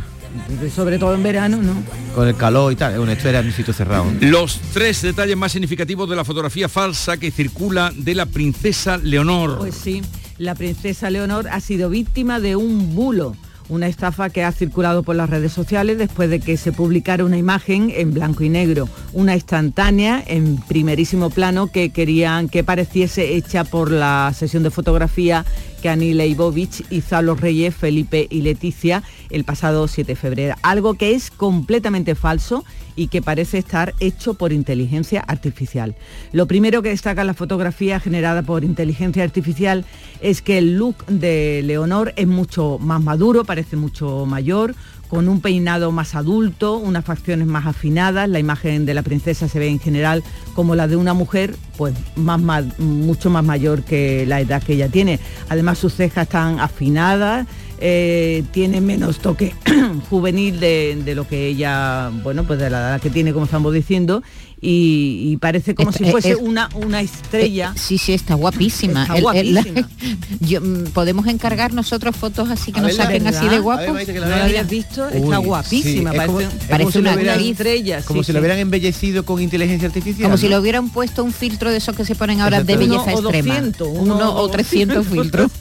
Sobre 0.74 0.98
todo 0.98 1.14
en 1.14 1.22
verano, 1.22 1.58
¿no? 1.62 1.74
Con 2.14 2.28
el 2.28 2.36
calor 2.36 2.72
y 2.72 2.76
tal. 2.76 2.96
Bueno, 2.96 3.12
esto 3.12 3.28
era 3.28 3.40
en 3.40 3.46
un 3.46 3.52
sitio 3.52 3.74
cerrado. 3.74 4.04
¿no? 4.04 4.28
Los 4.28 4.60
tres 4.72 5.02
detalles 5.02 5.36
más 5.36 5.52
significativos 5.52 6.08
de 6.08 6.16
la 6.16 6.24
fotografía 6.24 6.68
falsa 6.68 7.16
que 7.16 7.30
circula 7.30 7.92
de 7.96 8.14
la 8.14 8.26
princesa 8.26 8.96
Leonor. 8.96 9.58
Pues 9.58 9.74
sí, 9.74 10.02
la 10.38 10.54
princesa 10.54 11.10
Leonor 11.10 11.48
ha 11.48 11.60
sido 11.60 11.90
víctima 11.90 12.40
de 12.40 12.56
un 12.56 12.94
bulo, 12.94 13.36
una 13.68 13.86
estafa 13.86 14.30
que 14.30 14.44
ha 14.44 14.52
circulado 14.52 15.02
por 15.02 15.16
las 15.16 15.30
redes 15.30 15.52
sociales 15.52 15.98
después 15.98 16.28
de 16.30 16.40
que 16.40 16.56
se 16.56 16.72
publicara 16.72 17.24
una 17.24 17.38
imagen 17.38 17.92
en 17.94 18.12
blanco 18.12 18.42
y 18.44 18.48
negro, 18.48 18.88
una 19.12 19.34
instantánea 19.34 20.22
en 20.26 20.56
primerísimo 20.56 21.30
plano 21.30 21.68
que 21.68 21.90
querían 21.90 22.48
que 22.48 22.64
pareciese 22.64 23.34
hecha 23.34 23.64
por 23.64 23.90
la 23.90 24.32
sesión 24.36 24.62
de 24.62 24.70
fotografía 24.70 25.44
que 25.82 25.90
Ani 25.90 26.14
Leibovich 26.14 26.84
hizo 26.90 27.16
a 27.16 27.22
los 27.22 27.40
reyes 27.40 27.74
Felipe 27.74 28.28
y 28.30 28.40
Leticia 28.40 29.02
el 29.28 29.44
pasado 29.44 29.88
7 29.88 30.12
de 30.12 30.16
febrero. 30.16 30.54
Algo 30.62 30.94
que 30.94 31.12
es 31.12 31.30
completamente 31.30 32.14
falso 32.14 32.64
y 32.96 33.08
que 33.08 33.20
parece 33.22 33.58
estar 33.58 33.94
hecho 34.00 34.34
por 34.34 34.52
inteligencia 34.52 35.20
artificial. 35.20 35.96
Lo 36.32 36.46
primero 36.46 36.82
que 36.82 36.90
destaca 36.90 37.24
la 37.24 37.34
fotografía 37.34 38.00
generada 38.00 38.42
por 38.42 38.64
inteligencia 38.64 39.24
artificial 39.24 39.84
es 40.20 40.40
que 40.40 40.58
el 40.58 40.76
look 40.76 41.04
de 41.06 41.62
Leonor 41.64 42.12
es 42.16 42.28
mucho 42.28 42.78
más 42.78 43.02
maduro, 43.02 43.44
parece 43.44 43.76
mucho 43.76 44.24
mayor, 44.26 44.74
con 45.12 45.28
un 45.28 45.42
peinado 45.42 45.92
más 45.92 46.14
adulto, 46.14 46.78
unas 46.78 47.04
facciones 47.04 47.46
más 47.46 47.66
afinadas, 47.66 48.26
la 48.30 48.38
imagen 48.38 48.86
de 48.86 48.94
la 48.94 49.02
princesa 49.02 49.46
se 49.46 49.58
ve 49.58 49.68
en 49.68 49.78
general 49.78 50.24
como 50.54 50.74
la 50.74 50.88
de 50.88 50.96
una 50.96 51.12
mujer, 51.12 51.54
pues 51.76 51.92
más, 52.16 52.40
ma- 52.40 52.64
mucho 52.78 53.28
más 53.28 53.44
mayor 53.44 53.82
que 53.82 54.24
la 54.26 54.40
edad 54.40 54.62
que 54.62 54.72
ella 54.72 54.88
tiene. 54.88 55.20
Además 55.50 55.76
sus 55.76 55.92
cejas 55.92 56.22
están 56.22 56.60
afinadas, 56.60 57.46
eh, 57.78 58.42
tiene 58.52 58.80
menos 58.80 59.18
toque 59.18 59.52
juvenil 60.08 60.58
de, 60.60 60.98
de 61.04 61.14
lo 61.14 61.28
que 61.28 61.46
ella, 61.46 62.10
bueno, 62.22 62.44
pues 62.44 62.58
de 62.58 62.70
la 62.70 62.78
edad 62.78 63.00
que 63.02 63.10
tiene, 63.10 63.34
como 63.34 63.44
estamos 63.44 63.74
diciendo, 63.74 64.22
y, 64.64 65.32
y 65.32 65.36
parece 65.38 65.74
como 65.74 65.92
si 65.92 66.04
fuese 66.04 66.30
es- 66.30 66.36
una, 66.40 66.68
una 66.76 67.00
estrella. 67.00 67.72
Eh, 67.74 67.78
Sí, 67.78 67.98
sí, 67.98 68.12
está 68.12 68.34
guapísima. 68.34 69.02
Está 69.02 69.14
El- 69.40 69.48
el- 69.48 69.52
guapísima. 69.54 69.88
yo, 70.40 70.60
mm, 70.60 70.84
Podemos 70.94 71.26
encargar 71.26 71.72
nosotros 71.74 72.14
fotos 72.16 72.48
así 72.48 72.70
que 72.70 72.78
A 72.78 72.82
nos 72.84 72.94
saquen 72.94 73.26
así 73.26 73.40
de 73.40 73.46
¿verdad? 73.48 73.62
guapo. 73.62 73.90
A 73.90 73.92
ver, 73.92 74.08
la 74.08 74.20
¿No 74.20 74.36
la 74.36 74.44
habías 74.44 74.70
visto? 74.70 75.08
Está 75.08 75.40
Uy, 75.40 75.46
guapísima, 75.46 76.10
sí, 76.12 76.16
es 76.16 76.26
como- 76.26 76.38
parece- 76.38 76.68
como 76.78 76.90
si 76.92 76.98
una 76.98 77.10
lo 77.10 77.16
hubieran- 77.16 77.34
actriz. 77.34 77.50
estrella, 77.52 78.02
Como 78.02 78.22
sí, 78.22 78.26
si 78.26 78.32
lo 78.32 78.38
sí. 78.38 78.40
hubieran 78.40 78.58
embellecido 78.60 79.24
con 79.24 79.42
inteligencia 79.42 79.88
artificial. 79.88 80.22
Como 80.22 80.36
si 80.38 80.48
le 80.48 80.58
hubieran 80.58 80.90
puesto 80.90 81.24
un 81.24 81.32
filtro 81.32 81.70
de 81.70 81.78
esos 81.78 81.96
que 81.96 82.04
se 82.04 82.14
ponen 82.14 82.40
ahora 82.40 82.62
de 82.62 82.76
belleza 82.76 83.02
Uno 83.02 83.28
o 83.28 83.32
extrema. 83.32 83.54
200, 83.54 83.88
uno, 83.90 84.14
uno 84.14 84.30
o 84.30 84.42
o 84.42 84.48
300 84.48 85.04
filtros. 85.12 85.50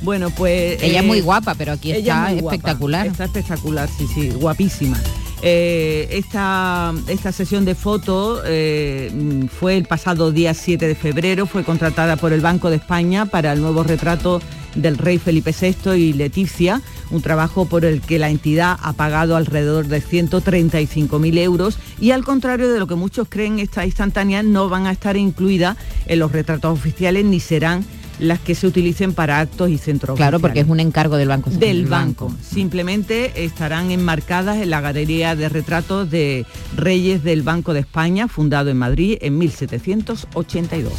Bueno, 0.00 0.30
pues... 0.30 0.80
Ella 0.80 0.98
es 1.00 1.04
eh, 1.04 1.06
muy 1.08 1.20
guapa, 1.20 1.56
pero 1.56 1.72
aquí 1.72 1.90
está 1.90 2.28
es 2.28 2.32
muy 2.34 2.40
guapa, 2.42 2.54
espectacular. 2.54 3.06
Está 3.08 3.24
espectacular, 3.24 3.88
sí, 3.98 4.06
sí, 4.14 4.28
guapísima. 4.30 4.96
Eh, 5.42 6.08
esta, 6.10 6.92
esta 7.06 7.30
sesión 7.30 7.64
de 7.64 7.76
fotos 7.76 8.42
eh, 8.46 9.46
fue 9.60 9.76
el 9.76 9.84
pasado 9.84 10.32
día 10.32 10.52
7 10.52 10.88
de 10.88 10.94
febrero, 10.96 11.46
fue 11.46 11.62
contratada 11.62 12.16
por 12.16 12.32
el 12.32 12.40
Banco 12.40 12.70
de 12.70 12.76
España 12.76 13.26
para 13.26 13.52
el 13.52 13.60
nuevo 13.60 13.84
retrato 13.84 14.40
del 14.74 14.98
rey 14.98 15.18
Felipe 15.18 15.54
VI 15.58 15.92
y 15.92 16.12
Leticia, 16.12 16.82
un 17.10 17.22
trabajo 17.22 17.66
por 17.66 17.84
el 17.84 18.00
que 18.00 18.18
la 18.18 18.30
entidad 18.30 18.78
ha 18.82 18.92
pagado 18.92 19.36
alrededor 19.36 19.86
de 19.86 20.02
135.000 20.02 21.38
euros 21.38 21.78
y 22.00 22.10
al 22.10 22.24
contrario 22.24 22.72
de 22.72 22.78
lo 22.78 22.86
que 22.86 22.94
muchos 22.96 23.28
creen, 23.30 23.60
estas 23.60 23.86
instantáneas 23.86 24.44
no 24.44 24.68
van 24.68 24.86
a 24.86 24.92
estar 24.92 25.16
incluidas 25.16 25.76
en 26.06 26.18
los 26.18 26.32
retratos 26.32 26.76
oficiales 26.76 27.24
ni 27.24 27.40
serán 27.40 27.84
las 28.18 28.40
que 28.40 28.54
se 28.54 28.66
utilicen 28.66 29.12
para 29.14 29.40
actos 29.40 29.70
y 29.70 29.78
centros 29.78 30.16
Claro, 30.16 30.40
porque 30.40 30.60
es 30.60 30.68
un 30.68 30.80
encargo 30.80 31.16
del 31.16 31.28
banco. 31.28 31.50
del 31.50 31.86
banco. 31.86 32.32
Simplemente 32.42 33.44
estarán 33.44 33.90
enmarcadas 33.90 34.58
en 34.58 34.70
la 34.70 34.80
galería 34.80 35.36
de 35.36 35.48
retratos 35.48 36.10
de 36.10 36.46
Reyes 36.76 37.22
del 37.22 37.42
Banco 37.42 37.72
de 37.74 37.80
España, 37.80 38.28
fundado 38.28 38.70
en 38.70 38.76
Madrid 38.78 39.18
en 39.20 39.38
1782. 39.38 40.92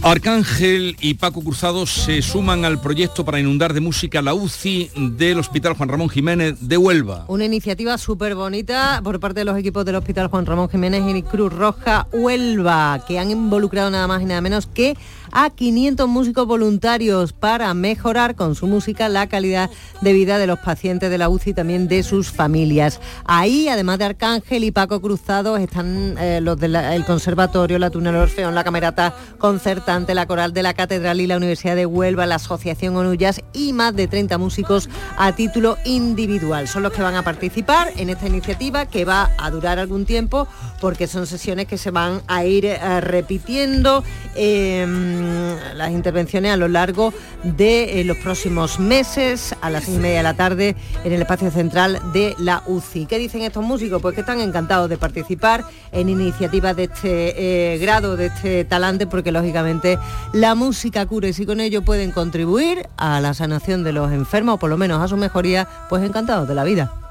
Arcángel 0.00 0.96
y 1.00 1.14
Paco 1.14 1.42
Cruzado 1.42 1.84
se 1.84 2.22
suman 2.22 2.64
al 2.64 2.80
proyecto 2.80 3.24
para 3.24 3.40
inundar 3.40 3.74
de 3.74 3.80
música 3.80 4.22
la 4.22 4.32
UCI 4.32 4.90
del 4.94 5.38
Hospital 5.40 5.74
Juan 5.74 5.88
Ramón 5.88 6.08
Jiménez 6.08 6.54
de 6.60 6.76
Huelva. 6.76 7.24
Una 7.26 7.44
iniciativa 7.46 7.98
súper 7.98 8.36
bonita 8.36 9.00
por 9.02 9.18
parte 9.18 9.40
de 9.40 9.44
los 9.44 9.58
equipos 9.58 9.84
del 9.84 9.96
Hospital 9.96 10.28
Juan 10.28 10.46
Ramón 10.46 10.68
Jiménez 10.68 11.02
y 11.16 11.22
Cruz 11.24 11.52
Roja 11.52 12.06
Huelva, 12.12 13.04
que 13.08 13.18
han 13.18 13.32
involucrado 13.32 13.90
nada 13.90 14.06
más 14.06 14.22
y 14.22 14.26
nada 14.26 14.40
menos 14.40 14.66
que 14.66 14.96
a 15.32 15.50
500 15.50 16.08
músicos 16.08 16.46
voluntarios 16.46 17.32
para 17.32 17.72
mejorar 17.74 18.34
con 18.34 18.54
su 18.54 18.66
música 18.66 19.08
la 19.08 19.26
calidad 19.26 19.70
de 20.00 20.12
vida 20.12 20.38
de 20.38 20.46
los 20.46 20.58
pacientes 20.58 21.10
de 21.10 21.18
la 21.18 21.28
UCI 21.28 21.50
y 21.50 21.54
también 21.54 21.88
de 21.88 22.02
sus 22.02 22.30
familias. 22.30 23.00
Ahí, 23.24 23.68
además 23.68 23.98
de 23.98 24.04
Arcángel 24.06 24.64
y 24.64 24.70
Paco 24.70 25.00
Cruzado, 25.00 25.56
están 25.56 26.16
eh, 26.18 26.40
los 26.42 26.58
del 26.58 26.76
Conservatorio, 27.06 27.78
la 27.78 27.90
Túnel 27.90 28.16
Orfeón, 28.16 28.54
la 28.54 28.64
Camerata 28.64 29.14
Concertante, 29.38 30.14
la 30.14 30.26
Coral 30.26 30.52
de 30.52 30.62
la 30.62 30.74
Catedral 30.74 31.20
y 31.20 31.26
la 31.26 31.36
Universidad 31.36 31.76
de 31.76 31.86
Huelva, 31.86 32.26
la 32.26 32.36
Asociación 32.36 32.96
Onullas 32.96 33.40
y 33.52 33.72
más 33.72 33.94
de 33.94 34.06
30 34.08 34.38
músicos 34.38 34.88
a 35.16 35.32
título 35.34 35.76
individual. 35.84 36.68
Son 36.68 36.82
los 36.82 36.92
que 36.92 37.02
van 37.02 37.16
a 37.16 37.22
participar 37.22 37.92
en 37.96 38.10
esta 38.10 38.26
iniciativa 38.26 38.86
que 38.86 39.04
va 39.04 39.30
a 39.38 39.50
durar 39.50 39.78
algún 39.78 40.04
tiempo 40.04 40.48
porque 40.80 41.06
son 41.06 41.26
sesiones 41.26 41.66
que 41.66 41.78
se 41.78 41.90
van 41.90 42.22
a 42.26 42.44
ir 42.44 42.66
eh, 42.66 43.00
repitiendo. 43.00 44.02
Mm, 44.36 45.27
las 45.74 45.90
intervenciones 45.90 46.52
a 46.52 46.56
lo 46.56 46.68
largo 46.68 47.12
de 47.42 48.00
eh, 48.00 48.04
los 48.04 48.16
próximos 48.18 48.78
meses, 48.80 49.54
a 49.60 49.70
las 49.70 49.84
seis 49.84 49.96
y 49.96 50.00
media 50.00 50.18
de 50.18 50.22
la 50.22 50.34
tarde, 50.34 50.76
en 51.04 51.12
el 51.12 51.22
espacio 51.22 51.50
central 51.50 52.00
de 52.12 52.34
la 52.38 52.62
UCI. 52.66 53.06
¿Qué 53.06 53.18
dicen 53.18 53.42
estos 53.42 53.64
músicos? 53.64 54.02
Pues 54.02 54.14
que 54.14 54.20
están 54.20 54.40
encantados 54.40 54.88
de 54.88 54.98
participar 54.98 55.64
en 55.92 56.08
iniciativas 56.08 56.76
de 56.76 56.84
este 56.84 57.74
eh, 57.74 57.78
grado, 57.78 58.16
de 58.16 58.26
este 58.26 58.64
talante, 58.64 59.06
porque 59.06 59.32
lógicamente 59.32 59.98
la 60.32 60.54
música 60.54 61.06
cura 61.06 61.28
y 61.28 61.32
si 61.32 61.46
con 61.46 61.60
ello 61.60 61.82
pueden 61.82 62.10
contribuir 62.10 62.86
a 62.96 63.20
la 63.20 63.34
sanación 63.34 63.84
de 63.84 63.92
los 63.92 64.12
enfermos, 64.12 64.56
o 64.56 64.58
por 64.58 64.70
lo 64.70 64.76
menos 64.76 65.02
a 65.02 65.08
su 65.08 65.16
mejoría, 65.16 65.68
pues 65.88 66.02
encantados 66.02 66.48
de 66.48 66.54
la 66.54 66.64
vida. 66.64 67.07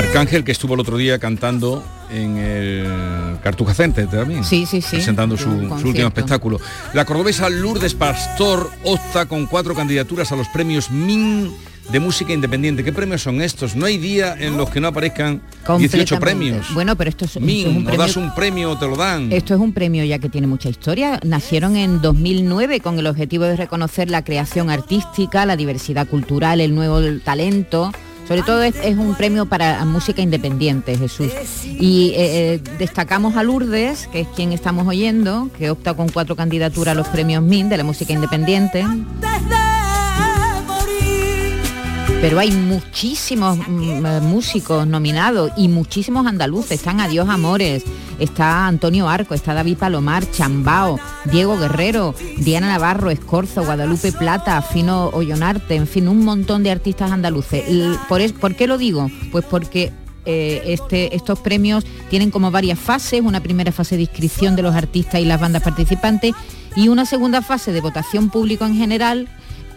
Arcángel 0.00 0.44
que 0.44 0.52
estuvo 0.52 0.72
el 0.74 0.80
otro 0.80 0.96
día 0.96 1.18
cantando 1.18 1.84
en 2.10 2.38
el 2.38 3.38
Cartuja 3.42 3.74
Center 3.74 4.06
también. 4.06 4.42
Sí, 4.44 4.64
sí, 4.64 4.80
sí. 4.80 4.96
Presentando 4.96 5.36
su, 5.36 5.44
su 5.78 5.88
último 5.88 6.08
espectáculo. 6.08 6.58
La 6.94 7.04
cordobesa 7.04 7.50
Lourdes 7.50 7.94
Pastor 7.94 8.70
opta 8.82 9.26
con 9.26 9.44
cuatro 9.46 9.74
candidaturas 9.74 10.32
a 10.32 10.36
los 10.36 10.48
premios 10.48 10.90
MIN 10.90 11.52
de 11.92 12.00
música 12.00 12.32
independiente. 12.32 12.82
¿Qué 12.82 12.94
premios 12.94 13.20
son 13.20 13.42
estos? 13.42 13.76
No 13.76 13.84
hay 13.84 13.98
día 13.98 14.34
en 14.38 14.56
los 14.56 14.70
que 14.70 14.80
no 14.80 14.88
aparezcan 14.88 15.42
18 15.78 16.18
premios. 16.18 16.72
Bueno, 16.72 16.96
pero 16.96 17.10
esto 17.10 17.26
es, 17.26 17.32
esto 17.32 17.40
Min, 17.40 17.68
es 17.68 17.76
un 17.76 17.84
premio. 17.84 18.00
das 18.00 18.16
un 18.16 18.34
premio 18.34 18.78
te 18.78 18.86
lo 18.86 18.96
dan. 18.96 19.30
Esto 19.30 19.52
es 19.54 19.60
un 19.60 19.74
premio 19.74 20.02
ya 20.04 20.18
que 20.18 20.30
tiene 20.30 20.46
mucha 20.46 20.70
historia. 20.70 21.20
Nacieron 21.24 21.76
en 21.76 22.00
2009 22.00 22.80
con 22.80 22.98
el 22.98 23.06
objetivo 23.06 23.44
de 23.44 23.56
reconocer 23.56 24.10
la 24.10 24.24
creación 24.24 24.70
artística, 24.70 25.44
la 25.44 25.56
diversidad 25.56 26.06
cultural, 26.06 26.62
el 26.62 26.74
nuevo 26.74 27.00
talento. 27.22 27.92
Sobre 28.30 28.42
todo 28.44 28.62
es, 28.62 28.76
es 28.76 28.96
un 28.96 29.16
premio 29.16 29.46
para 29.46 29.84
música 29.84 30.22
independiente, 30.22 30.96
Jesús. 30.96 31.32
Y 31.64 32.10
eh, 32.10 32.54
eh, 32.54 32.60
destacamos 32.78 33.34
a 33.34 33.42
Lourdes, 33.42 34.06
que 34.06 34.20
es 34.20 34.28
quien 34.28 34.52
estamos 34.52 34.86
oyendo, 34.86 35.50
que 35.58 35.68
opta 35.68 35.94
con 35.94 36.08
cuatro 36.08 36.36
candidaturas 36.36 36.92
a 36.92 36.94
los 36.94 37.08
premios 37.08 37.42
MIN 37.42 37.68
de 37.68 37.78
la 37.78 37.82
música 37.82 38.12
independiente. 38.12 38.86
Pero 42.20 42.38
hay 42.38 42.50
muchísimos 42.52 43.56
mm, 43.66 44.04
eh, 44.06 44.20
músicos 44.20 44.86
nominados 44.86 45.52
y 45.56 45.68
muchísimos 45.68 46.26
andaluces. 46.26 46.72
Están 46.72 47.00
Adiós 47.00 47.28
Amores, 47.30 47.82
está 48.18 48.66
Antonio 48.66 49.08
Arco, 49.08 49.32
está 49.32 49.54
David 49.54 49.78
Palomar, 49.78 50.30
Chambao, 50.30 50.98
Diego 51.32 51.56
Guerrero, 51.56 52.14
Diana 52.36 52.68
Navarro, 52.68 53.10
Escorzo, 53.10 53.64
Guadalupe 53.64 54.12
Plata, 54.12 54.60
Fino 54.60 55.06
Ollonarte, 55.14 55.76
en 55.76 55.86
fin, 55.86 56.08
un 56.08 56.22
montón 56.22 56.62
de 56.62 56.70
artistas 56.70 57.10
andaluces. 57.10 57.64
L- 57.66 57.96
¿Por, 58.06 58.20
es- 58.20 58.32
¿por 58.32 58.54
qué 58.54 58.66
lo 58.66 58.76
digo? 58.76 59.10
Pues 59.32 59.46
porque 59.46 59.90
eh, 60.26 60.62
este, 60.66 61.16
estos 61.16 61.38
premios 61.40 61.86
tienen 62.10 62.30
como 62.30 62.50
varias 62.50 62.78
fases, 62.78 63.22
una 63.22 63.40
primera 63.40 63.72
fase 63.72 63.96
de 63.96 64.02
inscripción 64.02 64.56
de 64.56 64.62
los 64.62 64.74
artistas 64.74 65.22
y 65.22 65.24
las 65.24 65.40
bandas 65.40 65.62
participantes 65.62 66.34
y 66.76 66.88
una 66.88 67.06
segunda 67.06 67.40
fase 67.40 67.72
de 67.72 67.80
votación 67.80 68.28
público 68.28 68.66
en 68.66 68.76
general 68.76 69.26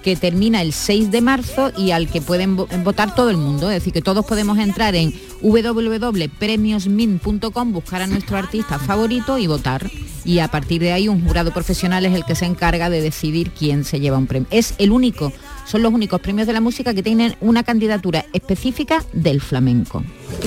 que 0.03 0.15
termina 0.15 0.61
el 0.61 0.71
6 0.73 1.09
de 1.11 1.21
marzo 1.21 1.71
y 1.77 1.89
al 1.91 2.07
que 2.09 2.21
pueden 2.21 2.55
vo- 2.57 2.67
votar 2.83 3.15
todo 3.15 3.29
el 3.31 3.37
mundo. 3.37 3.69
Es 3.71 3.75
decir, 3.77 3.93
que 3.93 4.01
todos 4.01 4.25
podemos 4.25 4.57
entrar 4.59 4.95
en 4.95 5.13
www.premiosmin.com, 5.41 7.71
buscar 7.73 8.01
a 8.01 8.07
nuestro 8.07 8.37
artista 8.37 8.79
favorito 8.79 9.37
y 9.37 9.47
votar. 9.47 9.89
Y 10.25 10.39
a 10.39 10.47
partir 10.49 10.79
de 10.81 10.93
ahí 10.93 11.07
un 11.09 11.25
jurado 11.25 11.51
profesional 11.51 12.05
es 12.05 12.13
el 12.13 12.23
que 12.23 12.35
se 12.35 12.45
encarga 12.45 12.89
de 12.89 13.01
decidir 13.01 13.51
quién 13.51 13.83
se 13.83 13.99
lleva 13.99 14.17
un 14.17 14.25
premio. 14.27 14.47
Es 14.51 14.73
el 14.77 14.91
único, 14.91 15.33
son 15.65 15.81
los 15.81 15.91
únicos 15.93 16.21
premios 16.21 16.47
de 16.47 16.53
la 16.53 16.61
música 16.61 16.93
que 16.93 17.03
tienen 17.03 17.35
una 17.41 17.63
candidatura 17.63 18.23
específica 18.33 19.03
del 19.13 19.41
flamenco. 19.41 20.01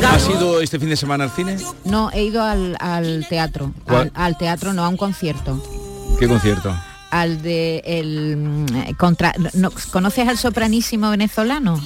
¿Has 0.06 0.28
ido 0.30 0.60
este 0.62 0.78
fin 0.78 0.88
de 0.88 0.96
semana 0.96 1.24
al 1.24 1.30
cine? 1.30 1.56
No, 1.84 2.10
he 2.12 2.24
ido 2.24 2.42
al, 2.42 2.76
al 2.80 3.26
teatro, 3.28 3.74
al 4.14 4.38
teatro, 4.38 4.72
no 4.72 4.82
a 4.84 4.88
un 4.88 4.96
concierto. 4.96 5.62
¿Qué 6.18 6.26
concierto? 6.26 6.74
Al 7.10 7.42
de 7.42 7.82
el 7.84 8.36
mm, 8.36 8.94
contra 8.96 9.34
no, 9.54 9.70
¿conoces 9.90 10.28
al 10.28 10.38
sopranísimo 10.38 11.10
venezolano? 11.10 11.80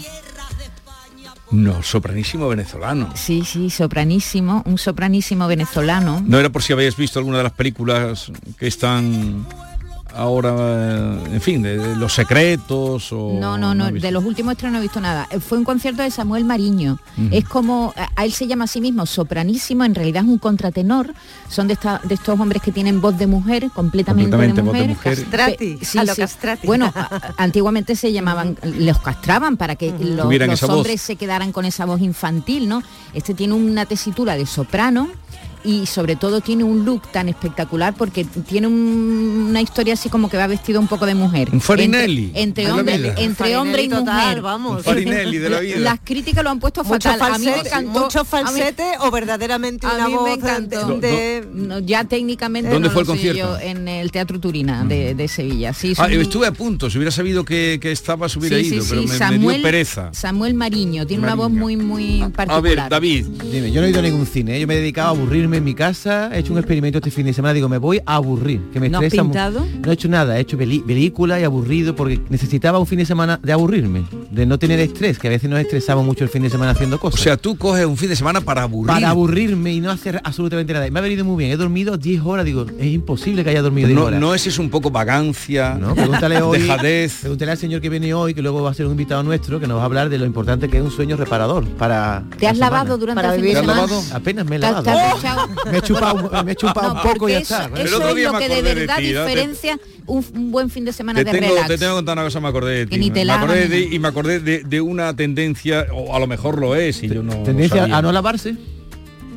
No, 1.51 1.83
sopranísimo 1.83 2.49
venezolano. 2.49 3.13
Sí, 3.17 3.43
sí, 3.45 3.71
sopranísimo, 3.71 4.63
un 4.67 4.79
sopranísimo 4.79 5.49
venezolano. 5.49 6.23
No 6.25 6.39
era 6.39 6.51
por 6.51 6.63
si 6.63 6.73
habéis 6.73 6.97
visto 6.97 7.19
alguna 7.19 7.39
de 7.39 7.45
las 7.45 7.53
películas 7.53 8.31
que 8.57 8.69
están 8.69 9.47
ahora, 10.15 10.55
eh, 10.59 11.35
en 11.35 11.41
fin, 11.41 11.63
de, 11.63 11.77
de 11.79 11.97
los 11.97 12.13
secretos 12.15 13.13
o... 13.13 13.37
No, 13.41 13.57
no, 13.59 13.75
no, 13.75 13.91
de 13.91 14.11
los 14.11 14.25
últimos 14.25 14.53
estrenos 14.53 14.73
no 14.75 14.79
he 14.79 14.83
visto 14.83 15.01
nada. 15.01 15.29
Fue 15.41 15.59
un 15.59 15.65
concierto 15.65 16.03
de 16.03 16.11
Samuel 16.11 16.45
Mariño. 16.45 16.99
Es 17.31 17.45
como, 17.45 17.93
a 18.17 18.25
él 18.25 18.33
se 18.33 18.47
llama 18.47 18.65
a 18.65 18.67
sí 18.67 18.81
mismo 18.81 19.07
sopranísimo, 19.07 19.85
en 19.85 19.95
realidad 19.95 20.23
es 20.25 20.29
un 20.29 20.39
contratenor. 20.39 21.13
Son 21.49 21.67
de, 21.67 21.75
esta- 21.75 22.01
de 22.05 22.15
estos 22.15 22.39
hombres 22.39 22.63
que 22.63 22.73
tienen 22.73 23.01
voz 23.01 23.17
de 23.19 23.27
mujer, 23.27 23.71
completamente, 23.75 24.31
Completamente 24.31 24.63
de 24.63 24.67
voz 24.67 24.73
de 24.79 24.89
mujer. 24.89 25.19
mujer. 25.19 25.25
Castrati, 25.31 25.77
Pe- 25.77 25.99
a 25.99 26.05
lo 26.05 26.15
castrati. 26.17 26.67
Bueno, 26.67 26.93
a- 26.95 27.33
antiguamente 27.37 27.97
se 27.97 28.13
llamaban, 28.13 28.57
los 28.63 28.99
castraban 28.99 29.57
para 29.57 29.77
que 29.77 29.93
los 29.99 30.27
voz. 30.27 30.63
hombres 30.65 31.01
se 31.01 31.17
quedaran 31.17 31.53
con 31.53 31.65
esa 31.65 31.85
voz 31.87 32.01
infantil, 32.01 32.69
¿no? 32.69 32.83
Este 33.15 33.35
tiene 33.35 33.55
una 33.55 33.87
tesitura 33.87 34.37
de 34.37 34.47
soprano 34.47 35.09
y 35.65 35.87
sobre 35.87 36.17
todo 36.17 36.41
tiene 36.41 36.65
un 36.65 36.85
look 36.85 37.03
tan 37.13 37.29
espectacular 37.29 37.95
porque 37.97 38.25
tiene 38.25 38.67
un- 38.67 39.47
una 39.51 39.61
historia 39.61 39.95
así 39.95 40.09
como 40.09 40.29
que 40.31 40.37
va 40.37 40.47
vestido 40.47 40.81
un 40.81 40.87
poco 40.89 41.07
de 41.07 41.15
mujer. 41.15 41.49
Un 41.53 41.61
Farinelli 41.61 42.33
Entre, 42.35 42.71
hombre, 42.71 43.15
entre 43.19 43.57
hombre 43.57 43.83
y 43.83 43.89
total, 43.89 44.05
mujer. 44.27 44.43
vamos. 44.43 44.77
Un 44.79 44.85
Farinelli 44.85 45.39
de 45.39 45.51
la 45.51 45.61
vida. 45.61 45.77
Las 45.79 46.01
críticas 46.03 46.43
lo 46.45 46.51
han 46.51 46.61
puesto 46.61 46.83
Mucho 46.85 47.11
fatal. 47.11 47.35
a 47.35 47.39
mí 47.39 47.47
me 47.47 47.59
encantó. 47.61 48.01
mucho 48.01 48.21
a 48.21 48.23
mí- 48.23 48.29
falsete 48.31 48.85
o 49.01 49.11
verdaderamente 49.11 49.87
a 49.87 49.95
una 49.95 50.09
mí 50.09 50.15
voz 50.15 50.25
me 50.25 50.33
encantó. 50.35 50.87
de, 50.99 51.09
de- 51.11 51.49
No, 51.53 51.79
ya 51.81 52.05
técnicamente 52.05 52.71
¿Dónde 52.71 52.89
no 52.89 52.93
fue 52.93 53.03
el 53.03 53.07
sé 53.07 53.13
concierto? 53.13 53.39
yo, 53.39 53.59
en 53.61 53.89
el 53.89 54.11
Teatro 54.11 54.41
Turina 54.41 54.85
de, 54.85 55.15
de 55.15 55.29
Sevilla. 55.29 55.73
Sí, 55.75 55.93
Ah, 55.99 56.05
son- 56.09 56.13
estuve 56.13 56.47
a 56.47 56.53
punto, 56.53 56.89
si 56.91 56.99
hubiera 56.99 57.11
sabido 57.11 57.45
que, 57.45 57.79
que 57.81 57.93
estabas 57.93 58.37
hubiera 58.37 58.57
sí, 58.59 58.65
sí, 58.65 58.75
ido, 58.77 58.85
sí, 58.85 58.89
pero 58.91 59.03
me- 59.03 59.09
me, 59.09 59.19
Samuel, 59.19 59.57
dio 59.57 59.63
pereza. 59.63 60.11
Samuel 60.13 60.55
Mariño, 60.55 61.07
tiene 61.07 61.23
una 61.25 61.35
voz 61.35 61.51
muy, 61.51 61.77
muy 61.77 62.21
particular. 62.35 62.51
A 62.51 62.61
ver, 62.61 62.89
David, 62.89 63.27
Dime, 63.51 63.73
yo 63.73 63.81
no 63.81 63.87
he 63.87 63.91
ido 63.91 63.99
a 64.01 64.03
ningún 64.03 64.27
cine, 64.27 64.57
¿eh? 64.57 64.61
yo 64.61 64.67
me 64.67 64.75
he 64.75 64.79
dedicado 64.79 65.09
a 65.09 65.11
aburrirme 65.11 65.50
en 65.59 65.65
mi 65.65 65.75
casa, 65.75 66.31
he 66.35 66.41
hecho 66.41 66.53
un 66.53 66.59
experimento 66.59 66.99
este 66.99 67.11
fin 67.11 67.27
de 67.27 67.33
semana, 67.33 67.55
digo, 67.55 67.69
me 67.69 67.79
voy 67.79 68.01
a 68.07 68.17
aburrir, 68.17 68.61
que 68.73 68.81
me 68.81 68.89
¿No 68.89 68.99
has 68.99 69.05
estresa 69.05 69.23
pintado? 69.23 69.67
No 69.85 69.91
he 69.91 69.95
hecho 69.95 70.09
nada, 70.09 70.37
he 70.39 70.41
hecho 70.41 70.57
película 70.59 71.41
y 71.41 71.45
aburrido 71.45 71.95
porque 71.97 72.21
necesitaba 72.29 72.79
un 72.79 72.87
fin 72.87 72.99
de 72.99 73.07
semana 73.07 73.39
de 73.43 73.53
aburrirme, 73.53 74.05
de 74.31 74.47
no 74.47 74.59
tener 74.59 74.81
estrés, 74.81 75.19
que 75.19 75.29
a 75.29 75.31
veces 75.31 75.49
nos 75.51 75.61
estresamos 75.61 76.05
mucho 76.05 76.25
el 76.25 76.31
fin 76.31 76.43
de 76.43 76.51
semana 76.51 76.73
haciendo 76.73 76.97
o 76.97 77.01
cosas. 77.01 77.21
sea, 77.21 77.37
tú 77.37 77.57
coges 77.57 77.87
un 77.87 77.97
fin 77.97 78.09
de 78.09 78.17
semana 78.17 78.41
para 78.41 78.63
aburrir. 78.63 78.93
para 78.95 79.11
aburrirme 79.11 79.73
y 79.73 79.81
no 79.81 79.91
hacer 79.91 80.21
absolutamente 80.25 80.73
nada. 80.73 80.87
Y 80.87 80.91
me 80.91 80.99
ha 80.99 81.03
venido 81.03 81.25
muy 81.25 81.37
bien, 81.37 81.51
he 81.51 81.57
dormido 81.57 81.97
10 81.97 82.23
horas, 82.25 82.45
digo, 82.45 82.67
es 82.79 82.87
imposible 82.87 83.45
que 83.45 83.51
haya 83.51 83.63
dormido 83.63 83.89
10 83.89 83.99
no, 83.99 84.05
horas. 84.07 84.21
no 84.21 84.35
es 84.35 84.47
eso 84.47 84.63
un 84.63 84.71
poco 84.71 84.91
vagancia, 84.91 85.77
No, 85.81 85.95
pregúntale 85.95 86.41
hoy, 86.43 86.59
dejadez. 86.61 87.19
pregúntale 87.21 87.53
al 87.53 87.59
señor 87.59 87.81
que 87.81 87.89
viene 87.89 88.13
hoy, 88.15 88.35
que 88.35 88.43
luego 88.43 88.63
va 88.63 88.71
a 88.71 88.75
ser 88.75 88.87
un 88.87 88.93
invitado 88.93 89.23
nuestro, 89.23 89.61
que 89.61 89.67
nos 89.67 89.79
va 89.79 89.83
a 89.83 89.87
hablar 89.87 90.09
de 90.09 90.19
lo 90.19 90.27
importante 90.27 90.69
que 90.69 90.79
es 90.79 90.83
un 90.83 90.91
sueño 90.91 91.17
reparador 91.17 91.65
para 91.71 92.25
¿Te 92.39 92.47
has 92.49 92.59
la 92.59 92.67
lavado 92.71 92.97
durante 92.99 93.23
Para 93.23 93.35
el 93.35 93.41
fin 93.41 93.55
de 93.55 93.61
¿Te 93.61 93.71
has 93.71 93.89
semana? 93.89 94.03
Apenas 94.15 94.47
me 94.47 94.57
he 94.57 94.59
¿Te 94.61 94.67
has- 94.67 94.85
lavado. 94.85 95.21
te 95.21 95.27
has? 95.29 95.40
Me 95.71 95.79
he 95.79 95.83
chupado, 95.83 96.45
me 96.45 96.53
he 96.53 96.57
chupado 96.57 96.95
No, 96.95 97.03
un 97.03 97.09
poco 97.13 97.29
y 97.29 97.33
ya 97.33 97.39
eso, 97.39 97.55
está. 97.55 97.67
Eso 97.81 97.97
otro 97.97 98.09
es 98.17 98.25
lo 98.25 98.39
que 98.39 98.49
de 98.49 98.63
verdad 98.63 98.97
ti, 98.97 99.03
diferencia 99.05 99.79
un, 100.07 100.25
un 100.35 100.51
buen 100.51 100.71
fin 100.71 100.85
de 100.85 100.93
semana 100.93 101.19
Te 101.19 101.25
de 101.25 101.31
tengo, 101.39 101.49
relax. 101.55 101.69
te 101.69 101.79
tengo 101.79 101.93
que 101.93 101.97
contar 101.99 102.17
una 102.19 102.25
cosa, 102.25 102.41
me 102.41 102.49
acordé 102.49 102.73
de 102.79 102.87
ti. 102.87 102.91
Que 102.91 102.99
ni 102.99 103.11
te 103.11 103.25
me 103.25 103.33
acordé 103.33 103.69
de, 103.69 103.81
y 103.81 103.99
me 103.99 104.09
acordé 104.09 104.41
de, 104.41 104.63
de 104.65 104.81
una 104.81 105.15
tendencia, 105.15 105.87
o 105.93 106.15
a 106.15 106.19
lo 106.21 106.27
mejor 106.27 106.59
lo 106.59 106.75
es, 106.75 107.03
y 107.03 107.09
yo 107.09 107.23
no 107.23 107.35
Tendencia 107.43 107.81
sabía. 107.83 107.97
a 107.99 108.03
no 108.03 108.13
lavarse. 108.13 108.57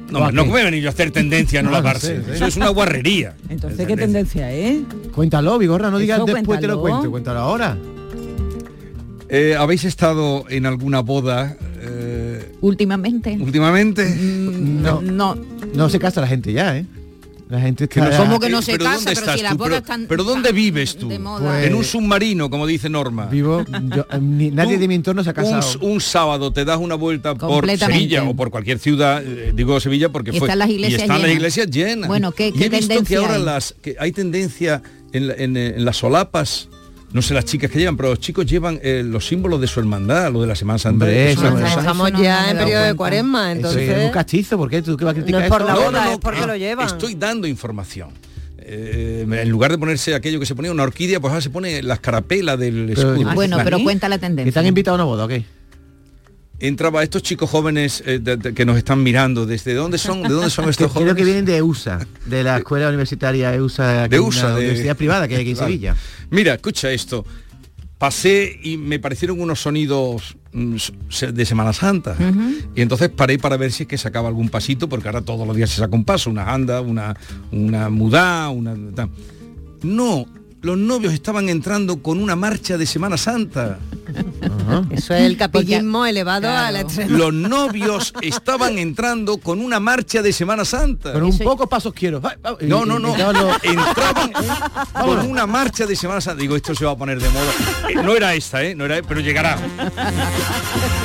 No, 0.10 0.20
¿O 0.20 0.24
a 0.26 0.32
no 0.32 0.44
a 0.44 0.64
venir 0.64 0.84
yo 0.84 0.90
a 0.90 0.92
hacer 0.92 1.10
tendencia 1.12 1.62
a 1.62 1.64
no 1.64 1.70
No, 1.72 1.78
lavarse. 1.78 2.18
sí, 2.18 2.24
sí. 2.28 2.32
Eso 2.36 2.46
es 2.46 2.56
una 2.58 2.70
guarrería. 2.70 3.36
Entonces, 3.50 3.88
¿qué 3.88 3.96
tendencia 3.98 4.52
es? 4.52 4.80
Cuéntalo, 5.14 5.58
Vigorra, 5.58 5.90
no 5.90 5.98
digas 5.98 6.18
Eso 6.20 6.26
después 6.26 6.60
te 6.60 6.68
lo 6.68 6.80
cuento, 6.82 7.10
cuéntalo 7.10 7.40
ahora. 7.40 7.78
Eh, 9.30 9.56
¿Habéis 9.58 9.84
estado 9.86 10.46
en 10.50 10.66
alguna 10.68 11.00
boda 11.00 11.58
eh, 12.64 12.68
Últimamente. 12.68 13.38
últimamente? 13.40 14.16
No, 14.16 15.02
No, 15.02 15.36
no 15.76 15.90
se 15.90 16.00
casa 16.00 16.22
la 16.22 16.28
gente 16.28 16.54
ya, 16.54 16.78
¿eh? 16.78 16.86
La 17.50 17.60
gente 17.60 17.88
Que 17.88 18.00
no 18.00 18.10
¿Cómo 18.18 18.38
Eh, 18.38 18.40
que 18.40 18.50
no 18.50 18.62
se 18.64 18.72
pero 18.72 18.86
casa? 18.86 18.96
¿dónde 18.96 19.12
Pero 19.12 19.20
estás 19.20 19.36
si 19.38 19.44
las 19.44 19.54
bodas 19.58 19.68
Pero- 19.70 19.76
están 19.82 20.06
pero 20.08 20.24
¿dónde 20.24 20.52
vives 20.54 20.98
tú? 20.98 21.08
Pues- 21.10 21.66
En 21.66 21.76
un 21.76 21.84
submarino, 21.84 22.50
como 22.50 22.66
dice 22.66 22.90
Norma. 22.90 23.26
Vivo, 23.28 23.64
yo- 23.96 24.08
eh, 24.10 24.20
ni- 24.20 24.50
nadie 24.50 24.80
de 24.80 24.88
mi 24.88 24.96
entorno 24.96 25.24
se 25.24 25.30
ha 25.30 25.34
casado. 25.34 25.62
Un, 25.82 25.92
un 25.92 26.02
sábado 26.02 26.52
te 26.52 26.66
das 26.66 26.80
una 26.80 26.96
vuelta 26.96 27.36
por. 27.36 27.70
Sevilla 27.78 28.24
o 28.24 28.34
por 28.36 28.50
cualquier 28.50 28.80
ciudad, 28.80 29.22
eh, 29.24 29.52
digo 29.54 29.80
Sevilla 29.80 30.10
porque 30.10 30.32
Y 30.32 30.40
fue 30.40 30.48
están 30.48 30.60
las 30.60 30.70
iglesias 30.70 31.02
y 31.02 31.04
están 31.04 31.18
las 31.18 31.28
llenas. 31.28 31.36
iglesias 31.36 31.68
llenas. 31.70 32.08
Bueno, 32.08 32.32
¿qué- 32.32 32.48
y 32.48 32.54
qué 32.54 32.66
he 32.66 32.70
visto 32.70 32.88
que 32.88 32.88
tendencia 32.88 33.20
ahora 33.20 33.36
hay? 33.36 33.44
las 33.44 33.76
que 33.82 33.96
hay 34.00 34.12
tendencia 34.14 34.82
en, 35.12 35.28
la- 35.28 35.34
en, 35.36 35.58
eh, 35.58 35.74
en 35.76 35.86
las 35.86 35.98
solapas. 35.98 36.70
No 37.14 37.22
sé 37.22 37.34
las 37.36 37.46
chicas 37.46 37.70
que 37.72 37.78
llevan, 37.80 37.96
pero 37.96 38.10
los 38.10 38.20
chicos 38.20 38.46
llevan 38.46 38.80
eh, 38.82 39.04
los 39.06 39.26
símbolos 39.28 39.62
de 39.62 39.68
su 39.68 39.80
hermandad, 39.80 40.32
lo 40.34 40.42
de 40.42 40.48
la 40.48 40.56
Semana 40.56 40.80
Santa. 40.80 41.06
Hombre, 41.06 41.32
Eso 41.32 41.46
eso 41.48 41.58
no, 41.60 41.66
Estamos 41.68 42.12
no, 42.12 42.18
no 42.18 42.24
ya 42.24 42.50
en 42.52 42.58
periodo 42.58 42.84
de 42.86 42.94
cuaresma, 42.96 43.52
Eso 43.52 43.56
entonces 43.58 43.90
es 43.90 44.06
un 44.06 44.12
cachizo, 44.12 44.58
¿por 44.58 44.70
qué? 44.70 44.82
¿Tú 44.82 44.98
qué 44.98 45.06
vas 45.06 45.12
a 45.12 45.16
criticar 45.16 45.40
No 45.42 45.46
es 45.46 45.52
por 45.52 45.62
esto? 45.62 45.74
la 45.74 45.80
No, 45.80 45.86
boda, 45.86 46.06
no, 46.06 46.12
es 46.12 46.18
porque 46.18 46.40
no, 46.42 46.48
lo 46.48 46.56
llevan. 46.58 46.88
Estoy 46.88 47.16
dando 47.16 47.46
información. 47.48 48.10
Eh, 48.66 49.28
en 49.30 49.50
lugar 49.50 49.72
de 49.72 49.78
ponerse 49.78 50.16
aquello 50.16 50.40
que 50.40 50.46
se 50.46 50.56
ponía 50.56 50.72
una 50.72 50.84
orquídea, 50.84 51.20
pues 51.20 51.30
ahora 51.32 51.42
se 51.42 51.50
pone 51.50 51.84
la 51.84 51.96
escarapela 51.96 52.58
del 52.58 52.92
Pero- 52.96 53.14
escudo. 53.14 53.30
Ah, 53.30 53.36
Bueno, 53.36 53.58
¿sí? 53.58 53.62
pero 53.64 53.80
cuenta 53.84 54.10
la 54.10 54.16
¿Que 54.16 54.22
te 54.22 54.26
tendencia. 54.28 54.60
han 54.62 54.68
invitado 54.68 54.96
a 54.96 54.98
una 54.98 55.04
boda, 55.04 55.26
ok? 55.26 55.34
Entraba 56.68 57.04
estos 57.04 57.22
chicos 57.22 57.50
jóvenes 57.50 58.02
eh, 58.06 58.22
que 58.56 58.66
nos 58.66 58.78
están 58.78 59.04
mirando, 59.04 59.46
¿desde 59.46 59.74
dónde 59.74 59.98
son? 59.98 60.24
¿De 60.24 60.30
dónde 60.30 60.50
son 60.50 60.70
estos 60.70 60.92
jóvenes? 60.92 61.14
Creo 61.14 61.16
que 61.16 61.26
vienen 61.26 61.46
de 61.46 61.58
EUSA, 61.58 62.00
de 62.26 62.44
la 62.44 62.58
escuela 62.58 62.88
universitaria 62.88 63.54
EUSA, 63.54 64.08
de 64.08 64.20
USA, 64.20 64.50
de 64.50 64.62
universidad 64.62 64.96
privada 64.96 65.28
que 65.28 65.36
hay 65.36 65.42
aquí 65.42 65.52
en 65.52 65.58
Sevilla. 65.58 65.96
Mira, 66.30 66.54
escucha 66.54 66.92
esto. 66.92 67.26
Pasé 67.98 68.60
y 68.64 68.78
me 68.78 69.00
parecieron 69.00 69.40
unos 69.40 69.62
sonidos 69.62 70.36
mm, 70.52 70.76
de 71.34 71.46
Semana 71.46 71.74
Santa. 71.74 72.16
Y 72.76 72.82
entonces 72.82 73.10
paré 73.10 73.38
para 73.38 73.56
ver 73.58 73.72
si 73.72 73.84
es 73.84 73.90
que 73.90 73.98
sacaba 73.98 74.30
algún 74.30 74.50
pasito, 74.50 74.90
porque 74.90 75.08
ahora 75.10 75.22
todos 75.22 75.46
los 75.46 75.56
días 75.56 75.70
se 75.70 75.78
saca 75.78 75.96
un 75.96 76.06
paso, 76.06 76.30
una 76.30 76.54
anda, 76.54 76.82
una, 76.82 77.16
una 77.52 77.90
mudá, 77.90 78.50
una... 78.50 78.76
No, 79.84 80.26
los 80.64 80.78
novios 80.78 81.14
estaban 81.14 81.50
entrando 81.50 82.02
con 82.02 82.22
una 82.22 82.38
marcha 82.38 82.78
de 82.78 82.86
Semana 82.86 83.18
Santa. 83.18 83.80
Eso 84.92 85.14
es 85.14 85.22
el 85.24 85.38
capillismo 85.38 86.06
elevado 86.06 86.50
a 86.50 86.72
la 86.72 86.82
extrema. 86.82 87.18
Los 87.18 87.34
novios 87.34 88.14
estaban 88.22 88.78
entrando 88.78 89.38
con 89.38 89.60
una 89.60 89.82
marcha 89.82 90.22
de 90.22 90.32
Semana 90.32 90.64
Santa. 90.64 91.14
Con 91.14 91.24
un 91.24 91.38
poco 91.40 91.68
pasos 91.68 91.94
quiero. 91.94 92.22
No, 92.62 92.86
no, 92.86 92.98
no. 92.98 93.14
Entraban 93.62 94.32
con 94.94 95.20
una 95.30 95.46
marcha 95.46 95.86
de 95.86 95.96
Semana 95.98 96.22
Santa. 96.22 96.42
Digo, 96.42 96.56
esto 96.56 96.74
se 96.74 96.86
va 96.86 96.92
a 96.92 96.98
poner 96.98 97.20
de 97.20 97.30
moda. 97.30 97.52
Eh, 97.90 97.96
no 97.96 98.16
era 98.16 98.34
esta, 98.34 98.64
¿eh? 98.64 98.74
No 98.74 98.86
era, 98.86 99.02
pero 99.02 99.20
llegará. 99.20 99.58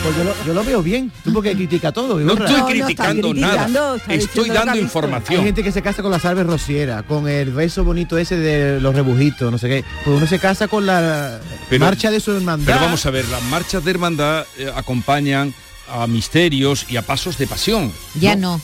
Pues 0.03 0.47
yo 0.47 0.55
lo, 0.55 0.65
veo 0.65 0.83
bien. 0.83 1.11
Tú 1.25 1.33
porque 1.33 1.55
critica 1.55 1.91
todo. 1.91 2.21
No 2.21 2.33
estoy 2.35 2.63
criticando 2.73 3.35
nada. 3.35 3.97
Estoy 4.09 4.51
dando 4.51 4.77
información. 4.77 5.41
Hay 5.41 5.47
gente 5.47 5.65
que 5.65 5.73
se 5.73 5.83
casa 5.83 6.03
con 6.03 6.13
las 6.13 6.23
salves 6.23 6.47
rociera, 6.47 7.03
con 7.03 7.29
el 7.29 7.51
beso 7.53 7.85
bonito 7.85 8.19
ese 8.19 8.37
de 8.37 8.81
los 8.81 8.95
rebujitos, 8.95 9.48
no 9.51 9.59
sé 9.59 9.69
qué. 9.69 9.85
Pues 10.05 10.17
uno 10.17 10.27
se 10.27 10.39
casa 10.39 10.69
con 10.69 10.87
la 10.87 11.41
marcha 11.79 12.11
de 12.11 12.21
su 12.21 12.33
hermandad. 12.33 12.67
Pero 12.67 12.81
vamos 12.81 13.05
a 13.07 13.11
ver, 13.11 13.27
las 13.29 13.43
marchas 13.45 13.85
de 13.85 13.91
hermandad 13.91 14.47
eh, 14.59 14.71
acompañan 14.75 15.55
a 15.91 16.07
misterios 16.07 16.87
y 16.89 16.97
a 16.97 17.03
pasos 17.03 17.39
de 17.39 17.47
pasión. 17.47 17.93
Ya 18.21 18.37
no. 18.37 18.61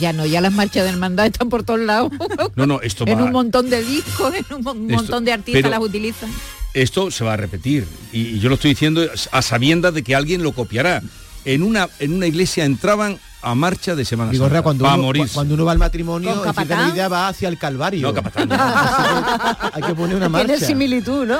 Ya 0.00 0.12
no, 0.12 0.26
ya 0.26 0.40
las 0.40 0.52
marchas 0.52 0.84
de 0.84 0.90
hermandad 0.90 1.26
están 1.26 1.48
por 1.48 1.64
todos 1.64 1.80
lados. 1.80 2.12
No, 2.56 2.66
no, 2.66 2.80
esto 2.80 3.04
En 3.06 3.20
un 3.20 3.32
montón 3.32 3.70
de 3.70 3.82
discos, 3.82 4.34
en 4.34 4.44
un 4.56 4.86
montón 4.88 5.24
de 5.24 5.32
artistas 5.32 5.70
las 5.70 5.80
utilizan. 5.80 6.30
Esto 6.74 7.10
se 7.10 7.24
va 7.24 7.34
a 7.34 7.36
repetir. 7.36 7.86
Y, 8.12 8.38
yo 8.38 8.48
lo 8.48 8.56
estoy 8.56 8.70
diciendo 8.70 9.06
a 9.32 9.42
sabiendas 9.42 9.94
de 9.94 10.02
que 10.02 10.14
alguien 10.14 10.42
lo 10.42 10.52
copiará. 10.52 11.02
En 11.44 11.62
una, 11.62 11.88
en 11.98 12.14
una 12.14 12.26
iglesia 12.26 12.64
entraban 12.64 13.18
a 13.40 13.54
marcha 13.54 13.94
de 13.94 14.04
Semana 14.04 14.32
Santa. 14.32 14.62
Cuando, 14.62 14.84
uno, 14.84 14.98
morir. 14.98 15.26
cuando 15.32 15.54
uno 15.54 15.64
va 15.64 15.72
al 15.72 15.78
matrimonio, 15.78 16.44
en 16.44 16.94
idea 16.94 17.08
va 17.08 17.28
hacia 17.28 17.48
el 17.48 17.58
Calvario. 17.58 18.12
No, 18.12 18.20
Hay 19.72 19.82
que 19.82 19.94
poner 19.94 20.16
una 20.16 20.28
marcha. 20.28 20.48
Tiene 20.48 20.66
similitud, 20.66 21.26
¿no? 21.26 21.38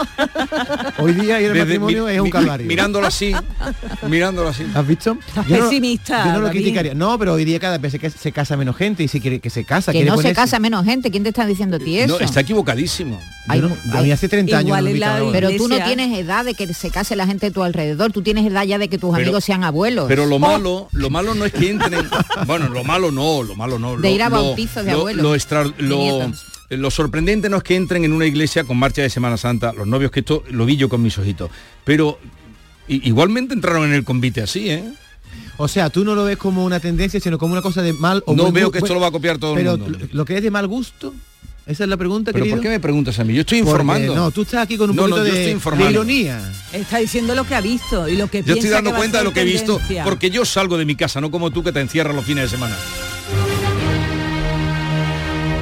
Hoy 0.98 1.12
día 1.14 1.40
ir 1.40 1.50
al 1.50 1.58
matrimonio 1.58 2.08
es 2.08 2.20
un 2.20 2.30
Calvario. 2.30 2.66
mirándolo 2.66 3.06
así, 3.06 3.34
mirándolo 4.06 4.48
así. 4.48 4.64
¿Has 4.74 4.86
visto? 4.86 5.18
Pesimista. 5.48 6.26
yo 6.26 6.32
no 6.34 6.40
lo 6.40 6.50
criticaría. 6.50 6.94
No, 6.94 7.18
pero 7.18 7.34
hoy 7.34 7.44
día 7.44 7.58
cada 7.58 7.78
vez 7.78 7.92
se, 7.92 8.10
se 8.10 8.32
casa 8.32 8.56
menos 8.56 8.76
gente 8.76 9.02
y 9.02 9.08
si 9.08 9.20
quiere 9.20 9.40
que 9.40 9.50
se 9.50 9.64
casa. 9.64 9.92
Que 9.92 10.04
no 10.04 10.16
se 10.18 10.32
casa 10.32 10.58
menos 10.58 10.84
gente. 10.84 11.10
¿Quién 11.10 11.22
te 11.22 11.30
está 11.30 11.46
diciendo 11.46 11.76
a 11.76 11.80
ti 11.80 11.98
eso? 11.98 12.18
No, 12.18 12.24
está 12.24 12.40
equivocadísimo. 12.40 13.20
a 13.48 14.02
mí 14.02 14.12
hace 14.12 14.28
30 14.28 14.56
años. 14.56 14.78
pero 15.32 15.50
tú 15.56 15.68
no 15.68 15.82
tienes 15.84 16.16
edad 16.16 16.44
de 16.44 16.54
que 16.54 16.72
se 16.72 16.90
case 16.90 17.16
la 17.16 17.26
gente 17.26 17.46
de 17.46 17.52
tu 17.52 17.62
alrededor. 17.62 18.12
Tú 18.12 18.22
tienes 18.22 18.46
edad 18.46 18.64
ya 18.64 18.78
de 18.78 18.88
que 18.88 18.98
tus 18.98 19.14
amigos 19.14 19.44
sean 19.44 19.64
abuelos. 19.64 20.06
Pero 20.08 20.26
lo 20.26 20.38
malo, 20.38 20.88
lo 20.92 21.10
malo 21.10 21.34
no 21.34 21.44
es 21.44 21.52
que 21.52 21.70
entren. 21.70 21.88
bueno, 22.46 22.68
lo 22.68 22.84
malo 22.84 23.10
no, 23.10 23.42
lo 23.42 23.54
malo 23.54 23.78
no. 23.78 23.96
De 23.96 24.10
ir 24.10 24.22
a 24.22 24.28
bautizos 24.28 24.84
de 24.84 24.92
abuelos. 24.92 25.46
Lo, 26.70 26.90
sorprendente 26.90 27.48
no 27.48 27.56
es 27.56 27.62
que 27.62 27.76
entren 27.76 28.04
en 28.04 28.12
una 28.12 28.26
iglesia 28.26 28.64
con 28.64 28.76
marcha 28.76 29.00
de 29.00 29.08
Semana 29.08 29.38
Santa, 29.38 29.72
los 29.72 29.86
novios, 29.86 30.10
que 30.10 30.20
esto 30.20 30.42
lo 30.50 30.66
vi 30.66 30.76
yo 30.76 30.88
con 30.88 31.02
mis 31.02 31.16
ojitos. 31.16 31.50
Pero 31.84 32.18
igualmente 32.88 33.54
entraron 33.54 33.86
en 33.86 33.94
el 33.94 34.04
convite 34.04 34.42
así, 34.42 34.70
¿eh? 34.70 34.84
O 35.56 35.66
sea, 35.66 35.90
tú 35.90 36.04
no 36.04 36.14
lo 36.14 36.24
ves 36.24 36.36
como 36.36 36.64
una 36.64 36.78
tendencia, 36.78 37.20
sino 37.20 37.38
como 37.38 37.52
una 37.52 37.62
cosa 37.62 37.82
de 37.82 37.92
mal 37.92 38.22
o 38.26 38.34
No 38.34 38.52
veo 38.52 38.70
que 38.70 38.78
esto 38.78 38.94
lo 38.94 39.00
va 39.00 39.08
a 39.08 39.10
copiar 39.10 39.38
todo 39.38 39.56
el 39.56 39.64
mundo. 39.64 39.98
Lo 40.12 40.24
que 40.24 40.36
es 40.36 40.42
de 40.42 40.50
mal 40.50 40.66
gusto, 40.66 41.14
esa 41.68 41.84
es 41.84 41.90
la 41.90 41.98
pregunta, 41.98 42.32
¿Pero 42.32 42.46
por 42.46 42.60
qué 42.60 42.68
me 42.70 42.80
preguntas 42.80 43.18
a 43.18 43.24
mí? 43.24 43.34
Yo 43.34 43.42
estoy 43.42 43.58
informando. 43.58 44.14
no, 44.14 44.30
tú 44.30 44.40
estás 44.40 44.62
aquí 44.62 44.78
con 44.78 44.88
un 44.88 44.96
poquito 44.96 45.22
de, 45.22 45.58
ironía. 45.90 46.40
Está 46.72 46.96
diciendo 46.96 47.34
lo 47.34 47.44
que 47.44 47.54
ha 47.54 47.60
visto 47.60 48.08
y 48.08 48.16
lo 48.16 48.28
que 48.28 48.42
Yo 48.42 48.54
estoy 48.54 48.70
dando 48.70 48.94
cuenta 48.94 49.18
de 49.18 49.24
lo 49.24 49.34
que 49.34 49.42
he 49.42 49.44
visto 49.44 49.78
porque 50.02 50.30
yo 50.30 50.46
salgo 50.46 50.78
de 50.78 50.86
mi 50.86 50.96
casa, 50.96 51.20
no 51.20 51.30
como 51.30 51.50
tú 51.50 51.62
que 51.62 51.70
te 51.70 51.80
encierras 51.80 52.16
los 52.16 52.24
fines 52.24 52.44
de 52.44 52.56
semana. 52.56 52.74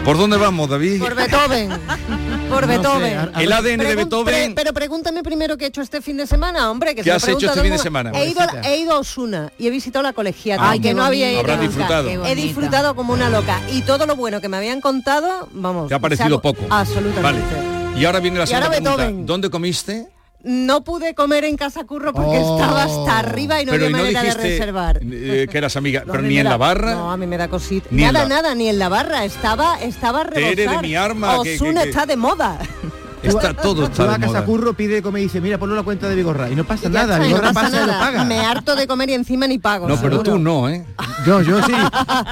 ¿Por 0.07 0.19
dónde 0.19 0.37
vamos, 0.37 0.71
David? 0.71 1.01
Por 1.01 1.17
Beethoven. 1.17 1.69
Por 2.49 2.65
Beethoven. 2.65 3.33
el 3.41 3.53
ADN 3.53 3.79
de 3.79 3.97
Beethoven. 3.97 4.55
pero 4.55 4.73
pregúntame 4.73 5.25
primero 5.25 5.57
qué 5.57 5.65
he 5.65 5.69
hecho 5.69 5.83
este 5.83 6.01
fin 6.01 6.17
de 6.17 6.29
semana, 6.29 6.71
hombre. 6.71 6.95
Que 6.95 7.03
¿Qué 7.03 7.11
has 7.11 7.27
hecho 7.27 7.49
este 7.49 7.61
fin 7.61 7.73
de 7.73 7.79
semana? 7.79 8.13
He 8.15 8.29
ido, 8.29 8.41
he 8.63 8.77
ido, 8.77 8.93
a 8.93 9.01
Osuna 9.01 9.53
y 9.59 9.67
he 9.67 9.71
visitado 9.71 10.05
la 10.05 10.13
colegiata. 10.13 10.71
Ay, 10.71 10.79
que 10.79 10.95
no 10.95 11.03
había 11.03 11.33
ido. 11.33 11.41
Habrás 11.41 11.61
disfrutado. 11.61 12.25
He 12.25 12.35
disfrutado 12.37 12.95
como 12.95 13.15
una 13.15 13.29
loca. 13.31 13.61
Y 13.73 13.83
todo 13.83 14.07
lo 14.07 14.15
bueno 14.15 14.41
que 14.41 14.49
me 14.49 14.57
habían 14.59 14.81
contado, 14.81 15.49
vamos. 15.51 15.89
Te 15.89 15.95
ha 15.97 15.99
parecido 15.99 16.41
poco. 16.41 16.63
Absolutamente. 16.71 17.21
Vale. 17.57 17.99
Y 18.01 18.05
ahora 18.05 18.21
viene 18.21 18.39
la 18.39 18.47
segunda 18.47 18.71
pregunta. 18.71 19.11
¿Dónde 19.25 19.51
comiste? 19.51 20.07
No 20.43 20.85
pude 20.85 21.15
comer 21.15 21.45
en 21.45 21.57
casa 21.57 21.85
curro 21.85 22.13
porque 22.13 22.39
oh. 22.39 22.55
estaba 22.55 22.85
hasta 22.85 23.19
arriba 23.19 23.61
y 23.61 23.67
no 23.67 23.73
había 23.73 23.91
manera 23.91 24.23
de 24.23 24.35
reservar. 24.35 25.01
Eh, 25.03 25.47
que 25.51 25.59
eras 25.59 25.77
amiga, 25.77 26.05
pero 26.11 26.23
ni 26.23 26.39
en 26.39 26.45
la 26.45 26.57
barra. 26.57 26.95
No, 26.95 27.13
a 27.13 27.17
mí 27.17 27.27
me 27.27 27.37
da 27.37 27.49
cosita. 27.49 27.89
Nada, 27.91 28.27
nada, 28.27 28.55
ni 28.55 28.69
en 28.69 28.79
la 28.79 28.89
barra. 28.89 29.25
Estaba, 29.25 29.81
estaba 29.81 30.25
rebosar. 30.25 30.57
de 30.57 30.89
mi 30.89 30.95
arma. 30.95 31.41
Osuna 31.41 31.85
está 31.85 32.07
de 32.07 32.17
moda. 32.17 32.59
Está 33.29 33.55
todo 33.55 33.85
está 33.85 34.15
a 34.15 34.19
casa 34.19 34.45
curro, 34.45 34.75
pide 34.75 35.03
comer 35.03 35.23
y 35.23 35.25
dice, 35.25 35.41
mira, 35.41 35.59
ponlo 35.59 35.75
la 35.75 35.83
cuenta 35.83 36.09
de 36.09 36.15
Vigorra. 36.15 36.51
Y 36.51 36.55
no 36.55 36.65
pasa 36.65 36.89
nada, 36.89 37.19
Vigorra 37.19 37.53
pasa 37.53 37.83
y 37.83 37.87
lo 37.87 37.93
paga. 37.93 38.25
Me 38.25 38.41
harto 38.41 38.75
de 38.77 38.87
comer 38.87 39.11
y 39.11 39.15
encima 39.15 39.47
ni 39.47 39.59
pago. 39.59 39.89
No, 39.89 40.01
pero 40.01 40.23
tú 40.23 40.39
no, 40.39 40.69
¿eh? 40.69 40.85
Yo, 41.27 41.43
yo 41.43 41.63
sí. 41.63 41.73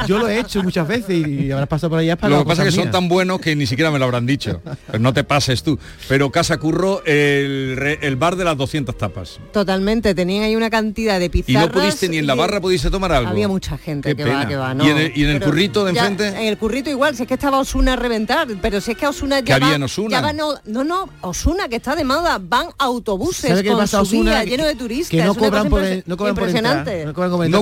Yo 0.06 0.18
lo 0.18 0.28
he 0.28 0.38
hecho 0.38 0.62
muchas 0.62 0.86
veces 0.86 1.26
y 1.26 1.50
habrás 1.50 1.68
pasado 1.68 1.90
por 1.90 1.98
allá 1.98 2.16
para 2.16 2.36
Lo 2.36 2.44
que 2.44 2.48
pasa 2.48 2.62
es 2.62 2.74
que 2.74 2.80
son 2.80 2.90
tan 2.90 3.08
buenos 3.08 3.40
que 3.40 3.56
ni 3.56 3.66
siquiera 3.66 3.90
me 3.90 3.98
lo 3.98 4.04
habrán 4.04 4.26
dicho. 4.26 4.60
Pero 4.86 4.98
no 4.98 5.12
te 5.12 5.24
pases 5.24 5.62
tú. 5.62 5.78
Pero 6.08 6.30
Casa 6.30 6.58
Curro, 6.58 7.02
el, 7.04 7.98
el 8.00 8.16
bar 8.16 8.36
de 8.36 8.44
las 8.44 8.56
200 8.56 8.96
tapas. 8.96 9.40
Totalmente, 9.52 10.14
tenían 10.14 10.44
ahí 10.44 10.56
una 10.56 10.70
cantidad 10.70 11.18
de 11.18 11.30
pizarras. 11.30 11.64
Y 11.64 11.66
no 11.66 11.72
pudiste 11.72 12.08
ni 12.08 12.18
en 12.18 12.26
la 12.26 12.34
barra 12.34 12.60
pudiste 12.60 12.90
tomar 12.90 13.12
algo. 13.12 13.30
Había 13.30 13.48
mucha 13.48 13.78
gente 13.78 14.14
que 14.14 14.24
va, 14.24 14.46
que 14.46 14.56
va, 14.56 14.74
¿no? 14.74 14.84
¿Y 14.84 14.90
en 14.90 15.30
el, 15.30 15.40
currito 15.40 15.84
de 15.84 15.90
enfrente? 15.90 16.28
en 16.28 16.46
el 16.46 16.58
currito 16.58 16.90
igual, 16.90 17.16
si 17.16 17.22
es 17.22 17.28
que 17.28 17.34
estaba 17.34 17.58
Osuna 17.58 17.94
a 17.94 17.96
reventar, 17.96 18.48
pero 18.60 18.80
si 18.80 18.92
es 18.92 18.96
que 18.96 19.06
Osuna 19.06 19.40
ya 19.40 19.56
había 19.56 19.74
en 19.74 19.82
Osuna? 19.82 20.32
no, 20.32 20.54
no, 20.64 20.83
no, 20.84 21.08
Osuna 21.20 21.68
que 21.68 21.76
está 21.76 21.96
de 21.96 22.04
moda, 22.04 22.38
van 22.40 22.68
autobuses 22.78 23.62
con 23.62 23.88
su 23.88 24.22
guía 24.22 24.44
lleno 24.44 24.64
de 24.64 24.74
turistas. 24.74 25.10
Que 25.10 25.24
no 25.24 25.34
cobran, 25.34 25.68
por, 25.68 25.82
no 26.06 26.16
cobran 26.16 26.34
por 26.34 26.48
entrar. 26.48 27.06
No 27.06 27.14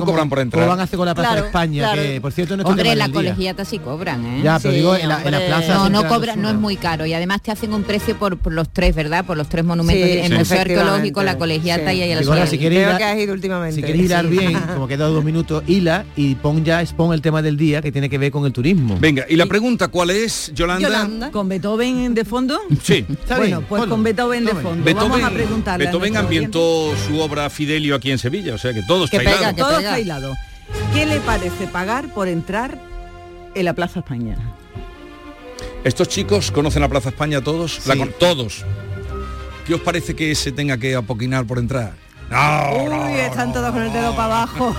cobran, 0.05 0.29
por 0.29 0.39
entrar. 0.39 0.67
van 0.67 0.79
a 0.79 0.83
hacer 0.83 0.97
con 0.97 1.05
la 1.05 1.15
Plaza 1.15 1.35
de 1.35 1.47
España, 1.47 1.93
que 1.93 2.21
por 2.21 2.31
cierto 2.31 2.57
no 2.57 2.63
Hombre, 2.63 2.95
la 2.95 3.09
colegiata 3.09 3.65
sí 3.65 3.79
cobran, 3.79 4.25
¿eh? 4.25 4.41
Ya, 4.43 4.59
pero 4.59 4.73
digo, 4.73 4.95
en 4.95 5.09
la, 5.09 5.19
plaza... 5.19 5.75
No, 5.75 5.89
no 5.89 6.07
cobran, 6.07 6.41
no 6.41 6.49
es 6.49 6.55
muy 6.55 6.77
caro. 6.77 7.05
Y 7.05 7.13
además 7.13 7.41
te 7.41 7.51
hacen 7.51 7.73
un 7.73 7.83
precio 7.83 8.17
por, 8.17 8.51
los 8.51 8.69
tres, 8.69 8.95
¿verdad? 8.95 9.25
Por 9.25 9.37
los 9.37 9.49
tres 9.49 9.63
monumentos. 9.65 10.09
el 10.09 10.37
Museo 10.37 10.61
Arqueológico, 10.61 11.23
la 11.23 11.37
colegiata 11.37 11.93
y 11.93 12.01
el 12.01 12.27
Ahora, 12.27 12.47
si 12.47 12.57
quieres 12.57 12.87
ir, 13.17 13.31
últimamente. 13.31 13.75
Si 13.75 13.83
quieres 13.83 14.03
hilar 14.03 14.27
bien, 14.27 14.53
como 14.73 14.87
queda 14.87 15.07
dos 15.07 15.23
minutos, 15.23 15.63
hila 15.67 16.05
y 16.15 16.35
pon 16.35 16.63
ya, 16.63 16.81
expon 16.81 17.13
el 17.13 17.21
tema 17.21 17.41
del 17.41 17.57
día 17.57 17.81
que 17.81 17.91
tiene 17.91 18.09
que 18.09 18.17
ver 18.17 18.31
con 18.31 18.45
el 18.45 18.53
turismo. 18.53 18.97
Venga, 18.99 19.25
y 19.29 19.35
la 19.35 19.45
pregunta, 19.45 19.87
¿cuál 19.87 20.09
es, 20.09 20.51
Yolanda? 20.53 21.31
¿Con 21.31 21.49
Beethoven 21.49 22.13
de 22.13 22.25
fondo? 22.25 22.59
Sí. 22.83 23.02
Bueno, 23.27 23.61
pues 23.61 23.85
con 23.85 24.03
Beethoven 24.03 24.45
de 24.45 24.55
fondo. 24.55 24.83
Beethoven, 24.83 26.17
ambientó 26.17 26.93
su 27.07 27.19
obra 27.19 27.49
Fidelio 27.49 27.95
aquí 27.95 28.11
en 28.11 28.17
Sevilla, 28.17 28.55
o 28.55 28.57
sea 28.57 28.73
que 28.73 28.81
todo 28.83 29.05
está 29.05 29.99
hilado. 29.99 30.35
¿Qué 30.93 31.05
le 31.05 31.19
parece 31.19 31.67
pagar 31.67 32.13
por 32.13 32.27
entrar 32.27 32.77
en 33.55 33.65
la 33.65 33.73
Plaza 33.73 33.99
España? 33.99 34.37
¿Estos 35.83 36.07
chicos 36.07 36.51
conocen 36.51 36.81
la 36.81 36.89
Plaza 36.89 37.09
España 37.09 37.41
todos? 37.41 37.79
todos. 38.19 38.63
¿Qué 39.67 39.73
os 39.73 39.81
parece 39.81 40.15
que 40.15 40.33
se 40.35 40.51
tenga 40.51 40.77
que 40.77 40.95
apoquinar 40.95 41.45
por 41.45 41.57
entrar? 41.57 42.02
No, 42.33 42.83
Uy, 42.83 43.19
están 43.19 43.53
todos 43.53 43.71
con 43.71 43.83
el 43.83 43.93
dedo 43.93 44.15
para 44.15 44.41
abajo. 44.41 44.75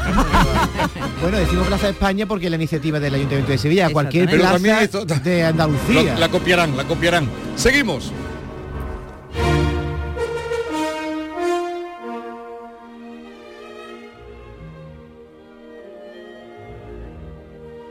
bueno, 1.22 1.38
decimos 1.38 1.68
Plaza 1.68 1.90
España 1.90 2.26
porque 2.26 2.50
la 2.50 2.56
iniciativa 2.56 2.98
del 2.98 3.14
Ayuntamiento 3.14 3.52
de 3.52 3.58
Sevilla, 3.58 3.90
cualquier 3.90 4.28
plaza 4.28 5.18
de 5.22 5.44
Andalucía. 5.44 6.16
la 6.18 6.28
copiarán, 6.28 6.76
la 6.76 6.82
copiarán. 6.82 7.28
Seguimos. 7.54 8.12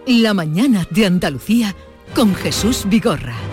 La 0.06 0.34
mañana 0.34 0.86
de 0.90 1.06
Andalucía 1.06 1.74
con 2.14 2.36
Jesús 2.36 2.84
Vigorra. 2.86 3.53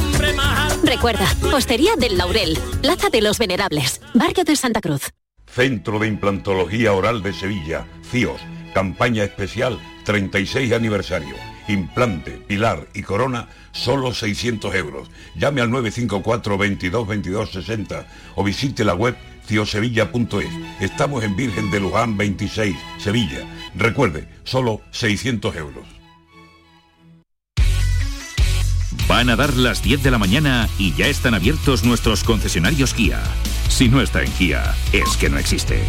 Recuerda, 0.83 1.27
Postería 1.51 1.95
del 1.95 2.17
Laurel, 2.17 2.57
Plaza 2.81 3.09
de 3.09 3.21
los 3.21 3.37
Venerables, 3.37 4.01
Barrio 4.13 4.43
de 4.43 4.55
Santa 4.55 4.81
Cruz. 4.81 5.11
Centro 5.45 5.99
de 5.99 6.07
Implantología 6.07 6.93
Oral 6.93 7.21
de 7.21 7.33
Sevilla, 7.33 7.85
CIOS, 8.09 8.41
campaña 8.73 9.23
especial 9.23 9.79
36 10.05 10.73
aniversario. 10.73 11.35
Implante, 11.67 12.31
pilar 12.31 12.87
y 12.93 13.03
corona, 13.03 13.47
solo 13.71 14.13
600 14.13 14.73
euros. 14.75 15.09
Llame 15.35 15.61
al 15.61 15.69
954 15.69 16.57
22 16.57 17.07
22 17.07 17.51
60 17.51 18.07
o 18.35 18.43
visite 18.43 18.83
la 18.83 18.95
web 18.95 19.15
ciosevilla.es. 19.45 20.81
Estamos 20.81 21.23
en 21.23 21.35
Virgen 21.35 21.69
de 21.69 21.79
Luján 21.79 22.17
26, 22.17 22.75
Sevilla. 22.97 23.45
Recuerde, 23.75 24.27
solo 24.43 24.81
600 24.91 25.55
euros. 25.55 26.00
Van 29.07 29.29
a 29.29 29.35
dar 29.35 29.55
las 29.55 29.81
10 29.81 30.03
de 30.03 30.11
la 30.11 30.17
mañana 30.17 30.69
y 30.77 30.93
ya 30.93 31.07
están 31.07 31.33
abiertos 31.33 31.83
nuestros 31.83 32.23
concesionarios 32.23 32.93
Kia. 32.93 33.21
Si 33.67 33.89
no 33.89 34.01
está 34.01 34.21
en 34.21 34.31
Kia, 34.31 34.75
es 34.91 35.17
que 35.17 35.29
no 35.29 35.37
existe. 35.37 35.83